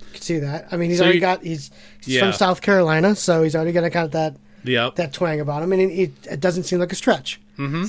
You 0.00 0.06
can 0.12 0.20
see 0.22 0.38
that. 0.38 0.68
I 0.70 0.76
mean, 0.76 0.90
he's 0.90 0.98
So 0.98 1.04
already 1.04 1.18
you- 1.18 1.22
got. 1.22 1.42
He's, 1.42 1.70
he's 2.04 2.14
Yeah. 2.16 2.20
from 2.20 2.32
South 2.32 2.60
Carolina, 2.60 3.14
so 3.16 3.42
he's 3.42 3.56
already 3.56 3.72
got 3.72 3.90
kind 3.92 4.04
of 4.06 4.12
that 4.12 4.36
Yep. 4.64 4.96
that 4.96 5.12
twang 5.12 5.40
about 5.40 5.62
him, 5.62 5.72
and 5.72 5.80
it, 5.82 6.10
it, 6.30 6.40
doesn't 6.40 6.64
seem 6.64 6.78
like 6.78 6.92
a 6.92 6.96
stretch. 6.96 7.40
Mm-hmm. 7.58 7.84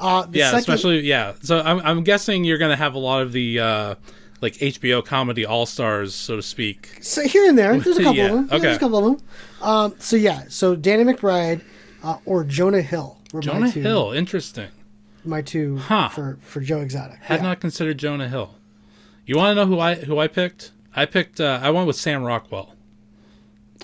Uh, 0.00 0.26
yeah, 0.32 0.46
second, 0.46 0.58
especially 0.60 1.00
yeah. 1.00 1.34
So 1.42 1.60
I'm 1.60 1.78
I'm 1.80 2.02
guessing 2.04 2.44
you're 2.44 2.58
gonna 2.58 2.76
have 2.76 2.94
a 2.94 2.98
lot 2.98 3.22
of 3.22 3.32
the 3.32 3.60
uh, 3.60 3.94
like 4.40 4.54
HBO 4.54 5.04
comedy 5.04 5.44
all 5.44 5.66
stars, 5.66 6.14
so 6.14 6.36
to 6.36 6.42
speak. 6.42 6.98
So 7.02 7.22
here 7.26 7.48
and 7.48 7.58
there, 7.58 7.78
there's 7.78 7.98
a 7.98 8.02
couple 8.02 8.16
Yeah, 8.16 8.24
of 8.26 8.30
them. 8.32 8.46
Yeah, 8.48 8.54
okay. 8.56 8.62
There's 8.62 8.76
a 8.76 8.80
couple 8.80 8.98
of 8.98 9.04
them. 9.18 9.26
Um, 9.60 9.94
so 9.98 10.16
yeah, 10.16 10.44
so 10.48 10.74
Danny 10.74 11.04
McBride 11.04 11.60
uh, 12.02 12.16
or 12.24 12.44
Jonah 12.44 12.80
Hill 12.82 13.18
Jonah 13.40 13.70
two, 13.70 13.80
Hill, 13.82 14.12
interesting. 14.12 14.68
my 15.24 15.42
two 15.42 15.76
Huh. 15.76 16.08
for 16.08 16.38
for 16.42 16.60
Joe 16.60 16.80
Exotic. 16.80 17.18
Had 17.20 17.40
Yeah. 17.40 17.42
not 17.48 17.60
considered 17.60 17.98
Jonah 17.98 18.28
Hill. 18.28 18.54
You 19.26 19.36
want 19.36 19.50
to 19.50 19.54
know 19.62 19.66
who 19.66 19.78
I 19.78 19.94
who 19.96 20.18
I 20.18 20.26
picked? 20.28 20.72
I 20.96 21.04
picked. 21.06 21.40
Uh, 21.40 21.60
I 21.62 21.70
went 21.70 21.86
with 21.86 21.96
Sam 21.96 22.22
Rockwell. 22.24 22.74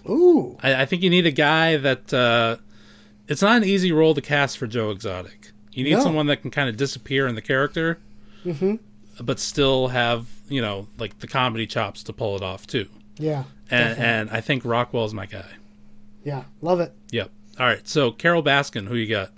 Ooh, 0.09 0.57
I, 0.63 0.83
I 0.83 0.87
think 0.87 1.03
you 1.03 1.11
need 1.11 1.27
a 1.27 1.31
guy 1.31 1.77
that. 1.77 2.13
Uh, 2.15 2.57
it's 3.29 3.43
not 3.43 3.57
an 3.57 3.65
easy 3.65 3.91
role 3.91 4.15
to 4.15 4.21
cast 4.21 4.57
for 4.57 4.69
Joe 4.69 4.91
Exotic. 4.91 5.46
You 5.77 5.85
need 5.85 5.93
No. 5.95 6.01
someone 6.03 6.27
that 6.27 6.43
can 6.43 6.51
kind 6.51 6.69
of 6.69 6.77
disappear 6.77 7.27
in 7.27 7.35
the 7.35 7.43
character, 7.43 7.99
but 9.21 9.39
still 9.39 9.89
have 9.89 10.27
you 10.49 10.61
know 10.61 10.89
like 10.99 11.19
the 11.21 11.27
comedy 11.27 11.67
chops 11.67 12.03
to 12.05 12.13
pull 12.13 12.35
it 12.37 12.43
off 12.43 12.67
too. 12.67 12.89
yeah, 13.19 13.45
And, 13.71 13.99
and 13.99 14.31
I 14.31 14.41
think 14.41 14.65
Rockwell's 14.65 15.15
my 15.15 15.27
guy. 15.27 15.47
yeah, 16.25 16.45
love 16.63 16.81
it. 16.81 16.93
Yep. 17.11 17.31
All 17.59 17.67
right. 17.67 17.87
So 17.89 18.11
Carole 18.11 18.43
Baskin, 18.43 18.87
who 18.89 18.95
you 18.97 19.07
got? 19.09 19.33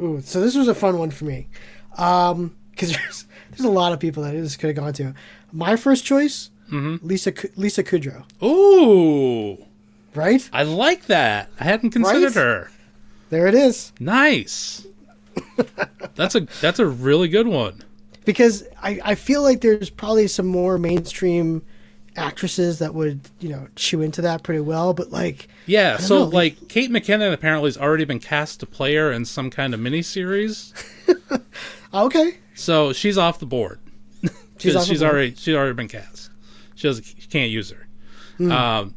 Ooh, 0.00 0.20
so 0.22 0.40
this 0.40 0.54
was 0.54 0.68
a 0.68 0.74
fun 0.74 0.98
one 0.98 1.10
for 1.10 1.24
me, 1.24 1.48
because 1.90 2.48
there's 2.92 3.24
there's 3.50 3.64
a 3.64 3.70
lot 3.70 3.92
of 3.92 3.98
people 4.00 4.22
that 4.22 4.32
this 4.32 4.56
could 4.56 4.68
have 4.68 4.76
gone 4.76 4.92
to. 4.94 5.14
My 5.52 5.76
first 5.76 6.04
choice, 6.04 6.50
Mm-hmm. 6.70 7.04
Lisa 7.06 7.32
Lisa 7.56 7.82
Kudrow, 7.82 8.22
Ooh, 8.44 9.64
right? 10.14 10.48
I 10.52 10.62
like 10.62 11.06
that. 11.06 11.50
I 11.58 11.64
hadn't 11.64 11.90
considered 11.90 12.36
Right? 12.36 12.44
her. 12.44 12.70
There 13.30 13.46
it 13.48 13.54
is. 13.54 13.92
Nice. 13.98 14.86
That's 16.14 16.34
a 16.34 16.40
that's 16.60 16.78
a 16.78 16.86
really 16.86 17.28
good 17.28 17.46
one. 17.48 17.82
Because 18.24 18.64
I, 18.82 19.00
I 19.04 19.14
feel 19.14 19.42
like 19.42 19.60
there's 19.60 19.90
probably 19.90 20.28
some 20.28 20.46
more 20.46 20.78
mainstream 20.78 21.62
actresses 22.16 22.80
that 22.80 22.92
would 22.94 23.20
you 23.38 23.48
know 23.48 23.66
chew 23.76 24.02
into 24.02 24.20
that 24.22 24.42
pretty 24.42 24.60
well, 24.60 24.92
but 24.94 25.10
like 25.10 25.48
Yeah. 25.66 25.96
So 25.96 26.18
know. 26.20 26.24
like 26.26 26.68
Kate 26.68 26.90
McKinnon 26.90 27.32
apparently 27.32 27.68
has 27.68 27.78
already 27.78 28.04
been 28.04 28.18
cast 28.20 28.60
to 28.60 28.66
play 28.66 28.94
her 28.96 29.10
in 29.12 29.24
some 29.24 29.50
kind 29.50 29.74
of 29.74 29.80
miniseries. 29.80 30.72
okay, 31.94 32.38
So 32.54 32.92
she's 32.92 33.16
off 33.18 33.38
the 33.38 33.46
board. 33.46 33.80
She's 34.22 34.30
she's 34.58 34.76
off 34.76 34.84
she's 34.86 35.00
board. 35.00 35.12
already 35.12 35.34
she's 35.34 35.54
already 35.54 35.74
been 35.74 35.88
cast. 35.88 36.30
She 36.74 36.88
doesn't 36.88 37.04
she 37.04 37.28
can't 37.28 37.50
use 37.50 37.70
her. 37.70 37.86
Hmm. 38.38 38.52
Um, 38.52 38.94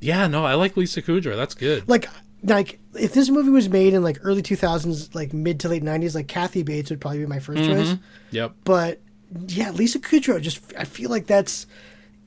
yeah. 0.00 0.26
No, 0.26 0.44
I 0.44 0.54
like 0.54 0.76
Lisa 0.76 1.02
Kudrow. 1.02 1.36
That's 1.36 1.54
good. 1.54 1.88
like 1.88 2.06
like 2.42 2.79
if 2.94 3.14
this 3.14 3.30
movie 3.30 3.50
was 3.50 3.68
made 3.68 3.94
in 3.94 4.02
like 4.02 4.18
early 4.22 4.42
2000s, 4.42 5.14
like 5.14 5.32
mid 5.32 5.60
to 5.60 5.68
late 5.68 5.82
90s, 5.84 6.14
like 6.14 6.28
Kathy 6.28 6.62
Bates 6.62 6.90
would 6.90 7.00
probably 7.00 7.20
be 7.20 7.26
my 7.26 7.38
1st 7.38 7.56
Mm-hmm. 7.56 7.72
choice. 7.72 7.96
Yep. 8.30 8.52
But 8.64 9.00
yeah, 9.46 9.70
Lisa 9.70 9.98
Kudrow 10.00 10.40
just 10.40 10.60
I 10.76 10.84
feel 10.84 11.10
like 11.10 11.26
that's 11.26 11.66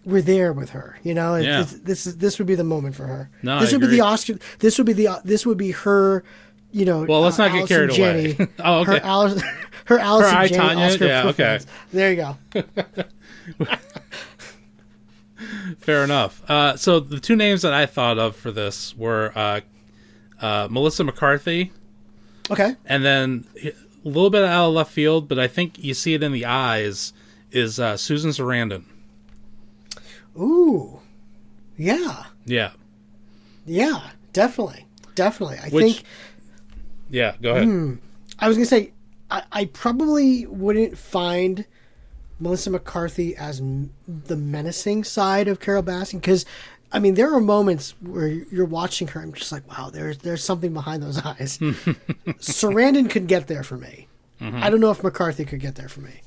we're 0.05 0.21
there 0.21 0.51
with 0.53 0.71
her. 0.71 0.97
You 1.03 1.13
know, 1.13 1.35
It- 1.35 1.45
Yeah. 1.45 1.65
this 1.83 2.07
is 2.07 2.17
this 2.17 2.37
would 2.37 2.47
be 2.47 2.55
the 2.55 2.63
moment 2.63 2.95
for 2.95 3.07
her. 3.07 3.29
No, 3.41 3.59
this 3.59 3.73
I 3.73 3.77
would 3.77 3.81
be 3.81 3.87
the 3.87 4.01
Oscar. 4.01 4.37
This 4.59 4.77
would 4.77 4.87
be 4.87 4.93
the 4.93 5.21
this 5.23 5.45
would 5.45 5.57
be 5.57 5.71
her. 5.71 6.23
You 6.75 6.85
know, 6.85 7.03
Well, 7.03 7.21
let's 7.21 7.37
uh, 7.37 7.43
not 7.47 7.53
get 7.53 7.59
Allison 7.59 7.77
carried 7.77 7.89
away. 7.99 8.33
Janney, 8.33 8.51
Oh, 8.63 8.79
okay. 8.79 8.93
Her, 8.93 8.99
Alice, 9.03 9.43
her 9.85 9.99
Allison 9.99 10.35
I, 10.35 10.47
Janney 10.47 10.57
Tanya? 10.69 10.85
Oscar 10.87 11.05
Yeah, 11.05 11.27
okay. 11.27 11.59
There 11.91 12.09
you 12.11 12.15
go. 12.15 12.35
Fair 15.79 16.03
enough. 16.03 16.41
Uh, 16.49 16.77
so 16.77 16.99
the 16.99 17.19
two 17.19 17.35
names 17.35 17.61
that 17.63 17.73
I 17.73 17.85
thought 17.85 18.17
of 18.17 18.35
for 18.35 18.51
this 18.51 18.95
were 18.95 19.31
uh, 19.35 19.61
uh, 20.43 20.67
Melissa 20.69 21.03
McCarthy, 21.03 21.71
Okay. 22.51 22.75
and 22.85 23.03
then 23.03 23.45
a 23.63 23.71
little 24.03 24.29
bit 24.29 24.43
out 24.43 24.67
of 24.67 24.73
left 24.75 24.91
field, 24.91 25.27
but 25.27 25.39
I 25.39 25.47
think 25.47 25.81
you 25.83 25.93
see 25.95 26.13
it 26.13 26.21
in 26.21 26.31
the 26.33 26.45
eyes. 26.45 27.13
Is 27.51 27.79
uh, 27.79 27.97
Susan 27.97 28.31
Sarandon? 28.31 28.83
Ooh. 30.37 30.99
Yeah. 31.77 32.25
Yeah, 32.45 32.71
Yeah. 33.65 34.09
Definitely. 34.33 34.85
Definitely. 35.15 35.59
I 35.59 35.69
Which- 35.69 35.83
think 35.97 36.03
yeah. 37.11 37.35
Go 37.41 37.51
ahead. 37.51 37.63
Hmm. 37.65 37.93
I 38.39 38.47
was 38.47 38.57
gonna 38.57 38.65
say 38.65 38.91
I, 39.29 39.43
I 39.51 39.65
probably 39.65 40.47
wouldn't 40.47 40.97
find 40.97 41.65
Melissa 42.39 42.71
McCarthy 42.71 43.35
as 43.35 43.59
m- 43.61 43.91
the 44.07 44.35
menacing 44.35 45.03
side 45.03 45.47
of 45.47 45.59
Carole 45.59 45.83
Baskin 45.83 46.13
because 46.19 46.45
I 46.95 46.99
mean 46.99 47.15
there 47.15 47.33
are 47.33 47.41
moments 47.41 47.95
where 48.01 48.27
you're 48.27 48.65
watching 48.65 49.07
her. 49.09 49.21
I'm 49.21 49.33
just 49.33 49.51
like, 49.51 49.67
wow, 49.67 49.89
there's 49.89 50.19
there's 50.19 50.43
something 50.43 50.73
behind 50.73 51.01
those 51.03 51.17
eyes. 51.25 51.57
Sarandon 52.37 53.09
could 53.09 53.27
get 53.27 53.47
there 53.47 53.63
for 53.63 53.77
me. 53.77 54.07
I 54.41 54.69
don't 54.69 54.81
know 54.81 54.91
if 54.91 55.01
McCarthy 55.01 55.45
could 55.45 55.61
get 55.61 55.75
there 55.75 55.87
for 55.87 56.01
me. 56.01 56.21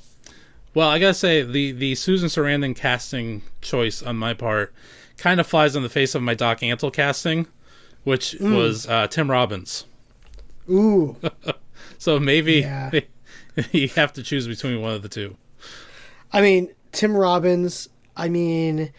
Well, 0.75 0.89
I 0.89 0.99
gotta 0.99 1.12
say 1.14 1.43
the 1.43 1.73
the 1.73 1.95
Susan 1.95 2.29
Sarandon 2.29 2.75
casting 2.75 3.43
choice 3.61 4.03
on 4.03 4.17
my 4.17 4.33
part 4.35 4.75
kind 5.19 5.39
of 5.39 5.47
flies 5.47 5.77
in 5.77 5.83
the 5.83 5.89
face 5.91 6.14
of 6.14 6.23
my 6.23 6.35
Doc 6.35 6.61
Antle 6.61 6.93
casting, 6.93 7.47
which 8.05 8.33
Hmm. 8.33 8.55
was 8.55 8.87
uh, 8.89 9.07
Tim 9.09 9.31
Robbins. 9.31 9.85
Ooh, 10.71 11.17
So 11.99 12.19
maybe 12.19 12.55
Yeah. 12.61 12.91
you 13.73 13.89
have 13.91 14.12
to 14.14 14.23
choose 14.23 14.47
between 14.49 14.81
one 14.83 14.95
of 14.95 15.03
the 15.03 15.09
two. 15.09 15.37
I 16.33 16.41
mean 16.41 16.75
Tim 16.93 17.14
Robbins. 17.17 17.89
I 18.17 18.29
mean. 18.29 18.93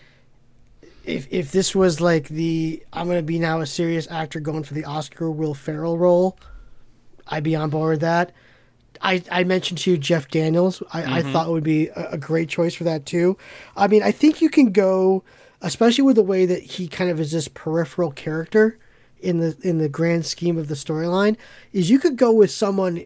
If, 1.08 1.28
if 1.32 1.52
this 1.52 1.74
was 1.74 2.02
like 2.02 2.28
the 2.28 2.84
I'm 2.92 3.08
gonna 3.08 3.22
be 3.22 3.40
now 3.40 3.62
a 3.62 3.66
serious 3.66 4.08
actor 4.12 4.40
going 4.40 4.64
for 4.64 4.74
the 4.74 4.86
Oscar 4.86 5.32
Will 5.32 5.54
Ferrell 5.54 5.98
role, 5.98 6.38
I'd 7.28 7.44
be 7.44 7.56
on 7.56 7.70
board 7.70 7.92
with 7.92 8.02
that. 8.02 8.34
I, 9.02 9.24
I 9.32 9.44
mentioned 9.44 9.80
to 9.80 9.92
you 9.92 9.98
Jeff 9.98 10.28
Daniels. 10.28 10.82
I, 10.92 11.02
I 11.02 11.22
mm-hmm. 11.22 11.32
thought 11.32 11.50
would 11.50 11.64
be 11.64 11.88
a, 11.90 12.10
a 12.12 12.18
great 12.18 12.50
choice 12.50 12.74
for 12.74 12.84
that 12.84 13.06
too. 13.06 13.38
I 13.76 13.88
mean, 13.88 14.04
I 14.04 14.12
think 14.12 14.42
you 14.42 14.50
can 14.50 14.72
go, 14.72 15.24
especially 15.62 16.04
with 16.04 16.16
the 16.16 16.24
way 16.24 16.46
that 16.46 16.62
he 16.62 16.88
kind 16.88 17.10
of 17.10 17.20
is 17.20 17.32
this 17.32 17.48
peripheral 17.48 18.12
character 18.12 18.78
in 19.20 19.40
the 19.40 19.58
in 19.62 19.78
the 19.78 19.90
grand 19.90 20.26
scheme 20.26 20.58
of 20.58 20.68
the 20.68 20.76
storyline. 20.76 21.38
Is 21.74 21.90
you 21.90 22.00
could 22.00 22.18
go 22.18 22.32
with 22.32 22.52
someone, 22.52 23.06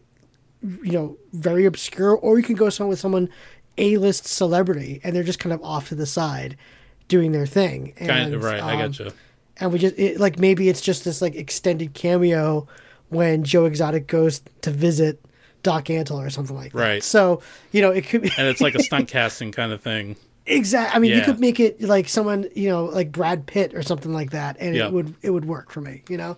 you 0.61 0.91
know, 0.91 1.17
very 1.33 1.65
obscure, 1.65 2.15
or 2.15 2.37
you 2.37 2.43
can 2.43 2.55
go 2.55 2.69
someone 2.69 2.89
with 2.89 2.99
someone 2.99 3.29
a 3.77 3.97
list 3.97 4.27
celebrity, 4.27 4.99
and 5.03 5.15
they're 5.15 5.23
just 5.23 5.39
kind 5.39 5.53
of 5.53 5.63
off 5.63 5.89
to 5.89 5.95
the 5.95 6.05
side, 6.05 6.57
doing 7.07 7.31
their 7.31 7.45
thing. 7.45 7.93
And, 7.97 8.09
Kind 8.09 8.33
of 8.33 8.43
right. 8.43 8.61
I 8.61 8.73
um, 8.73 8.79
got 8.91 8.99
you. 8.99 9.11
and 9.57 9.71
we 9.73 9.79
just 9.79 9.97
it, 9.97 10.19
like 10.19 10.39
maybe 10.39 10.69
it's 10.69 10.81
just 10.81 11.03
this 11.05 11.21
like 11.21 11.35
extended 11.35 11.93
cameo 11.93 12.67
when 13.09 13.43
Joe 13.43 13.65
Exotic 13.65 14.07
goes 14.07 14.41
to 14.61 14.71
visit 14.71 15.19
Doc 15.63 15.85
Antle 15.85 16.17
or 16.25 16.29
something 16.29 16.55
like 16.55 16.71
that. 16.73 16.79
Right. 16.79 17.03
So 17.03 17.41
you 17.71 17.81
know 17.81 17.91
it 17.91 18.07
could 18.07 18.21
be 18.21 18.31
And 18.37 18.47
it's 18.47 18.61
like 18.61 18.75
a 18.75 18.83
stunt 18.83 19.07
casting 19.09 19.51
kind 19.51 19.71
of 19.71 19.81
thing. 19.81 20.15
Exactly. 20.47 20.95
I 20.95 20.99
mean, 20.99 21.11
you 21.15 21.21
could 21.23 21.39
make 21.39 21.59
it 21.59 21.81
like 21.81 22.09
someone 22.09 22.47
you 22.55 22.69
know 22.69 22.85
like 22.85 23.11
Brad 23.11 23.45
Pitt 23.45 23.73
or 23.75 23.83
something 23.83 24.11
like 24.13 24.31
that, 24.31 24.57
and 24.59 24.75
Yeah. 24.75 24.87
it 24.87 24.93
would 24.93 25.13
it 25.21 25.29
would 25.29 25.45
work 25.45 25.69
for 25.71 25.81
me. 25.81 26.03
You 26.09 26.17
know. 26.17 26.37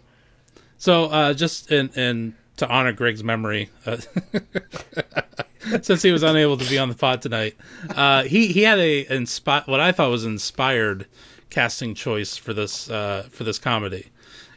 So 0.77 1.05
uh, 1.05 1.33
just 1.33 1.71
in, 1.71 1.87
in 1.95 2.35
to 2.57 2.67
honor 2.67 2.91
Greg's 2.91 3.23
memory, 3.23 3.69
uh, 3.85 3.97
since 5.81 6.01
he 6.01 6.11
was 6.11 6.23
unable 6.23 6.57
to 6.57 6.69
be 6.69 6.77
on 6.77 6.89
the 6.89 6.95
pod 6.95 7.21
tonight, 7.21 7.55
uh, 7.95 8.23
he 8.23 8.47
he 8.47 8.63
had 8.63 8.79
a 8.79 9.05
inspi- 9.05 9.67
what 9.67 9.79
I 9.79 9.91
thought 9.91 10.09
was 10.09 10.25
inspired 10.25 11.07
casting 11.49 11.93
choice 11.93 12.35
for 12.35 12.53
this 12.53 12.89
uh, 12.89 13.27
for 13.31 13.43
this 13.43 13.59
comedy, 13.59 14.07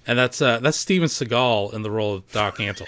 and 0.07 0.19
that's 0.19 0.41
uh, 0.41 0.59
that's 0.61 0.77
Steven 0.77 1.09
Seagal 1.09 1.75
in 1.75 1.83
the 1.83 1.91
role 1.91 2.15
of 2.15 2.31
Doc 2.33 2.59
Antle. 2.59 2.87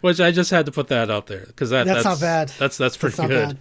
Which 0.00 0.20
I 0.20 0.30
just 0.30 0.50
had 0.50 0.66
to 0.66 0.72
put 0.72 0.88
that 0.88 1.10
out 1.10 1.26
there 1.26 1.44
because 1.46 1.70
that. 1.70 1.86
That's 1.86 2.04
that's 2.04 2.20
not 2.20 2.26
bad. 2.26 2.48
That's 2.58 2.76
that's 2.78 2.96
pretty 2.96 3.20
not 3.20 3.28
good. 3.28 3.48
bad. 3.48 3.58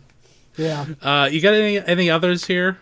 Yeah. 0.57 0.85
Uh, 1.01 1.29
you 1.31 1.41
got 1.41 1.53
any 1.53 1.79
any 1.79 2.09
others 2.09 2.45
here? 2.45 2.79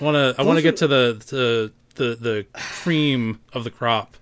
I 0.00 0.04
want 0.04 0.14
to 0.14 0.34
I 0.38 0.44
want 0.44 0.58
to 0.58 0.62
get 0.62 0.76
to 0.78 0.88
the, 0.88 1.22
the 1.28 1.72
the 1.94 2.16
the 2.16 2.46
cream 2.52 3.40
of 3.52 3.64
the 3.64 3.70
crop. 3.70 4.16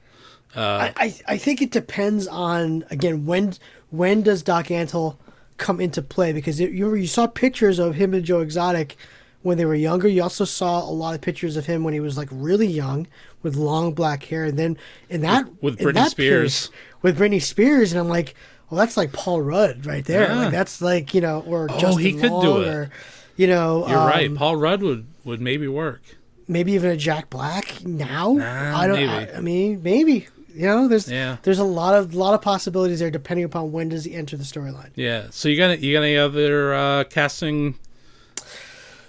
I, 0.54 0.92
I 0.96 1.14
I 1.28 1.38
think 1.38 1.62
it 1.62 1.70
depends 1.70 2.26
on 2.26 2.84
again 2.90 3.26
when 3.26 3.54
when 3.90 4.22
does 4.22 4.42
Doc 4.42 4.66
Antle 4.66 5.16
come 5.58 5.80
into 5.80 6.02
play 6.02 6.32
because 6.32 6.60
it, 6.60 6.72
you 6.72 6.94
you 6.94 7.06
saw 7.06 7.26
pictures 7.26 7.78
of 7.78 7.94
him 7.94 8.14
and 8.14 8.24
Joe 8.24 8.40
Exotic 8.40 8.96
when 9.42 9.58
they 9.58 9.64
were 9.64 9.74
younger. 9.74 10.08
You 10.08 10.22
also 10.22 10.44
saw 10.44 10.82
a 10.82 10.90
lot 10.92 11.14
of 11.14 11.20
pictures 11.20 11.56
of 11.56 11.66
him 11.66 11.84
when 11.84 11.94
he 11.94 12.00
was 12.00 12.16
like 12.16 12.28
really 12.30 12.66
young 12.66 13.06
with 13.42 13.56
long 13.56 13.92
black 13.92 14.22
hair, 14.24 14.44
and 14.44 14.58
then 14.58 14.76
in 15.08 15.22
that 15.22 15.46
With 15.62 15.80
in 15.80 15.86
Britney 15.88 15.94
that 15.94 16.10
Spears. 16.12 16.68
period- 16.68 16.78
with 17.02 17.18
Britney 17.18 17.42
Spears, 17.42 17.92
and 17.92 18.00
I'm 18.00 18.08
like, 18.08 18.34
well, 18.70 18.78
that's 18.78 18.96
like 18.96 19.12
Paul 19.12 19.42
Rudd 19.42 19.84
right 19.86 20.04
there. 20.04 20.28
Yeah. 20.28 20.36
Like 20.36 20.52
that's 20.52 20.80
like 20.80 21.14
you 21.14 21.20
know, 21.20 21.40
or 21.46 21.66
Oh, 21.70 21.78
Justin 21.78 22.02
he 22.02 22.12
could 22.12 22.22
do 22.28 22.28
Long, 22.30 22.62
it. 22.62 22.68
or 22.68 22.90
you 23.36 23.46
know, 23.48 23.88
You're 23.88 23.98
um, 23.98 24.06
right. 24.08 24.34
Paul 24.34 24.56
Rudd 24.56 24.82
would 24.82 25.06
would 25.24 25.40
maybe 25.40 25.66
work. 25.66 26.02
maybe 26.46 26.72
even 26.72 26.90
a 26.90 26.96
Jack 26.96 27.28
Black 27.30 27.84
now. 27.84 28.32
Nah, 28.34 28.78
I 28.78 28.86
don't. 28.86 28.98
I, 29.08 29.36
I 29.36 29.40
mean, 29.40 29.82
maybe 29.82 30.28
you 30.54 30.66
know, 30.66 30.88
there's 30.88 31.10
Yeah. 31.10 31.36
there's 31.42 31.58
a 31.58 31.64
lot 31.64 31.94
of 31.94 32.14
lot 32.14 32.34
of 32.34 32.42
possibilities 32.42 32.98
there 33.00 33.10
depending 33.10 33.44
upon 33.44 33.72
when 33.72 33.88
does 33.88 34.04
he 34.04 34.14
enter 34.14 34.36
the 34.36 34.44
storyline. 34.44 34.90
Yeah. 34.94 35.26
So 35.30 35.48
you 35.48 35.56
got 35.56 35.80
you 35.80 35.92
got 35.92 36.02
any 36.02 36.16
other 36.16 36.74
uh, 36.74 37.04
casting 37.04 37.74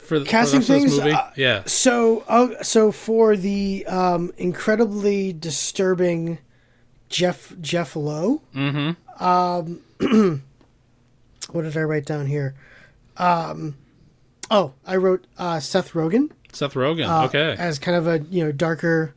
for 0.03 0.19
the 0.19 0.25
Casting 0.25 0.61
for 0.61 0.67
the 0.67 0.73
rest 0.73 0.85
of 0.85 0.89
this 0.91 0.97
things, 0.97 1.05
movie? 1.05 1.11
uh, 1.15 1.29
yeah. 1.37 1.63
So, 1.65 2.23
uh, 2.27 2.61
so 2.63 2.91
for 2.91 3.37
the 3.37 3.85
um, 3.87 4.33
incredibly 4.37 5.31
disturbing 5.33 6.39
Jeff 7.09 7.53
Jeff 7.61 7.95
Lowe. 7.95 8.41
Mm-hmm. 8.53 9.23
Um, 9.23 9.81
what 11.51 11.61
did 11.63 11.77
I 11.77 11.81
write 11.83 12.05
down 12.05 12.25
here? 12.27 12.55
Um, 13.17 13.77
oh, 14.51 14.73
I 14.85 14.95
wrote 14.97 15.25
uh, 15.37 15.59
Seth 15.59 15.93
Rogen. 15.93 16.31
Seth 16.51 16.73
Rogen. 16.73 17.07
uh, 17.07 17.25
okay. 17.25 17.55
As 17.57 17.79
kind 17.79 17.95
of 17.97 18.07
a 18.07 18.19
you 18.29 18.43
know 18.43 18.51
darker, 18.51 19.13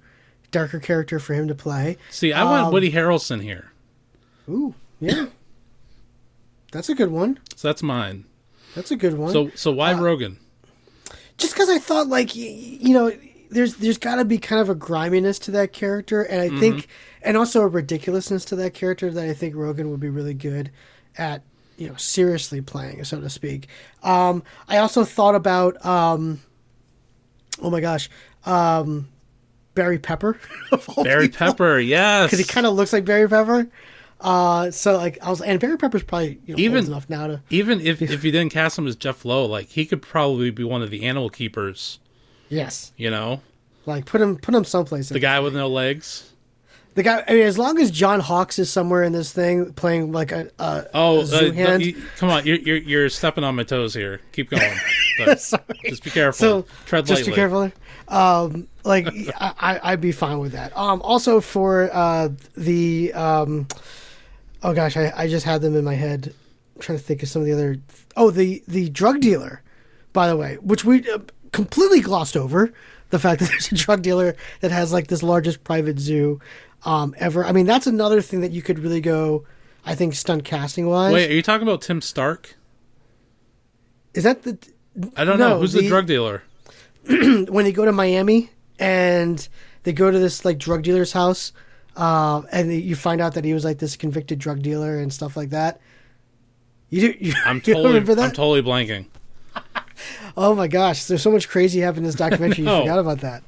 darker 0.50 0.78
character 0.80 1.18
for 1.18 1.34
him 1.34 1.48
to 1.48 1.54
play. 1.54 1.96
See, 2.10 2.32
I 2.32 2.44
want 2.44 2.66
um, 2.66 2.72
Woody 2.72 2.92
Harrelson 2.92 3.42
here. 3.42 3.72
Ooh, 4.48 4.74
yeah. 5.00 5.26
That's 6.72 6.88
a 6.88 6.94
good 6.94 7.10
one. 7.10 7.38
So 7.54 7.68
that's 7.68 7.82
mine. 7.82 8.24
That's 8.74 8.90
a 8.90 8.96
good 8.96 9.14
one. 9.16 9.32
So 9.32 9.50
so 9.54 9.72
why 9.72 9.92
Uh, 9.94 9.98
Rogen? 9.98 10.36
just 11.38 11.54
because 11.54 11.70
I 11.70 11.78
thought 11.78 12.08
like 12.08 12.34
you 12.34 12.92
know 12.92 13.12
there's 13.50 13.76
there's 13.76 13.98
got 13.98 14.16
to 14.16 14.24
be 14.24 14.36
kind 14.38 14.60
of 14.60 14.68
a 14.68 14.74
griminess 14.74 15.38
to 15.40 15.50
that 15.52 15.72
character, 15.72 16.22
and 16.22 16.40
I 16.42 16.58
think 16.60 16.88
and 17.22 17.36
also 17.36 17.62
a 17.62 17.68
ridiculousness 17.68 18.44
to 18.46 18.56
that 18.56 18.74
character 18.74 19.10
that 19.10 19.24
I 19.28 19.32
think 19.32 19.54
Rogen 19.54 19.90
would 19.90 20.00
be 20.00 20.08
really 20.10 20.34
good 20.34 20.70
at 21.16 21.42
you 21.78 21.88
know 21.88 21.94
seriously 21.96 22.60
playing, 22.60 23.04
so 23.04 23.20
to 23.20 23.30
speak. 23.30 23.68
Um, 24.02 24.42
I 24.68 24.78
also 24.78 25.04
thought 25.04 25.34
about 25.36 25.82
um, 25.86 26.40
oh 27.62 27.70
my 27.70 27.80
gosh, 27.80 28.10
um, 28.44 29.08
Barry 29.76 30.00
Pepper. 30.00 30.40
of 30.72 30.84
Barry 31.04 31.28
people. 31.28 31.46
Pepper. 31.46 31.78
Yes. 31.78 32.26
because 32.26 32.40
he 32.40 32.44
kind 32.44 32.66
of 32.66 32.74
looks 32.74 32.92
like 32.92 33.04
Barry 33.04 33.28
Pepper. 33.28 33.68
Uh, 34.20 34.70
so 34.72 34.96
like 34.96 35.18
I 35.22 35.30
was, 35.30 35.40
and 35.42 35.60
Barry 35.60 35.76
Pepper's 35.76 36.02
probably 36.02 36.40
you 36.46 36.54
know, 36.56 36.60
Even- 36.60 36.78
old 36.78 36.88
enough 36.88 37.08
now 37.10 37.26
to. 37.28 37.42
even 37.50 37.80
if 37.80 38.00
if 38.02 38.24
you 38.24 38.32
didn't 38.32 38.50
cast 38.52 38.76
him 38.78 38.88
as 38.88 38.96
Jeff 38.96 39.24
Lowe, 39.24 39.44
like 39.44 39.68
he 39.68 39.86
could 39.86 40.02
probably 40.02 40.50
be 40.50 40.64
one 40.64 40.82
of 40.82 40.90
the 40.90 41.04
animal 41.04 41.28
keepers. 41.30 42.00
Yes, 42.48 42.92
You 42.96 43.10
know, 43.10 43.42
like 43.86 44.06
put 44.06 44.20
him 44.20 44.36
put 44.36 44.54
him 44.54 44.64
someplace. 44.64 45.10
the 45.10 45.20
guy 45.20 45.38
with 45.40 45.54
no 45.54 45.68
legs. 45.68 46.32
The 46.94 47.02
guy, 47.02 47.22
I 47.28 47.32
mean, 47.34 47.42
as 47.42 47.58
long 47.58 47.78
as 47.78 47.90
John 47.90 48.20
Hawkes 48.20 48.58
is 48.58 48.70
somewhere 48.72 49.02
in 49.02 49.12
this 49.12 49.30
thing 49.30 49.74
playing 49.74 50.12
like 50.12 50.32
a, 50.32 50.48
a 50.58 50.86
Oh, 50.94 51.20
a 51.20 51.26
zoo 51.26 51.48
uh, 51.50 51.52
hand. 51.52 51.84
you- 51.84 52.02
come 52.16 52.30
on! 52.30 52.46
You're, 52.46 52.56
you're 52.56 52.76
you're 52.78 53.08
stepping 53.10 53.44
on 53.44 53.54
my 53.54 53.64
toes 53.64 53.92
here. 53.92 54.22
Keep 54.32 54.48
going. 54.50 54.72
But 55.18 55.38
just 55.86 56.04
be 56.04 56.10
careful. 56.10 56.38
so 56.62 56.66
Tread 56.84 57.06
just 57.06 57.20
lightly. 57.20 57.32
be 57.32 57.36
careful. 57.36 57.72
Um, 58.08 58.68
like 58.84 59.06
I, 59.08 59.52
I- 59.58 59.80
I'd 59.92 60.00
be 60.00 60.12
fine 60.12 60.38
with 60.38 60.52
that. 60.52 60.76
Um, 60.76 61.00
also 61.02 61.40
for 61.40 61.90
uh 61.92 62.28
the 62.56 63.12
um, 63.14 63.66
oh 64.62 64.74
gosh, 64.74 64.96
I, 64.96 65.12
I 65.16 65.28
just 65.28 65.44
had 65.44 65.60
them 65.62 65.74
in 65.76 65.84
my 65.84 65.94
head. 65.94 66.32
I'm 66.76 66.80
trying 66.82 66.98
to 66.98 67.04
think 67.04 67.22
of 67.22 67.28
some 67.28 67.42
of 67.42 67.46
the 67.46 67.52
other. 67.54 67.76
Oh, 68.16 68.30
the 68.30 68.62
the 68.68 68.88
drug 68.90 69.20
dealer, 69.20 69.62
by 70.12 70.28
the 70.28 70.36
way, 70.36 70.56
which 70.60 70.84
we 70.84 71.08
uh, 71.10 71.18
completely 71.52 72.00
glossed 72.00 72.36
over 72.36 72.72
the 73.10 73.18
fact 73.18 73.40
that 73.40 73.48
there's 73.50 73.72
a 73.72 73.74
drug 73.74 74.02
dealer 74.02 74.36
that 74.60 74.70
has 74.70 74.92
like 74.92 75.08
this 75.08 75.22
largest 75.22 75.64
private 75.64 75.98
zoo 75.98 76.40
um, 76.84 77.14
ever. 77.18 77.44
I 77.44 77.52
mean, 77.52 77.66
that's 77.66 77.86
another 77.86 78.20
thing 78.22 78.40
that 78.42 78.52
you 78.52 78.62
could 78.62 78.78
really 78.78 79.00
go. 79.00 79.44
I 79.84 79.94
think 79.94 80.14
stunt 80.14 80.44
casting 80.44 80.86
wise. 80.88 81.12
Wait, 81.12 81.30
are 81.30 81.34
you 81.34 81.42
talking 81.42 81.66
about 81.66 81.80
Tim 81.82 82.00
Stark? 82.00 82.54
is 84.14 84.24
that 84.24 84.42
the 84.44 84.58
I 85.16 85.24
don't 85.24 85.38
No, 85.38 85.50
know. 85.50 85.58
Who's 85.60 85.72
the, 85.72 85.80
the- 85.82 85.88
drug 85.88 86.06
dealer? 86.06 86.42
when 87.48 87.64
they 87.64 87.72
go 87.72 87.84
to 87.84 87.92
Miami 87.92 88.50
and 88.78 89.48
they 89.82 89.92
go 89.92 90.10
to 90.10 90.18
this 90.18 90.44
like 90.44 90.58
drug 90.58 90.82
dealer's 90.82 91.12
house, 91.12 91.52
uh, 91.96 92.42
and 92.52 92.72
you 92.72 92.94
find 92.94 93.20
out 93.20 93.34
that 93.34 93.44
he 93.44 93.54
was 93.54 93.64
like 93.64 93.78
this 93.78 93.96
convicted 93.96 94.38
drug 94.38 94.62
dealer 94.62 94.98
and 94.98 95.12
stuff 95.12 95.36
like 95.36 95.50
that. 95.50 95.80
You 96.90 97.12
do? 97.12 97.18
You, 97.18 97.34
I'm 97.44 97.60
totally, 97.62 97.86
remember 97.88 98.14
that? 98.14 98.24
I'm 98.26 98.32
totally 98.32 98.62
blanking. 98.62 99.06
Oh 100.36 100.54
my 100.54 100.68
gosh, 100.68 101.04
there's 101.04 101.22
so 101.22 101.30
much 101.30 101.48
crazy 101.48 101.80
happened 101.80 102.00
in 102.00 102.04
this 102.04 102.14
documentary. 102.14 102.64
You 102.64 102.70
forgot 102.80 102.98
about 102.98 103.20
that. 103.20 103.42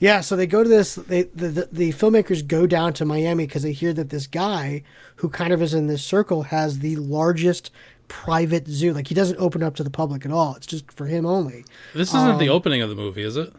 Yeah, 0.00 0.20
so 0.20 0.34
they 0.34 0.48
go 0.48 0.64
to 0.64 0.68
this. 0.68 0.96
They 0.96 1.22
the 1.22 1.48
the, 1.48 1.68
the 1.70 1.92
filmmakers 1.92 2.44
go 2.44 2.66
down 2.66 2.92
to 2.94 3.04
Miami 3.04 3.46
because 3.46 3.62
they 3.62 3.72
hear 3.72 3.92
that 3.92 4.10
this 4.10 4.26
guy 4.26 4.82
who 5.16 5.28
kind 5.28 5.52
of 5.52 5.62
is 5.62 5.72
in 5.72 5.86
this 5.86 6.04
circle 6.04 6.44
has 6.44 6.80
the 6.80 6.96
largest 6.96 7.70
private 8.12 8.68
zoo. 8.68 8.92
Like 8.92 9.08
he 9.08 9.14
doesn't 9.14 9.38
open 9.38 9.62
up 9.62 9.74
to 9.76 9.82
the 9.82 9.90
public 9.90 10.26
at 10.26 10.30
all. 10.32 10.54
It's 10.56 10.66
just 10.66 10.92
for 10.92 11.06
him 11.06 11.24
only. 11.24 11.64
This 11.94 12.10
isn't 12.12 12.38
the 12.38 12.50
Um, 12.50 12.56
opening 12.56 12.82
of 12.82 12.90
the 12.90 12.94
movie, 12.94 13.22
is 13.22 13.38
it? 13.38 13.52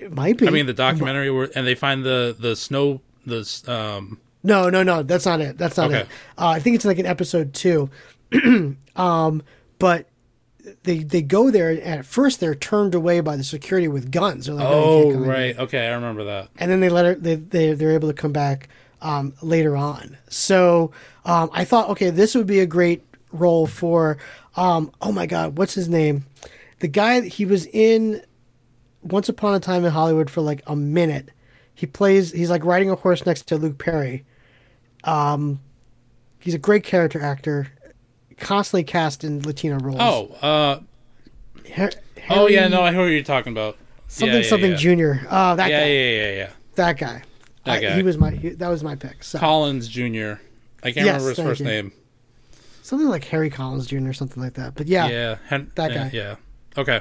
It 0.00 0.12
might 0.12 0.38
be. 0.38 0.48
I 0.48 0.50
mean, 0.50 0.64
the 0.66 0.72
documentary 0.72 1.30
where 1.30 1.50
and 1.54 1.66
they 1.66 1.74
find 1.74 2.04
the 2.04 2.34
the 2.38 2.56
snow 2.56 3.02
the 3.26 3.40
um 3.68 4.18
No, 4.42 4.70
no, 4.70 4.82
no. 4.82 5.02
That's 5.02 5.26
not 5.26 5.40
it. 5.42 5.58
That's 5.58 5.76
not 5.76 5.90
Okay. 5.90 6.00
it. 6.00 6.08
Uh, 6.38 6.48
I 6.48 6.58
think 6.58 6.74
it's 6.76 6.84
like 6.86 6.98
in 6.98 7.06
episode 7.06 7.52
two. 7.52 7.90
um, 8.96 9.42
but 9.78 10.06
they 10.84 10.98
they 11.04 11.20
go 11.20 11.50
there 11.50 11.68
and 11.70 11.80
at 11.80 12.06
first 12.06 12.40
they're 12.40 12.54
turned 12.54 12.94
away 12.94 13.20
by 13.20 13.36
the 13.36 13.44
security 13.44 13.88
with 13.88 14.10
guns. 14.10 14.48
Like, 14.48 14.58
"No, 14.66 14.72
oh 14.72 15.10
in 15.10 15.20
right 15.26 15.58
okay 15.58 15.86
I 15.88 15.92
remember 15.94 16.24
that 16.24 16.48
and 16.58 16.70
then 16.70 16.80
they 16.80 16.88
let 16.88 17.04
her 17.04 17.14
they, 17.14 17.34
they 17.34 17.74
they're 17.74 17.92
able 17.92 18.08
to 18.08 18.14
come 18.14 18.32
back 18.32 18.68
um, 19.02 19.34
later 19.42 19.76
on 19.76 20.16
so 20.30 20.90
um, 21.26 21.50
i 21.52 21.62
thought 21.62 21.90
okay 21.90 22.08
this 22.08 22.34
would 22.34 22.46
be 22.46 22.60
a 22.60 22.66
great 22.66 23.02
role 23.34 23.66
for 23.66 24.16
um, 24.56 24.90
oh 25.00 25.12
my 25.12 25.26
god 25.26 25.58
what's 25.58 25.74
his 25.74 25.88
name 25.88 26.24
the 26.80 26.88
guy 26.88 27.20
he 27.22 27.44
was 27.44 27.66
in 27.66 28.22
once 29.02 29.28
upon 29.28 29.54
a 29.54 29.60
time 29.60 29.84
in 29.84 29.90
hollywood 29.90 30.30
for 30.30 30.40
like 30.40 30.62
a 30.66 30.74
minute 30.76 31.28
he 31.74 31.86
plays 31.86 32.30
he's 32.32 32.48
like 32.50 32.64
riding 32.64 32.90
a 32.90 32.94
horse 32.94 33.26
next 33.26 33.42
to 33.48 33.56
luke 33.56 33.76
perry 33.78 34.24
um, 35.04 35.60
he's 36.38 36.54
a 36.54 36.58
great 36.58 36.84
character 36.84 37.20
actor 37.20 37.68
constantly 38.38 38.84
cast 38.84 39.22
in 39.24 39.42
latino 39.42 39.78
roles 39.78 39.96
oh 40.00 40.28
uh 40.40 40.80
Har- 41.76 41.90
oh 42.30 42.46
yeah 42.48 42.68
no 42.68 42.82
I 42.82 42.92
heard 42.92 43.02
what 43.04 43.12
you're 43.12 43.22
talking 43.22 43.52
about 43.52 43.76
something 44.08 44.34
yeah, 44.36 44.40
yeah, 44.42 44.48
something 44.48 44.70
yeah. 44.72 44.76
junior 44.76 45.26
uh 45.28 45.54
that 45.56 45.70
yeah 45.70 45.80
guy 45.80 45.86
yeah 45.88 46.10
yeah 46.10 46.32
yeah 46.36 46.50
that 46.76 46.98
guy 46.98 47.22
That 47.64 47.72
I- 47.72 47.80
guy. 47.80 47.96
he 47.96 48.02
was 48.02 48.18
my 48.18 48.30
he, 48.30 48.48
that 48.50 48.68
was 48.68 48.82
my 48.82 48.94
pick 48.96 49.22
so. 49.24 49.38
Collins 49.38 49.88
Jr. 49.88 50.34
I 50.82 50.92
can't 50.92 51.06
Yes, 51.06 51.22
remember 51.22 51.28
his 51.30 51.38
first 51.38 51.60
you. 51.60 51.66
name 51.66 51.92
something 52.84 53.08
like 53.08 53.24
Harry 53.24 53.48
Collins 53.50 53.86
Jr. 53.86 54.08
or 54.08 54.12
something 54.12 54.42
like 54.42 54.54
that. 54.54 54.74
But 54.74 54.86
yeah, 54.86 55.08
yeah 55.08 55.38
Hen- 55.48 55.70
that 55.74 55.92
guy. 55.92 56.10
yeah 56.12 56.36
okay 56.76 57.00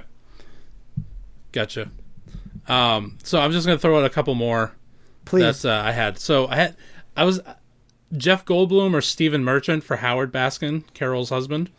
gotcha 1.52 1.90
um 2.68 3.18
so 3.24 3.40
I'm 3.40 3.52
just 3.52 3.66
gonna 3.68 3.78
throw 3.80 3.98
out 4.00 4.06
a 4.06 4.10
couple 4.10 4.34
more 4.36 4.74
please. 5.26 5.42
That's 5.44 5.66
uh, 5.66 5.82
I 5.86 5.92
had. 5.92 6.18
So 6.20 6.48
I 6.48 6.56
had 6.56 6.76
I 7.16 7.24
was 7.24 7.40
Jeff 8.16 8.46
Goldblum 8.46 8.94
or 8.94 9.02
Stephen 9.02 9.44
Merchant 9.44 9.84
for 9.84 9.98
Howard 9.98 10.32
Baskin, 10.32 10.84
Carole's 10.94 11.30
husband. 11.30 11.70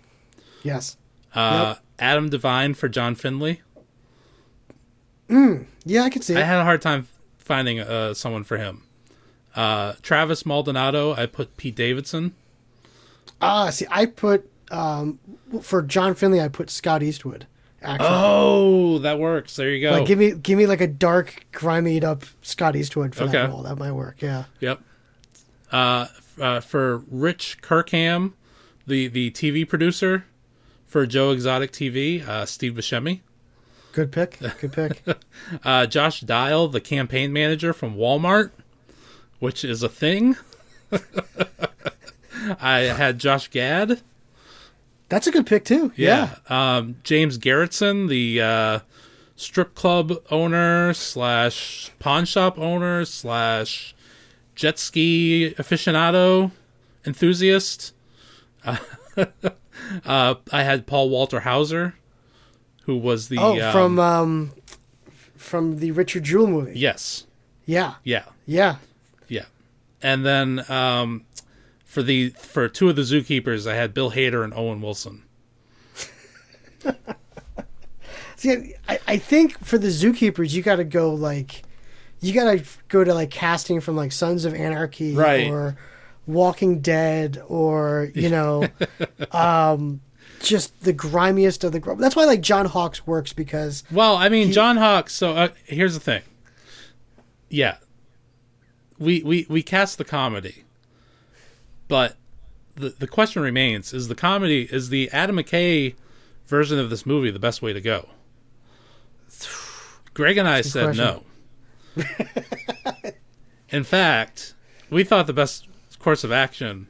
yes. 0.62 0.96
Uh, 1.34 1.74
Adam 1.98 2.28
Devine 2.30 2.74
for 2.74 2.88
John 2.88 3.14
Finlay. 3.16 3.60
Yeah, 5.28 6.02
I 6.02 6.10
could 6.10 6.22
see 6.24 6.36
I 6.36 6.40
it. 6.40 6.44
had 6.46 6.58
a 6.60 6.64
hard 6.64 6.80
time 6.80 7.08
finding 7.38 7.80
uh, 7.80 8.14
someone 8.14 8.44
for 8.44 8.56
him. 8.56 8.82
Uh, 9.54 9.94
Travis 10.02 10.46
Maldonado. 10.46 11.12
I 11.14 11.26
put 11.26 11.56
Pete 11.56 11.74
Davidson. 11.74 12.34
Ah, 13.44 13.70
see, 13.70 13.86
I 13.90 14.06
put 14.06 14.50
um 14.70 15.18
for 15.62 15.82
John 15.82 16.14
Finlay, 16.14 16.40
I 16.40 16.48
put 16.48 16.70
Scott 16.70 17.02
Eastwood. 17.02 17.46
Actually, 17.82 18.08
Oh, 18.10 18.98
that 19.00 19.18
works. 19.18 19.56
There 19.56 19.68
you 19.70 19.82
go. 19.86 19.92
like 19.98 20.06
give 20.06 20.18
me 20.18 20.32
give 20.32 20.56
me 20.58 20.66
like 20.66 20.80
a 20.80 20.86
dark, 20.86 21.44
grimied 21.52 22.02
up 22.04 22.24
Scott 22.42 22.74
Eastwood 22.76 23.14
for 23.14 23.26
that 23.26 23.48
role. 23.50 23.62
That 23.62 23.76
might 23.76 23.92
work. 23.92 24.22
Yeah. 24.22 24.44
Yep. 24.60 24.80
Uh, 25.70 26.06
uh, 26.40 26.60
for 26.60 26.98
Rich 27.10 27.58
Kirkham, 27.60 28.34
the 28.86 29.08
the 29.08 29.30
TV 29.32 29.68
producer 29.68 30.24
for 30.86 31.04
Joe 31.06 31.30
Exotic 31.32 31.72
TV, 31.72 32.26
uh, 32.26 32.46
Steve 32.46 32.72
Buscemi. 32.74 33.20
Good 33.92 34.10
pick. 34.12 34.38
Good 34.60 34.72
pick. 34.72 35.02
Uh, 35.62 35.84
Josh 35.86 36.20
Dial, 36.20 36.68
the 36.68 36.80
campaign 36.80 37.32
manager 37.32 37.72
from 37.74 37.96
Walmart, 37.96 38.50
which 39.40 39.62
is 39.64 39.82
a 39.82 39.88
thing. 39.90 40.36
I 42.60 42.80
had 42.80 43.18
Josh 43.18 43.48
Gad. 43.48 44.00
That's 45.08 45.26
a 45.26 45.30
good 45.32 45.46
pick 45.46 45.64
too. 45.64 45.92
Yeah. 45.96 46.36
Um, 46.48 46.96
James 47.04 47.38
Garretson, 47.38 48.08
the 48.08 48.40
uh, 48.40 48.78
strip 49.36 49.74
club 49.74 50.12
owner 50.30 50.92
slash 50.94 51.90
pawn 51.98 52.24
shop 52.24 52.58
owner 52.58 53.04
slash 53.04 53.94
jet 54.54 54.78
ski 54.78 55.54
aficionado 55.58 56.50
enthusiast. 57.06 57.92
Uh, 60.06 60.36
I 60.50 60.62
had 60.62 60.86
Paul 60.86 61.10
Walter 61.10 61.40
Hauser, 61.40 61.94
who 62.84 62.96
was 62.96 63.28
the 63.28 63.36
Oh, 63.38 63.60
um, 63.60 63.72
from 63.72 63.98
um 63.98 64.52
from 65.36 65.78
the 65.78 65.90
Richard 65.90 66.22
Jewell 66.24 66.46
movie. 66.46 66.78
yes, 66.78 67.26
Yeah. 67.66 67.94
yeah. 68.02 68.24
Yeah. 68.46 68.76
Yeah, 69.28 69.44
and 70.00 70.24
then 70.24 70.64
um, 70.70 71.24
for 71.94 72.02
the 72.02 72.30
for 72.30 72.68
two 72.68 72.88
of 72.90 72.96
the 72.96 73.02
zookeepers, 73.02 73.70
I 73.70 73.76
had 73.76 73.94
Bill 73.94 74.10
Hader 74.10 74.42
and 74.42 74.52
Owen 74.52 74.80
Wilson. 74.82 75.22
See, 78.36 78.74
I, 78.88 78.98
I 79.06 79.16
think 79.16 79.58
for 79.64 79.78
the 79.78 79.88
zookeepers, 79.88 80.52
you 80.52 80.62
got 80.62 80.76
to 80.76 80.84
go 80.84 81.14
like, 81.14 81.62
you 82.20 82.34
got 82.34 82.50
to 82.52 82.64
go 82.88 83.04
to 83.04 83.14
like 83.14 83.30
casting 83.30 83.80
from 83.80 83.96
like 83.96 84.12
Sons 84.12 84.44
of 84.44 84.54
Anarchy 84.54 85.14
Right. 85.14 85.48
or 85.48 85.76
Walking 86.26 86.80
Dead 86.80 87.40
or 87.46 88.10
you 88.14 88.28
know, 88.28 88.66
um, 89.30 90.00
just 90.40 90.78
the 90.82 90.92
grimiest 90.92 91.64
of 91.64 91.72
the. 91.72 91.80
Gr- 91.80 91.94
That's 91.94 92.16
why 92.16 92.24
like 92.24 92.40
John 92.40 92.66
Hawkes 92.66 93.06
works 93.06 93.32
because 93.32 93.84
Well, 93.90 94.16
I 94.16 94.28
mean, 94.28 94.50
John 94.52 94.76
Hawkes. 94.76 95.14
So 95.14 95.32
uh, 95.34 95.48
here's 95.64 95.94
the 95.94 96.00
thing. 96.00 96.22
Yeah, 97.48 97.76
we 98.98 99.22
we 99.22 99.46
we 99.48 99.62
cast 99.62 99.96
the 99.96 100.04
comedy, 100.04 100.64
but 101.88 102.16
the 102.76 102.90
the 102.90 103.06
question 103.06 103.42
remains: 103.42 103.92
is 103.92 104.08
the 104.08 104.14
comedy 104.14 104.68
is 104.70 104.88
the 104.88 105.10
Adam 105.10 105.36
McKay 105.36 105.94
version 106.46 106.78
of 106.78 106.90
this 106.90 107.06
movie 107.06 107.30
the 107.30 107.38
best 107.38 107.62
way 107.62 107.72
to 107.72 107.80
go? 107.80 108.08
Greg 110.14 110.38
and 110.38 110.48
I 110.48 110.60
said 110.60 110.96
no. 110.96 111.24
In 113.70 113.82
fact, 113.82 114.54
we 114.90 115.02
thought 115.02 115.26
the 115.26 115.32
best 115.32 115.66
course 115.98 116.22
of 116.22 116.30
action 116.30 116.86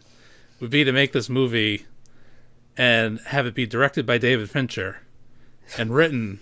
would 0.60 0.70
be 0.70 0.84
to 0.84 0.92
make 0.92 1.12
this 1.12 1.30
movie 1.30 1.86
and 2.76 3.20
have 3.26 3.46
it 3.46 3.54
be 3.54 3.66
directed 3.66 4.04
by 4.04 4.18
David 4.18 4.50
Fincher 4.50 4.98
and 5.78 5.94
written 5.94 6.40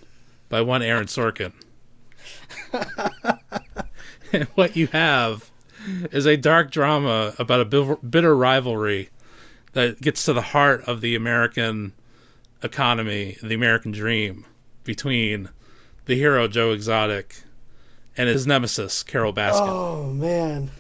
by 0.48 0.60
one 0.60 0.82
Aaron 0.82 1.06
Sorkin. 1.06 1.52
and 4.32 4.44
what 4.54 4.74
you 4.76 4.88
have 4.88 5.51
is 6.10 6.26
a 6.26 6.36
dark 6.36 6.70
drama 6.70 7.34
about 7.38 7.60
a 7.60 7.96
bitter 7.96 8.36
rivalry 8.36 9.08
that 9.72 10.00
gets 10.00 10.24
to 10.24 10.32
the 10.32 10.42
heart 10.42 10.82
of 10.86 11.00
the 11.00 11.14
American 11.14 11.92
economy, 12.62 13.36
the 13.42 13.54
American 13.54 13.92
dream 13.92 14.44
between 14.84 15.48
the 16.06 16.14
hero 16.14 16.48
Joe 16.48 16.72
Exotic 16.72 17.42
and 18.16 18.28
his 18.28 18.46
nemesis 18.46 19.02
Carole 19.02 19.32
Baskin. 19.32 19.68
oh 19.68 20.12
man, 20.12 20.70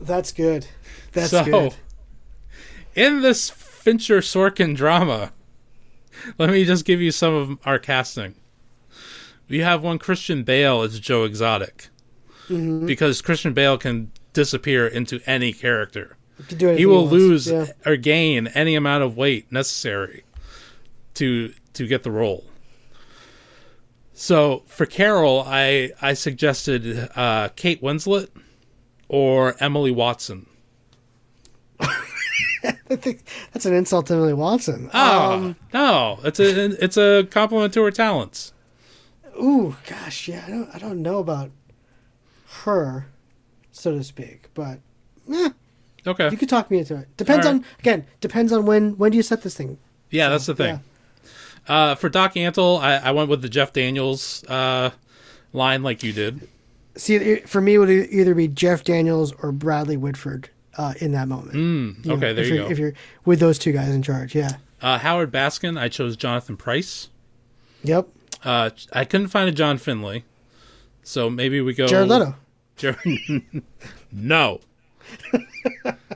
that's 0.00 0.32
good. 0.32 0.66
That's 1.12 1.30
so, 1.30 1.44
good. 1.44 1.74
in 2.94 3.20
this 3.20 3.50
Fincher 3.50 4.20
Sorkin 4.20 4.74
drama, 4.74 5.32
let 6.38 6.50
me 6.50 6.64
just 6.64 6.84
give 6.84 7.00
you 7.00 7.10
some 7.10 7.34
of 7.34 7.58
our 7.66 7.78
casting. 7.78 8.34
We 9.48 9.58
have 9.58 9.82
one 9.82 9.98
Christian 9.98 10.44
Bale 10.44 10.80
as 10.80 10.98
Joe 10.98 11.24
Exotic 11.24 11.88
Mm-hmm. 12.48 12.86
because 12.86 13.22
Christian 13.22 13.52
Bale 13.54 13.78
can 13.78 14.10
disappear 14.32 14.86
into 14.86 15.20
any 15.26 15.52
character. 15.52 16.16
Do 16.48 16.70
He 16.70 16.86
will 16.86 17.06
lose 17.08 17.46
Yeah. 17.46 17.66
or 17.86 17.96
gain 17.96 18.48
any 18.48 18.74
amount 18.74 19.04
of 19.04 19.16
weight 19.16 19.50
necessary 19.52 20.24
to 21.14 21.52
to 21.74 21.86
get 21.86 22.02
the 22.02 22.10
role. 22.10 22.44
So 24.12 24.62
for 24.66 24.86
Carole, 24.86 25.44
I 25.46 25.92
I 26.02 26.14
suggested 26.14 27.10
uh, 27.14 27.48
Kate 27.56 27.80
Winslet 27.82 28.28
or 29.08 29.54
Emily 29.60 29.90
Watson. 29.92 30.46
I 31.80 32.96
think 32.96 33.24
that's 33.52 33.66
an 33.66 33.74
insult 33.74 34.06
to 34.06 34.14
Emily 34.14 34.34
Watson. 34.34 34.90
Oh 34.94 35.32
Um, 35.32 35.56
no, 35.72 36.20
it's 36.24 36.38
a 36.40 36.64
it's 36.84 36.96
a 36.96 37.26
compliment 37.30 37.72
to 37.74 37.82
her 37.82 37.90
talents. 37.90 38.52
ooh, 39.40 39.76
gosh, 39.88 40.28
yeah, 40.28 40.44
I 40.46 40.50
don't, 40.50 40.74
I 40.74 40.78
don't 40.78 41.02
know 41.02 41.18
about 41.18 41.50
her, 42.64 43.06
so 43.70 43.92
to 43.92 44.04
speak, 44.04 44.48
but 44.54 44.78
eh, 45.32 45.50
Okay, 46.06 46.30
you 46.30 46.36
could 46.36 46.48
talk 46.48 46.70
me 46.70 46.78
into 46.78 46.96
it. 46.96 47.08
Depends 47.16 47.46
right. 47.46 47.54
on 47.54 47.64
again, 47.78 48.04
depends 48.20 48.52
on 48.52 48.66
when 48.66 48.98
when 48.98 49.10
do 49.12 49.16
you 49.16 49.22
set 49.22 49.42
this 49.42 49.54
thing. 49.56 49.78
yeah, 50.10 50.28
that's 50.28 50.46
the 50.46 50.54
thing. 50.54 50.80
Uh, 51.68 51.94
for 51.94 52.08
Doc 52.08 52.34
Antle, 52.34 52.80
I, 52.80 52.96
I 52.96 53.10
went 53.12 53.28
with 53.30 53.40
the 53.40 53.48
Jeff 53.48 53.72
Daniels 53.72 54.42
uh, 54.48 54.90
line 55.52 55.82
like 55.84 56.02
you 56.02 56.12
did. 56.12 56.48
See, 56.96 57.36
for 57.46 57.60
me, 57.60 57.74
it 57.74 57.78
would 57.78 57.88
either 57.90 58.34
be 58.34 58.48
Jeff 58.48 58.82
Daniels 58.82 59.32
or 59.42 59.52
Bradley 59.52 59.96
Whitford 59.96 60.50
uh, 60.76 60.94
in 61.00 61.12
that 61.12 61.28
moment. 61.28 61.54
Mm, 61.54 62.04
You 62.04 62.10
know, 62.10 62.16
okay, 62.16 62.32
there 62.32 62.44
you 62.44 62.56
go. 62.58 62.68
If 62.68 62.78
you're 62.80 62.94
with 63.24 63.38
those 63.38 63.58
two 63.60 63.70
guys 63.70 63.90
in 63.90 64.02
charge, 64.02 64.34
yeah. 64.34 64.56
Uh, 64.82 64.98
Howard 64.98 65.30
Baskin, 65.30 65.78
I 65.78 65.88
chose 65.88 66.16
Jonathan 66.16 66.56
Pryce. 66.56 67.08
Yep. 67.84 68.08
Uh, 68.42 68.70
I 68.92 69.04
couldn't 69.04 69.28
find 69.28 69.48
a 69.48 69.52
John 69.52 69.78
Finlay, 69.78 70.24
so 71.04 71.30
maybe 71.30 71.60
we 71.60 71.74
go 71.74 71.86
Jared 71.86 72.08
Leto. 72.08 72.34
Jared- 72.82 73.62
no, 74.12 74.60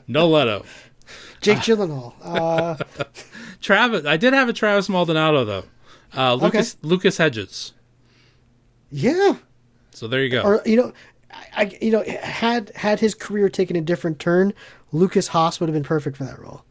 no 0.07 0.29
Leto. 0.29 0.65
Jake 1.41 1.59
Gyllenhaal. 1.59 2.15
Uh, 2.23 2.77
Travis, 3.61 4.05
I 4.05 4.17
did 4.17 4.33
have 4.35 4.49
a 4.49 4.53
Travis 4.53 4.89
Maldonado 4.89 5.45
though. 5.45 5.65
Uh, 6.17 6.35
Lucas 6.35 6.77
Lucas 6.83 7.17
Hedges. 7.19 7.73
yeah. 8.91 9.37
So 9.93 10.09
there 10.09 10.23
you 10.23 10.29
go. 10.31 10.43
Or 10.43 10.63
you 10.67 10.77
know, 10.77 10.93
I, 11.57 11.77
you 11.81 11.91
know 11.91 12.05
had 12.23 12.71
had 12.75 13.01
his 13.01 13.15
career 13.15 13.49
taken 13.49 13.77
a 13.77 13.81
different 13.81 14.19
turn, 14.19 14.53
Lukas 14.93 15.29
Haas 15.29 15.59
would 15.61 15.69
have 15.69 15.75
been 15.75 15.83
perfect 15.85 16.17
for 16.17 16.25
that 16.25 16.39
role. 16.39 16.65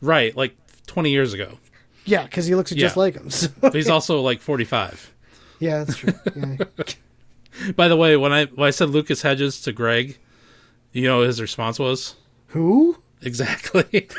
right, 0.00 0.36
like 0.36 0.56
20 0.86 1.10
years 1.10 1.32
ago. 1.32 1.58
Yeah, 2.04 2.22
because 2.24 2.46
he 2.46 2.54
looks 2.54 2.70
just 2.70 2.96
Yeah. 2.96 3.00
like 3.00 3.14
him. 3.14 3.30
So, 3.30 3.48
But 3.60 3.74
he's 3.74 3.88
also 3.90 4.20
like 4.20 4.40
45. 4.40 5.12
yeah, 5.58 5.84
that's 5.84 5.98
true. 5.98 6.12
Yeah. 6.36 6.56
By 7.76 7.88
the 7.88 7.96
way, 7.96 8.16
when 8.16 8.32
I 8.32 8.46
when 8.46 8.66
I 8.66 8.70
said 8.70 8.90
Lucas 8.90 9.22
Hedges 9.22 9.60
to 9.62 9.72
Greg, 9.72 10.18
you 10.92 11.04
know 11.04 11.18
what 11.18 11.26
his 11.26 11.40
response 11.40 11.78
was? 11.78 12.16
Who? 12.48 12.98
Exactly. 13.22 14.08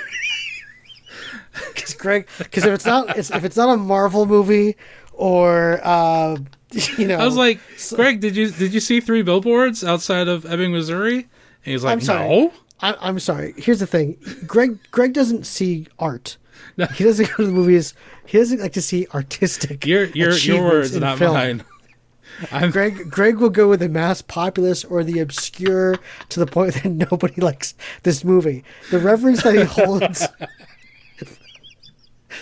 Because 1.74 1.94
Greg, 1.96 2.28
because 2.38 2.66
if 2.66 2.74
it's 2.74 2.86
not 2.86 3.18
it's, 3.18 3.32
if 3.32 3.44
it's 3.44 3.58
not 3.58 3.70
a 3.74 3.78
Marvel 3.78 4.26
movie 4.26 4.76
or 5.14 5.80
uh, 5.84 6.38
you 6.98 7.08
know, 7.08 7.18
I 7.18 7.26
was 7.26 7.36
like, 7.36 7.60
Greg, 7.96 8.20
did 8.20 8.36
you 8.36 8.52
did 8.52 8.74
you 8.74 8.80
see 8.80 9.00
three 9.00 9.24
billboards 9.24 9.84
outside 9.84 10.28
of 10.28 10.46
Ebbing, 10.46 10.72
Missouri? 10.72 11.16
And 11.18 11.28
he's 11.64 11.84
like, 11.84 11.94
I'm 11.94 12.02
sorry. 12.02 12.30
no. 12.30 12.54
I, 12.80 12.96
I'm 13.00 13.20
sorry. 13.20 13.56
Here's 13.58 13.80
the 13.80 13.88
thing, 13.88 14.18
Greg. 14.46 14.78
Greg 14.92 15.14
doesn't 15.14 15.48
see 15.48 15.88
art. 15.98 16.38
No. 16.76 16.86
He 16.86 17.04
doesn't 17.04 17.28
go 17.30 17.36
to 17.38 17.46
the 17.48 17.52
movies. 17.52 17.96
He 18.28 18.38
doesn't 18.38 18.60
like 18.60 18.74
to 18.74 18.82
see 18.82 19.08
artistic. 19.14 19.86
Your 19.86 20.06
your 20.06 20.34
your 20.34 20.64
words, 20.64 20.94
in 20.94 21.02
not 21.02 21.18
film. 21.18 21.34
mine. 21.34 21.64
I'm 22.52 22.72
Greg 22.72 23.10
Greg 23.10 23.38
will 23.38 23.50
go 23.50 23.68
with 23.70 23.80
the 23.80 23.90
mass 23.90 24.22
populace 24.22 24.84
or 24.86 25.04
the 25.04 25.20
obscure 25.20 25.98
to 26.30 26.40
the 26.40 26.46
point 26.46 26.76
that 26.76 26.86
nobody 27.12 27.42
likes 27.42 27.74
this 28.04 28.24
movie. 28.24 28.64
The 28.92 29.00
reference 29.00 29.44
that 29.44 29.56
he 29.56 29.64
holds 29.64 30.28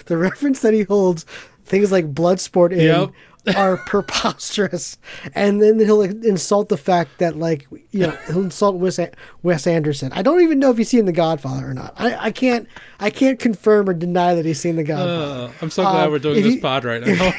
the 0.06 0.18
reference 0.18 0.60
that 0.62 0.74
he 0.74 0.84
holds 0.84 1.24
things 1.66 1.92
like 1.92 2.14
Bloodsport 2.14 2.72
in 2.72 2.80
Yep. 2.80 3.56
are 3.56 3.78
preposterous. 3.86 4.98
And 5.34 5.62
then 5.62 5.80
he'll 5.80 6.02
insult 6.02 6.70
the 6.70 6.78
fact 6.78 7.20
that 7.20 7.38
like 7.38 7.68
you 7.96 8.02
know, 8.08 8.18
he'll 8.28 8.42
insult 8.42 8.76
Wes, 8.76 9.00
Wes 9.42 9.66
Anderson. 9.66 10.12
I 10.12 10.22
don't 10.22 10.42
even 10.42 10.60
know 10.60 10.70
if 10.72 10.78
he's 10.78 10.90
seen 10.90 11.06
The 11.06 11.14
Godfather 11.14 11.70
or 11.70 11.74
not. 11.74 11.94
I, 11.98 12.26
I 12.28 12.32
can't 12.32 12.68
I 13.00 13.10
can't 13.10 13.40
confirm 13.40 13.88
or 13.90 13.94
deny 13.94 14.36
that 14.36 14.44
he's 14.46 14.60
seen 14.60 14.76
The 14.76 14.84
Godfather. 14.84 15.46
uh, 15.46 15.52
I'm 15.62 15.70
so 15.70 15.84
glad 15.84 16.06
Um, 16.06 16.12
we're 16.12 16.20
doing 16.20 16.42
this 16.44 16.56
you- 16.56 16.62
pod 16.62 16.84
right 16.84 17.02
now. 17.06 17.34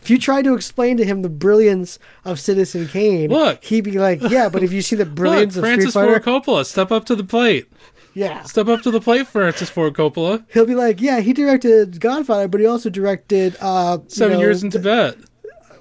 If 0.00 0.08
you 0.08 0.18
try 0.18 0.40
to 0.42 0.54
explain 0.54 0.96
to 0.96 1.04
him 1.04 1.22
the 1.22 1.28
brilliance 1.28 1.98
of 2.24 2.40
Citizen 2.40 2.88
Kane, 2.88 3.28
Look. 3.30 3.62
he'd 3.64 3.82
be 3.82 3.98
like, 3.98 4.20
"Yeah, 4.30 4.48
but 4.48 4.62
if 4.62 4.72
you 4.72 4.80
see 4.82 4.96
the 4.96 5.04
Look, 5.04 5.14
brilliance 5.14 5.56
of 5.56 5.62
Francis 5.64 5.90
Street 5.90 6.00
Fighter, 6.06 6.20
Ford 6.20 6.44
Coppola, 6.44 6.64
step 6.66 6.90
up 6.90 7.04
to 7.06 7.14
the 7.16 7.24
plate. 7.24 7.70
yeah." 8.14 8.42
Step 8.44 8.68
up 8.68 8.80
to 8.82 8.90
the 8.90 9.00
plate, 9.00 9.26
Francis 9.26 9.68
Ford 9.70 9.92
Coppola. 9.94 10.44
He'll 10.52 10.66
be 10.66 10.74
like, 10.74 11.00
"Yeah, 11.00 11.20
he 11.20 11.32
directed 11.34 12.00
Godfather, 12.00 12.48
but 12.48 12.60
he 12.60 12.66
also 12.66 12.88
directed 12.90 13.56
uh, 13.60 13.98
you 14.02 14.08
Seven 14.08 14.34
know, 14.34 14.40
years 14.40 14.62
in 14.64 14.70
Tibet. 14.70 15.16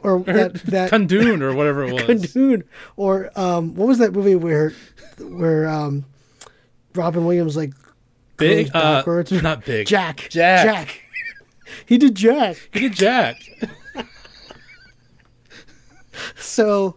Or 0.03 0.19
that 0.19 0.53
that 0.65 0.91
Kundun 0.91 1.41
or 1.41 1.53
whatever 1.53 1.83
it 1.85 1.93
was. 1.93 2.03
Kundun, 2.03 2.63
or 2.95 3.31
um, 3.39 3.75
what 3.75 3.87
was 3.87 3.97
that 3.99 4.13
movie 4.13 4.35
where 4.35 4.73
where 5.19 5.67
um, 5.67 6.05
Robin 6.95 7.25
Williams 7.25 7.55
like 7.57 7.73
Big, 8.37 8.67
uh, 8.73 8.97
backwards? 8.99 9.31
not 9.31 9.65
big. 9.65 9.87
Jack, 9.87 10.27
Jack. 10.29 10.65
Jack. 10.65 11.01
He 11.85 11.97
did 11.97 12.15
Jack. 12.15 12.55
He 12.71 12.79
did 12.81 12.93
Jack. 12.93 13.41
So, 16.37 16.95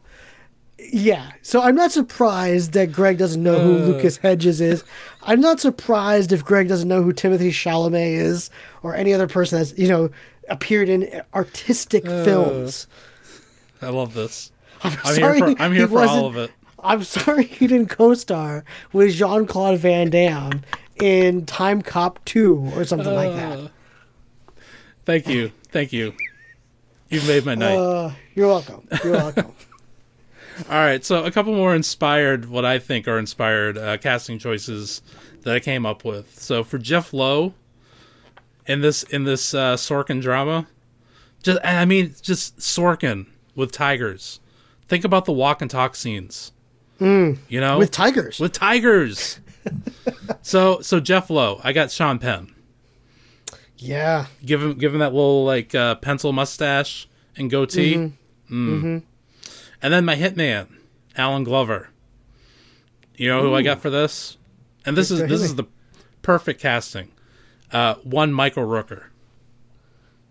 yeah. 0.78 1.32
So 1.42 1.60
I'm 1.62 1.74
not 1.74 1.92
surprised 1.92 2.72
that 2.72 2.92
Greg 2.92 3.18
doesn't 3.18 3.42
know 3.42 3.58
who 3.60 3.74
Uh. 3.82 3.86
Lucas 3.86 4.16
Hedges 4.18 4.60
is. 4.60 4.84
I'm 5.22 5.40
not 5.40 5.60
surprised 5.60 6.32
if 6.32 6.44
Greg 6.44 6.68
doesn't 6.68 6.88
know 6.88 7.02
who 7.02 7.12
Timothée 7.12 7.50
Chalamet 7.50 8.12
is 8.14 8.48
or 8.82 8.94
any 8.94 9.12
other 9.12 9.26
person 9.28 9.58
that's, 9.58 9.76
you 9.76 9.88
know, 9.88 10.10
appeared 10.50 10.88
in 10.88 11.22
artistic 11.34 12.04
films. 12.04 12.86
I 13.80 13.88
love 13.88 14.14
this. 14.14 14.52
I'm, 14.82 14.92
I'm 15.04 15.14
sorry 15.14 15.38
here 15.38 15.54
for 15.54 15.62
I'm 15.62 15.72
here 15.72 15.86
he 15.86 15.92
for 15.94 16.04
all 16.04 16.26
of 16.26 16.36
it. 16.36 16.50
I'm 16.82 17.02
sorry 17.04 17.44
he 17.44 17.66
didn't 17.66 17.88
co-star 17.88 18.64
with 18.92 19.14
Jean 19.14 19.46
Claude 19.46 19.78
Van 19.78 20.10
Damme 20.10 20.62
in 21.00 21.44
Timecop 21.46 22.16
2 22.24 22.72
or 22.74 22.84
something 22.84 23.14
like 23.14 23.34
that. 23.34 23.58
Uh, 23.58 23.68
Thank 25.04 25.28
you. 25.28 25.52
Thank 25.70 25.92
you. 25.92 26.14
You've 27.08 27.26
made 27.26 27.44
my 27.44 27.54
night. 27.54 27.76
Uh, 27.76 28.12
you're 28.34 28.46
welcome. 28.46 28.86
You're 29.02 29.12
welcome. 29.14 29.52
All 30.68 30.76
right, 30.76 31.04
so 31.04 31.24
a 31.24 31.30
couple 31.30 31.54
more 31.54 31.74
inspired, 31.74 32.48
what 32.48 32.64
I 32.66 32.78
think 32.78 33.08
are 33.08 33.18
inspired 33.18 33.78
uh, 33.78 33.96
casting 33.96 34.38
choices 34.38 35.00
that 35.42 35.54
I 35.54 35.60
came 35.60 35.86
up 35.86 36.04
with. 36.04 36.38
So 36.38 36.62
for 36.62 36.76
Jeff 36.78 37.14
Lowe, 37.14 37.54
in 38.70 38.82
this 38.82 39.02
in 39.02 39.24
this 39.24 39.52
uh, 39.52 39.74
Sorkin 39.74 40.22
drama, 40.22 40.68
just 41.42 41.58
I 41.64 41.84
mean 41.84 42.14
just 42.22 42.58
Sorkin 42.58 43.26
with 43.56 43.72
tigers. 43.72 44.38
Think 44.86 45.04
about 45.04 45.24
the 45.24 45.32
walk 45.32 45.60
and 45.60 45.70
talk 45.70 45.96
scenes. 45.96 46.52
you 47.48 47.60
know, 47.60 47.78
with 47.78 47.90
tigers. 47.90 48.38
with 48.38 48.52
tigers. 48.52 49.40
so 50.42 50.80
so 50.82 51.00
Jeff 51.00 51.30
Lowe, 51.30 51.60
I 51.64 51.72
got 51.72 51.90
Sean 51.90 52.18
Penn. 52.20 52.54
yeah. 53.76 54.26
Give 54.44 54.62
him 54.62 54.74
give 54.74 54.94
him 54.94 55.00
that 55.00 55.12
little 55.12 55.44
like 55.44 55.74
uh, 55.74 55.96
pencil 55.96 56.32
mustache 56.32 57.08
and 57.36 57.50
goatee. 57.50 58.12
Mm. 58.50 59.02
And 59.82 59.92
then 59.92 60.04
my 60.04 60.14
hitman, 60.14 60.68
Allen 61.16 61.42
Glover. 61.42 61.88
You 63.16 63.28
know 63.28 63.42
who 63.42 63.54
I 63.54 63.62
got 63.62 63.80
for 63.80 63.90
this? 63.90 64.36
And 64.86 64.96
this 64.96 65.10
is 65.10 65.20
this 65.20 65.42
is 65.42 65.56
the 65.56 65.64
perfect 66.22 66.60
casting. 66.60 67.10
Uh, 67.72 67.94
one 68.02 68.32
Michael 68.32 68.64
Rooker. 68.66 69.04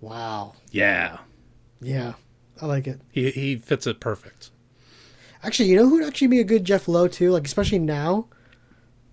Wow. 0.01 0.53
Yeah, 0.71 1.17
Yeah. 1.81 2.13
I 2.61 2.65
like 2.65 2.87
it. 2.87 2.99
he 3.11 3.31
he 3.31 3.55
fits 3.55 3.87
it 3.87 3.99
perfect. 4.01 4.51
Actually, 5.43 5.69
you 5.69 5.77
know 5.77 5.87
who'd 5.87 6.03
actually 6.05 6.27
be 6.27 6.41
a 6.41 6.43
good 6.43 6.65
Jeff 6.65 6.87
Lowe 6.89 7.07
too? 7.07 7.31
Like 7.31 7.45
especially 7.45 7.79
now, 7.79 8.27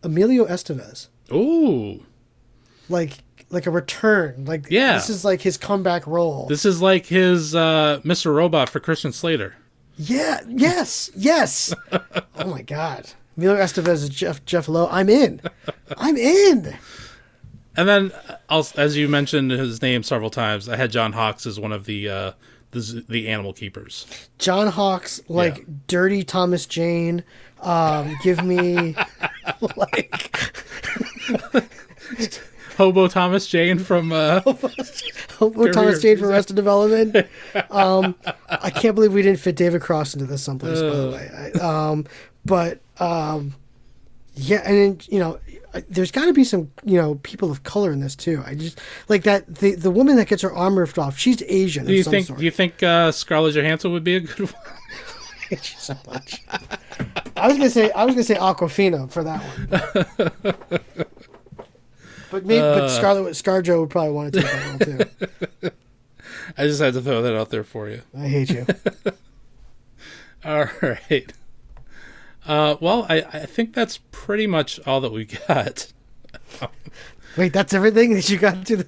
Emilio 0.02 0.44
Estevez. 0.46 1.08
Ooh, 1.32 2.04
Like 2.88 3.18
like 3.50 3.66
a 3.66 3.70
return. 3.70 4.44
Like 4.44 4.66
Yeah. 4.70 4.94
this 4.94 5.08
is 5.08 5.24
like 5.24 5.42
his 5.42 5.56
comeback 5.56 6.06
role. 6.08 6.46
this 6.48 6.64
is 6.64 6.82
like 6.82 7.06
his 7.06 7.54
uh, 7.54 8.00
Mr. 8.04 8.34
Robot 8.34 8.68
for 8.68 8.80
Christian 8.80 9.12
Slater. 9.12 9.54
yeah. 9.96 10.40
Yes. 10.48 11.10
Yes. 11.16 11.72
oh 11.92 12.46
my 12.46 12.62
God. 12.62 13.10
Emilio 13.36 13.60
Estevez 13.62 14.02
is 14.02 14.08
Jeff 14.08 14.44
Jeff 14.44 14.68
Lowe. 14.68 14.88
I'm 14.90 15.08
in. 15.08 15.40
I'm 15.98 16.16
in. 16.16 16.76
And 17.76 17.88
then, 17.88 18.12
uh, 18.48 18.62
as 18.76 18.96
you 18.96 19.08
mentioned 19.08 19.50
his 19.50 19.82
name 19.82 20.02
several 20.02 20.30
times, 20.30 20.68
I 20.68 20.76
had 20.76 20.90
John 20.90 21.12
Hawkes 21.12 21.46
as 21.46 21.60
one 21.60 21.72
of 21.72 21.84
the 21.84 22.08
uh, 22.08 22.32
the, 22.70 23.04
the 23.08 23.28
animal 23.28 23.52
keepers. 23.52 24.06
John 24.38 24.68
Hawkes, 24.68 25.20
like 25.28 25.58
Yeah. 25.58 25.64
dirty 25.86 26.22
Thomas 26.24 26.66
Jane. 26.66 27.22
Um, 27.62 28.14
give 28.22 28.44
me 28.44 28.94
like 29.76 30.36
Hobo 32.76 33.08
Thomas 33.08 33.46
Jane 33.46 33.78
from 33.78 34.12
uh, 34.12 34.40
Hobo 35.38 35.70
Thomas 35.72 36.02
Jane 36.02 36.18
for 36.18 36.28
Arrested 36.28 36.56
Development. 36.56 37.26
Um, 37.70 38.14
I 38.48 38.70
can't 38.70 38.94
believe 38.94 39.12
we 39.14 39.22
didn't 39.22 39.40
fit 39.40 39.56
David 39.56 39.80
Cross 39.80 40.14
into 40.14 40.26
this 40.26 40.42
someplace. 40.42 40.80
by 40.82 40.90
the 40.96 41.10
way, 41.10 41.30
I, 41.54 41.58
um, 41.90 42.04
but 42.44 42.80
um, 43.00 43.54
yeah, 44.34 44.62
and 44.66 44.76
then 44.76 45.00
you 45.08 45.18
know, 45.18 45.38
there's 45.88 46.10
got 46.10 46.26
to 46.26 46.32
be 46.32 46.44
some 46.44 46.70
you 46.84 46.96
know 46.96 47.16
people 47.22 47.50
of 47.50 47.62
color 47.62 47.92
in 47.92 48.00
this 48.00 48.14
too. 48.16 48.42
I 48.46 48.54
just 48.54 48.80
like 49.08 49.22
that 49.24 49.46
the 49.56 49.74
the 49.74 49.90
woman 49.90 50.16
that 50.16 50.28
gets 50.28 50.42
her 50.42 50.52
arm 50.52 50.78
ripped 50.78 50.98
off. 50.98 51.18
She's 51.18 51.42
Asian. 51.42 51.86
Do 51.86 51.92
you 51.94 52.04
think? 52.04 52.26
sort. 52.26 52.38
Do 52.38 52.44
you 52.44 52.50
think 52.50 52.82
uh, 52.82 53.12
Scarlett 53.12 53.54
Johansson 53.54 53.92
would 53.92 54.04
be 54.04 54.16
a 54.16 54.20
good 54.20 54.38
one? 54.52 54.62
hate 55.48 55.72
you 55.72 55.78
so 55.78 55.96
much. 56.06 56.42
I 57.36 57.46
was 57.48 57.56
gonna 57.56 57.70
say 57.70 57.90
I 57.92 58.04
was 58.04 58.14
gonna 58.14 58.24
say 58.24 58.34
Awkwafina 58.34 59.10
for 59.10 59.22
that 59.24 59.40
one. 59.42 60.80
but 62.30 62.44
me, 62.44 62.58
Uh. 62.58 62.80
but 62.80 62.88
Scarlet 62.88 63.34
ScarJo 63.34 63.80
would 63.80 63.90
probably 63.90 64.12
want 64.12 64.34
to 64.34 64.40
take 64.42 64.50
that 64.50 64.86
role 64.86 65.38
too. 65.60 65.70
I 66.58 66.64
just 66.66 66.80
had 66.80 66.94
to 66.94 67.00
throw 67.02 67.22
that 67.22 67.36
out 67.36 67.50
there 67.50 67.64
for 67.64 67.88
you. 67.88 68.02
I 68.16 68.26
hate 68.28 68.50
you. 68.50 68.66
All 70.44 70.66
right. 70.82 71.32
Uh, 72.46 72.76
well, 72.80 73.06
I, 73.08 73.16
I 73.32 73.46
think 73.46 73.74
that's 73.74 73.98
pretty 74.12 74.46
much 74.46 74.78
all 74.86 75.00
that 75.00 75.12
we 75.12 75.24
got. 75.48 75.92
Wait, 77.36 77.52
that's 77.52 77.74
everything 77.74 78.14
that 78.14 78.28
you 78.30 78.38
got 78.38 78.64
to 78.66 78.76
the, 78.76 78.86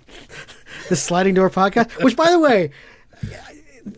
the 0.88 0.96
sliding 0.96 1.34
door 1.34 1.50
podcast. 1.50 2.02
Which, 2.02 2.16
by 2.16 2.30
the 2.30 2.38
way, 2.38 2.70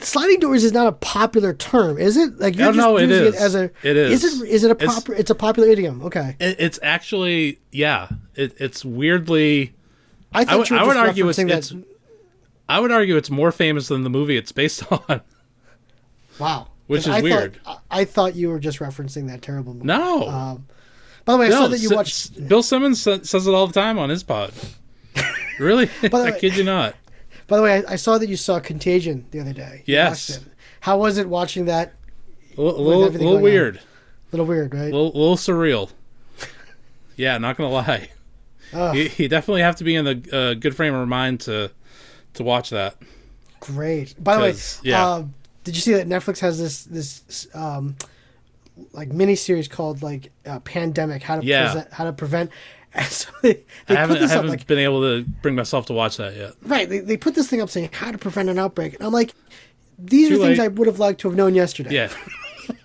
sliding 0.00 0.40
doors 0.40 0.64
is 0.64 0.72
not 0.72 0.86
a 0.88 0.92
popular 0.92 1.52
term, 1.54 1.98
is 1.98 2.16
it? 2.16 2.38
Like 2.40 2.56
you're 2.56 2.68
Oh, 2.68 2.72
just 2.72 2.78
no, 2.78 2.98
using 2.98 3.26
is. 3.26 3.34
it 3.34 3.40
as 3.40 3.54
a. 3.54 3.64
It 3.82 3.96
is. 3.96 4.24
Is 4.24 4.40
it? 4.42 4.48
Is 4.48 4.64
it 4.64 4.70
a 4.70 4.74
It's- 4.74 4.92
proper? 4.92 5.14
It's, 5.14 5.30
a 5.30 5.34
popular 5.34 5.68
idiom. 5.68 6.02
Okay. 6.02 6.36
It, 6.40 6.56
it's 6.58 6.78
actually, 6.82 7.60
yeah, 7.70 8.08
it, 8.34 8.54
it's 8.58 8.84
weirdly. 8.84 9.74
I 10.32 10.56
would- 10.56 10.72
I 10.72 10.84
would 10.84 10.96
argue 10.96 11.28
it's- 11.28 11.38
it's- 11.72 11.84
I 12.68 12.78
would 12.80 12.92
argue 12.92 13.16
it's 13.16 13.30
more 13.30 13.50
famous 13.52 13.88
than 13.88 14.04
the 14.04 14.10
movie 14.10 14.36
it's 14.36 14.52
based 14.52 14.84
on. 15.08 15.20
Wow. 16.38 16.68
Which 16.90 17.04
'Cause 17.04 17.06
is 17.06 17.14
I 17.14 17.20
weird. 17.20 17.60
Thought, 17.64 17.82
I 17.90 18.04
thought 18.04 18.34
you 18.34 18.48
were 18.48 18.58
just 18.58 18.80
referencing 18.80 19.28
that 19.28 19.42
terrible 19.42 19.74
movie. 19.74 19.86
No, 19.86 20.26
Um, 20.28 20.66
by 21.24 21.34
the 21.34 21.38
way, 21.38 21.46
I 21.46 21.50
saw 21.50 21.68
that 21.68 21.78
you 21.78 21.88
S- 21.90 21.94
watched. 21.94 22.48
Bill 22.48 22.62
Simmons 22.64 23.00
says 23.00 23.46
it 23.46 23.54
all 23.54 23.66
the 23.68 23.72
time 23.72 23.96
on 23.98 24.08
his 24.10 24.22
pod. 24.24 24.52
really? 25.60 25.88
I 26.02 26.08
way- 26.08 26.38
kid 26.40 26.56
you 26.56 26.64
not. 26.64 26.96
By 27.46 27.56
the 27.58 27.62
way, 27.62 27.84
I, 27.86 27.92
I 27.92 27.96
saw 27.96 28.18
that 28.18 28.28
you 28.28 28.36
saw 28.36 28.58
Contagion 28.58 29.24
the 29.30 29.38
other 29.40 29.52
day. 29.52 29.82
Yes. 29.86 30.40
How 30.80 30.98
was 30.98 31.16
it 31.18 31.28
watching 31.28 31.66
that? 31.66 31.94
A 32.56 32.60
little, 32.60 32.82
little, 32.84 33.02
little 33.02 33.18
going 33.18 33.36
on. 33.36 33.42
weird. 33.42 33.76
A 33.76 33.80
little 34.32 34.46
weird, 34.46 34.74
right? 34.74 34.82
A 34.92 34.96
little, 34.96 35.06
little 35.12 35.36
surreal. 35.36 35.90
Yeah, 37.16 37.38
not 37.38 37.56
gonna 37.56 37.70
lie. 37.70 38.08
You, 38.72 39.10
you 39.16 39.28
definitely 39.28 39.62
have 39.62 39.76
to 39.76 39.84
be 39.84 39.94
in 39.96 40.06
a 40.06 40.36
uh, 40.36 40.54
good 40.54 40.74
frame 40.76 40.94
of 40.94 41.06
mind 41.08 41.40
to 41.42 41.70
to 42.34 42.42
watch 42.42 42.70
that. 42.70 42.96
great. 43.60 44.14
By 44.22 44.36
the 44.36 44.42
way, 44.42 44.54
yeah. 44.82 45.06
uh, 45.06 45.24
did 45.64 45.74
you 45.76 45.80
see 45.82 45.92
that 45.92 46.08
Netflix 46.08 46.38
has 46.40 46.58
this 46.58 46.84
this 46.84 47.46
um, 47.54 47.96
like 48.92 49.12
mini 49.12 49.34
series 49.36 49.68
called 49.68 50.02
like 50.02 50.30
uh, 50.46 50.60
Pandemic? 50.60 51.22
How 51.22 51.40
to 51.40 51.44
Yeah. 51.46 51.66
present, 51.72 51.92
how 51.92 52.04
to 52.04 52.12
prevent. 52.12 52.50
And 52.92 53.06
so 53.06 53.30
they, 53.42 53.60
I 53.88 53.94
haven't, 53.94 54.16
I 54.20 54.26
haven't 54.26 54.50
like 54.50 54.66
been 54.66 54.80
able 54.80 55.00
to 55.02 55.24
bring 55.42 55.54
myself 55.54 55.86
to 55.86 55.92
watch 55.92 56.16
that 56.16 56.36
yet. 56.36 56.54
right. 56.62 56.88
They, 56.88 56.98
they 56.98 57.16
put 57.16 57.36
this 57.36 57.46
thing 57.48 57.60
up 57.60 57.70
saying 57.70 57.90
how 57.92 58.10
to 58.10 58.18
prevent 58.18 58.48
an 58.48 58.58
outbreak, 58.58 58.94
and 58.94 59.04
I'm 59.04 59.12
like, 59.12 59.32
these 59.96 60.28
Too 60.28 60.42
are 60.42 60.46
things. 60.46 60.58
I 60.58 60.66
would 60.66 60.88
have 60.88 60.98
liked 60.98 61.20
to 61.20 61.28
have 61.28 61.36
known 61.36 61.54
yesterday. 61.54 61.94
Yeah, 61.94 62.12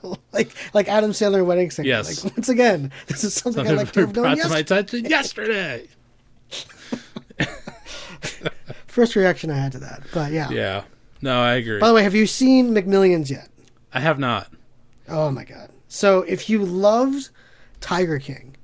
like 0.32 0.52
like 0.76 0.88
Adam 0.90 1.10
Sandler 1.10 1.44
wedding 1.44 1.72
singer. 1.72 1.88
Yes. 1.88 2.24
Like 2.24 2.36
once 2.38 2.50
again, 2.50 2.92
this 3.08 3.24
is 3.24 3.34
something 3.34 3.66
I'd 3.66 3.76
like 3.78 3.94
to 3.94 4.02
have 4.02 4.16
known 4.16 4.26
brought 4.26 4.38
to 4.38 4.50
my 4.50 4.60
attention 4.60 5.06
yesterday. 5.06 5.88
First 8.86 9.16
reaction 9.16 9.50
I 9.50 9.58
had 9.58 9.72
to 9.72 9.80
that, 9.80 10.04
but 10.14 10.32
yeah. 10.32 10.50
Yeah, 10.52 10.84
no, 11.26 11.42
I 11.42 11.56
agree. 11.56 11.80
By 11.80 11.88
the 11.90 11.94
way, 11.96 12.04
have 12.04 12.16
you 12.16 12.28
seen 12.28 12.74
McMillions 12.74 13.30
yet? 13.30 13.50
I 13.92 14.00
have 14.00 14.20
not. 14.20 14.52
Oh 15.10 15.32
my 15.32 15.44
god! 15.44 15.70
So 15.88 16.22
if 16.22 16.50
you 16.50 16.64
loved 16.64 17.30
Tiger 17.82 18.20
King, 18.20 18.56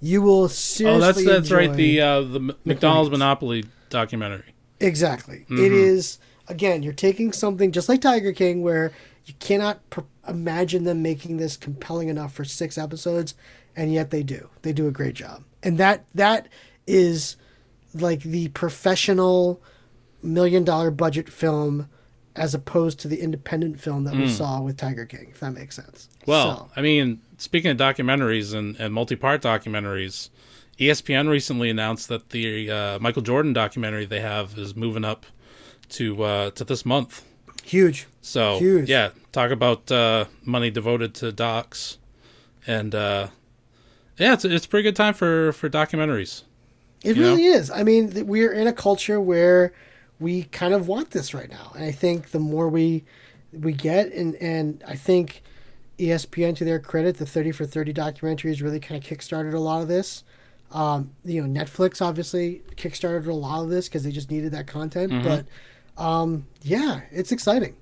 you 0.00 0.22
will 0.22 0.48
seriously. 0.48 1.02
Oh, 1.02 1.12
that's 1.12 1.24
that's 1.24 1.50
right. 1.50 1.72
The 1.72 2.00
uh, 2.00 2.20
the 2.22 2.40
McDonald's 2.40 2.66
McDonald's. 2.66 3.10
Monopoly 3.10 3.64
documentary. 3.90 4.54
exactly. 4.80 5.40
Mm-hmm. 5.50 5.64
It 5.64 5.72
is 5.72 6.18
again. 6.48 6.82
You're 6.82 6.92
taking 6.92 7.32
something 7.32 7.72
just 7.72 7.88
like 7.88 8.00
Tiger 8.00 8.32
King, 8.32 8.62
where 8.62 8.92
you 9.26 9.34
cannot 9.38 9.88
pr- 9.90 10.00
imagine 10.26 10.84
them 10.84 11.02
making 11.02 11.36
this 11.36 11.56
compelling 11.56 12.08
enough 12.08 12.32
for 12.32 12.44
six 12.44 12.78
episodes, 12.78 13.34
and 13.76 13.92
yet 13.92 14.10
they 14.10 14.22
do. 14.22 14.48
They 14.62 14.72
do 14.72 14.88
a 14.88 14.92
great 14.92 15.14
job, 15.14 15.44
and 15.62 15.78
that 15.78 16.04
that 16.14 16.48
is 16.86 17.36
like 17.94 18.22
the 18.22 18.48
professional 18.48 19.62
million 20.22 20.64
dollar 20.64 20.90
budget 20.90 21.28
film 21.28 21.88
as 22.38 22.54
opposed 22.54 23.00
to 23.00 23.08
the 23.08 23.20
independent 23.20 23.80
film 23.80 24.04
that 24.04 24.14
we 24.14 24.28
saw 24.28 24.60
with 24.60 24.76
Tiger 24.76 25.04
King, 25.06 25.28
if 25.30 25.40
that 25.40 25.52
makes 25.52 25.76
sense. 25.76 26.08
Mm. 26.22 26.26
Well, 26.26 26.56
So- 26.56 26.70
I 26.76 26.80
mean, 26.82 27.20
speaking 27.38 27.70
of 27.70 27.76
documentaries 27.76 28.54
and, 28.54 28.76
and 28.76 28.94
multi-part 28.94 29.42
documentaries, 29.42 30.30
E 30.80 30.86
ESPN 30.88 31.28
recently 31.28 31.70
announced 31.70 32.08
that 32.08 32.30
the 32.30 32.70
uh, 32.70 32.98
Michael 33.00 33.22
Jordan 33.22 33.52
documentary 33.52 34.06
they 34.06 34.20
have 34.20 34.56
is 34.56 34.76
moving 34.76 35.04
up 35.04 35.26
to 35.90 36.22
uh, 36.22 36.50
to 36.52 36.64
this 36.64 36.86
month. 36.86 37.24
huge. 37.64 38.06
So 38.22 38.58
Huge. 38.58 38.88
yeah, 38.88 39.10
talk 39.32 39.50
about 39.50 39.90
uh, 39.90 40.26
money 40.44 40.70
devoted 40.70 41.14
to 41.16 41.32
docs, 41.32 41.98
and 42.66 42.94
uh, 42.94 43.28
yeah, 44.18 44.34
it's 44.34 44.44
it's 44.44 44.66
a 44.66 44.68
pretty 44.68 44.84
good 44.84 44.96
time 44.96 45.14
for 45.14 45.52
for 45.52 45.68
documentaries. 45.68 46.42
It 47.02 47.16
really 47.16 47.44
is. 47.46 47.70
I 47.70 47.82
mean, 47.84 48.10
th- 48.10 48.26
we're 48.26 48.52
in 48.52 48.66
a 48.66 48.72
culture 48.72 49.20
where 49.20 49.72
we 50.20 50.44
kind 50.44 50.74
of 50.74 50.88
want 50.88 51.10
this 51.10 51.32
right 51.34 51.50
now, 51.50 51.72
and 51.74 51.84
I 51.84 51.92
think 51.92 52.30
the 52.30 52.38
more 52.38 52.68
we 52.68 53.04
we 53.52 53.72
get, 53.72 54.12
and 54.12 54.34
and 54.36 54.82
I 54.86 54.94
think 54.94 55.42
ESPN, 55.98 56.56
to 56.56 56.64
their 56.64 56.78
credit, 56.78 57.18
the 57.18 57.26
Thirty 57.26 57.52
for 57.52 57.64
Thirty 57.64 57.92
documentary 57.92 58.50
has 58.50 58.62
really 58.62 58.80
kind 58.80 59.02
of 59.02 59.08
kickstarted 59.08 59.54
a 59.54 59.58
lot 59.58 59.82
of 59.82 59.88
this. 59.88 60.24
Um, 60.70 61.12
you 61.24 61.42
know, 61.42 61.60
Netflix 61.60 62.02
obviously 62.02 62.62
kickstarted 62.76 63.26
a 63.26 63.32
lot 63.32 63.62
of 63.62 63.70
this 63.70 63.88
because 63.88 64.04
they 64.04 64.10
just 64.10 64.30
needed 64.30 64.52
that 64.52 64.66
content. 64.66 65.12
But 65.24 65.46
um, 66.02 66.46
yeah, 66.62 67.02
it's 67.10 67.32
exciting. 67.32 67.76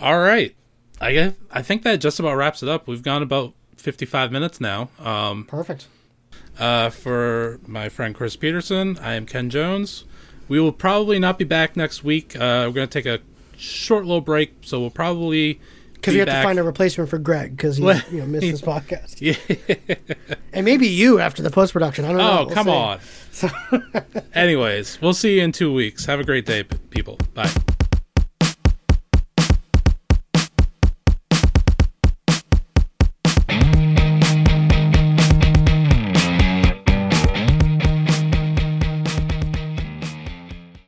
All 0.00 0.18
right, 0.18 0.54
I 1.00 1.12
guess, 1.12 1.34
I 1.50 1.62
think 1.62 1.82
that 1.82 1.98
just 1.98 2.18
about 2.18 2.36
wraps 2.36 2.62
it 2.62 2.68
up. 2.68 2.88
We've 2.88 3.02
gone 3.02 3.22
about 3.22 3.54
fifty 3.76 4.06
five 4.06 4.32
minutes 4.32 4.60
now. 4.60 4.90
Um, 4.98 5.44
Perfect. 5.44 5.86
Uh, 6.58 6.90
for 6.90 7.60
my 7.66 7.88
friend 7.88 8.14
Chris 8.14 8.36
Peterson, 8.36 8.98
I 8.98 9.14
am 9.14 9.24
Ken 9.24 9.48
Jones. 9.48 10.04
We 10.50 10.60
will 10.60 10.72
probably 10.72 11.18
not 11.18 11.38
be 11.38 11.44
back 11.46 11.76
next 11.76 12.04
week. 12.04 12.34
Uh, 12.36 12.64
we're 12.66 12.72
going 12.72 12.88
to 12.88 12.92
take 13.02 13.06
a 13.06 13.20
short 13.56 14.04
little 14.04 14.20
break, 14.20 14.52
so 14.62 14.80
we'll 14.80 14.90
probably 14.90 15.60
Because 15.94 16.12
be 16.12 16.16
we 16.16 16.18
have 16.18 16.26
back. 16.26 16.42
to 16.42 16.48
find 16.48 16.58
a 16.58 16.62
replacement 16.62 17.08
for 17.08 17.18
Greg 17.18 17.56
because 17.56 17.76
he 17.78 17.84
you 17.84 18.18
know, 18.20 18.26
missed 18.26 18.42
this 18.46 18.60
podcast, 18.62 19.20
Yeah. 19.20 19.94
and 20.52 20.64
maybe 20.64 20.88
you 20.88 21.20
after 21.20 21.42
the 21.42 21.50
post 21.50 21.72
production. 21.72 22.04
I 22.04 22.08
don't 22.08 22.18
know. 22.18 22.30
Oh, 22.40 22.46
We'll 22.46 22.54
come 22.54 22.66
see. 23.32 23.48
on. 23.48 24.24
Anyways, 24.34 25.00
we'll 25.00 25.14
see 25.14 25.36
you 25.36 25.42
in 25.44 25.52
two 25.52 25.72
weeks. 25.72 26.04
Have 26.06 26.20
a 26.20 26.24
great 26.24 26.46
day, 26.46 26.64
people. 26.64 27.16
Bye. 27.32 27.50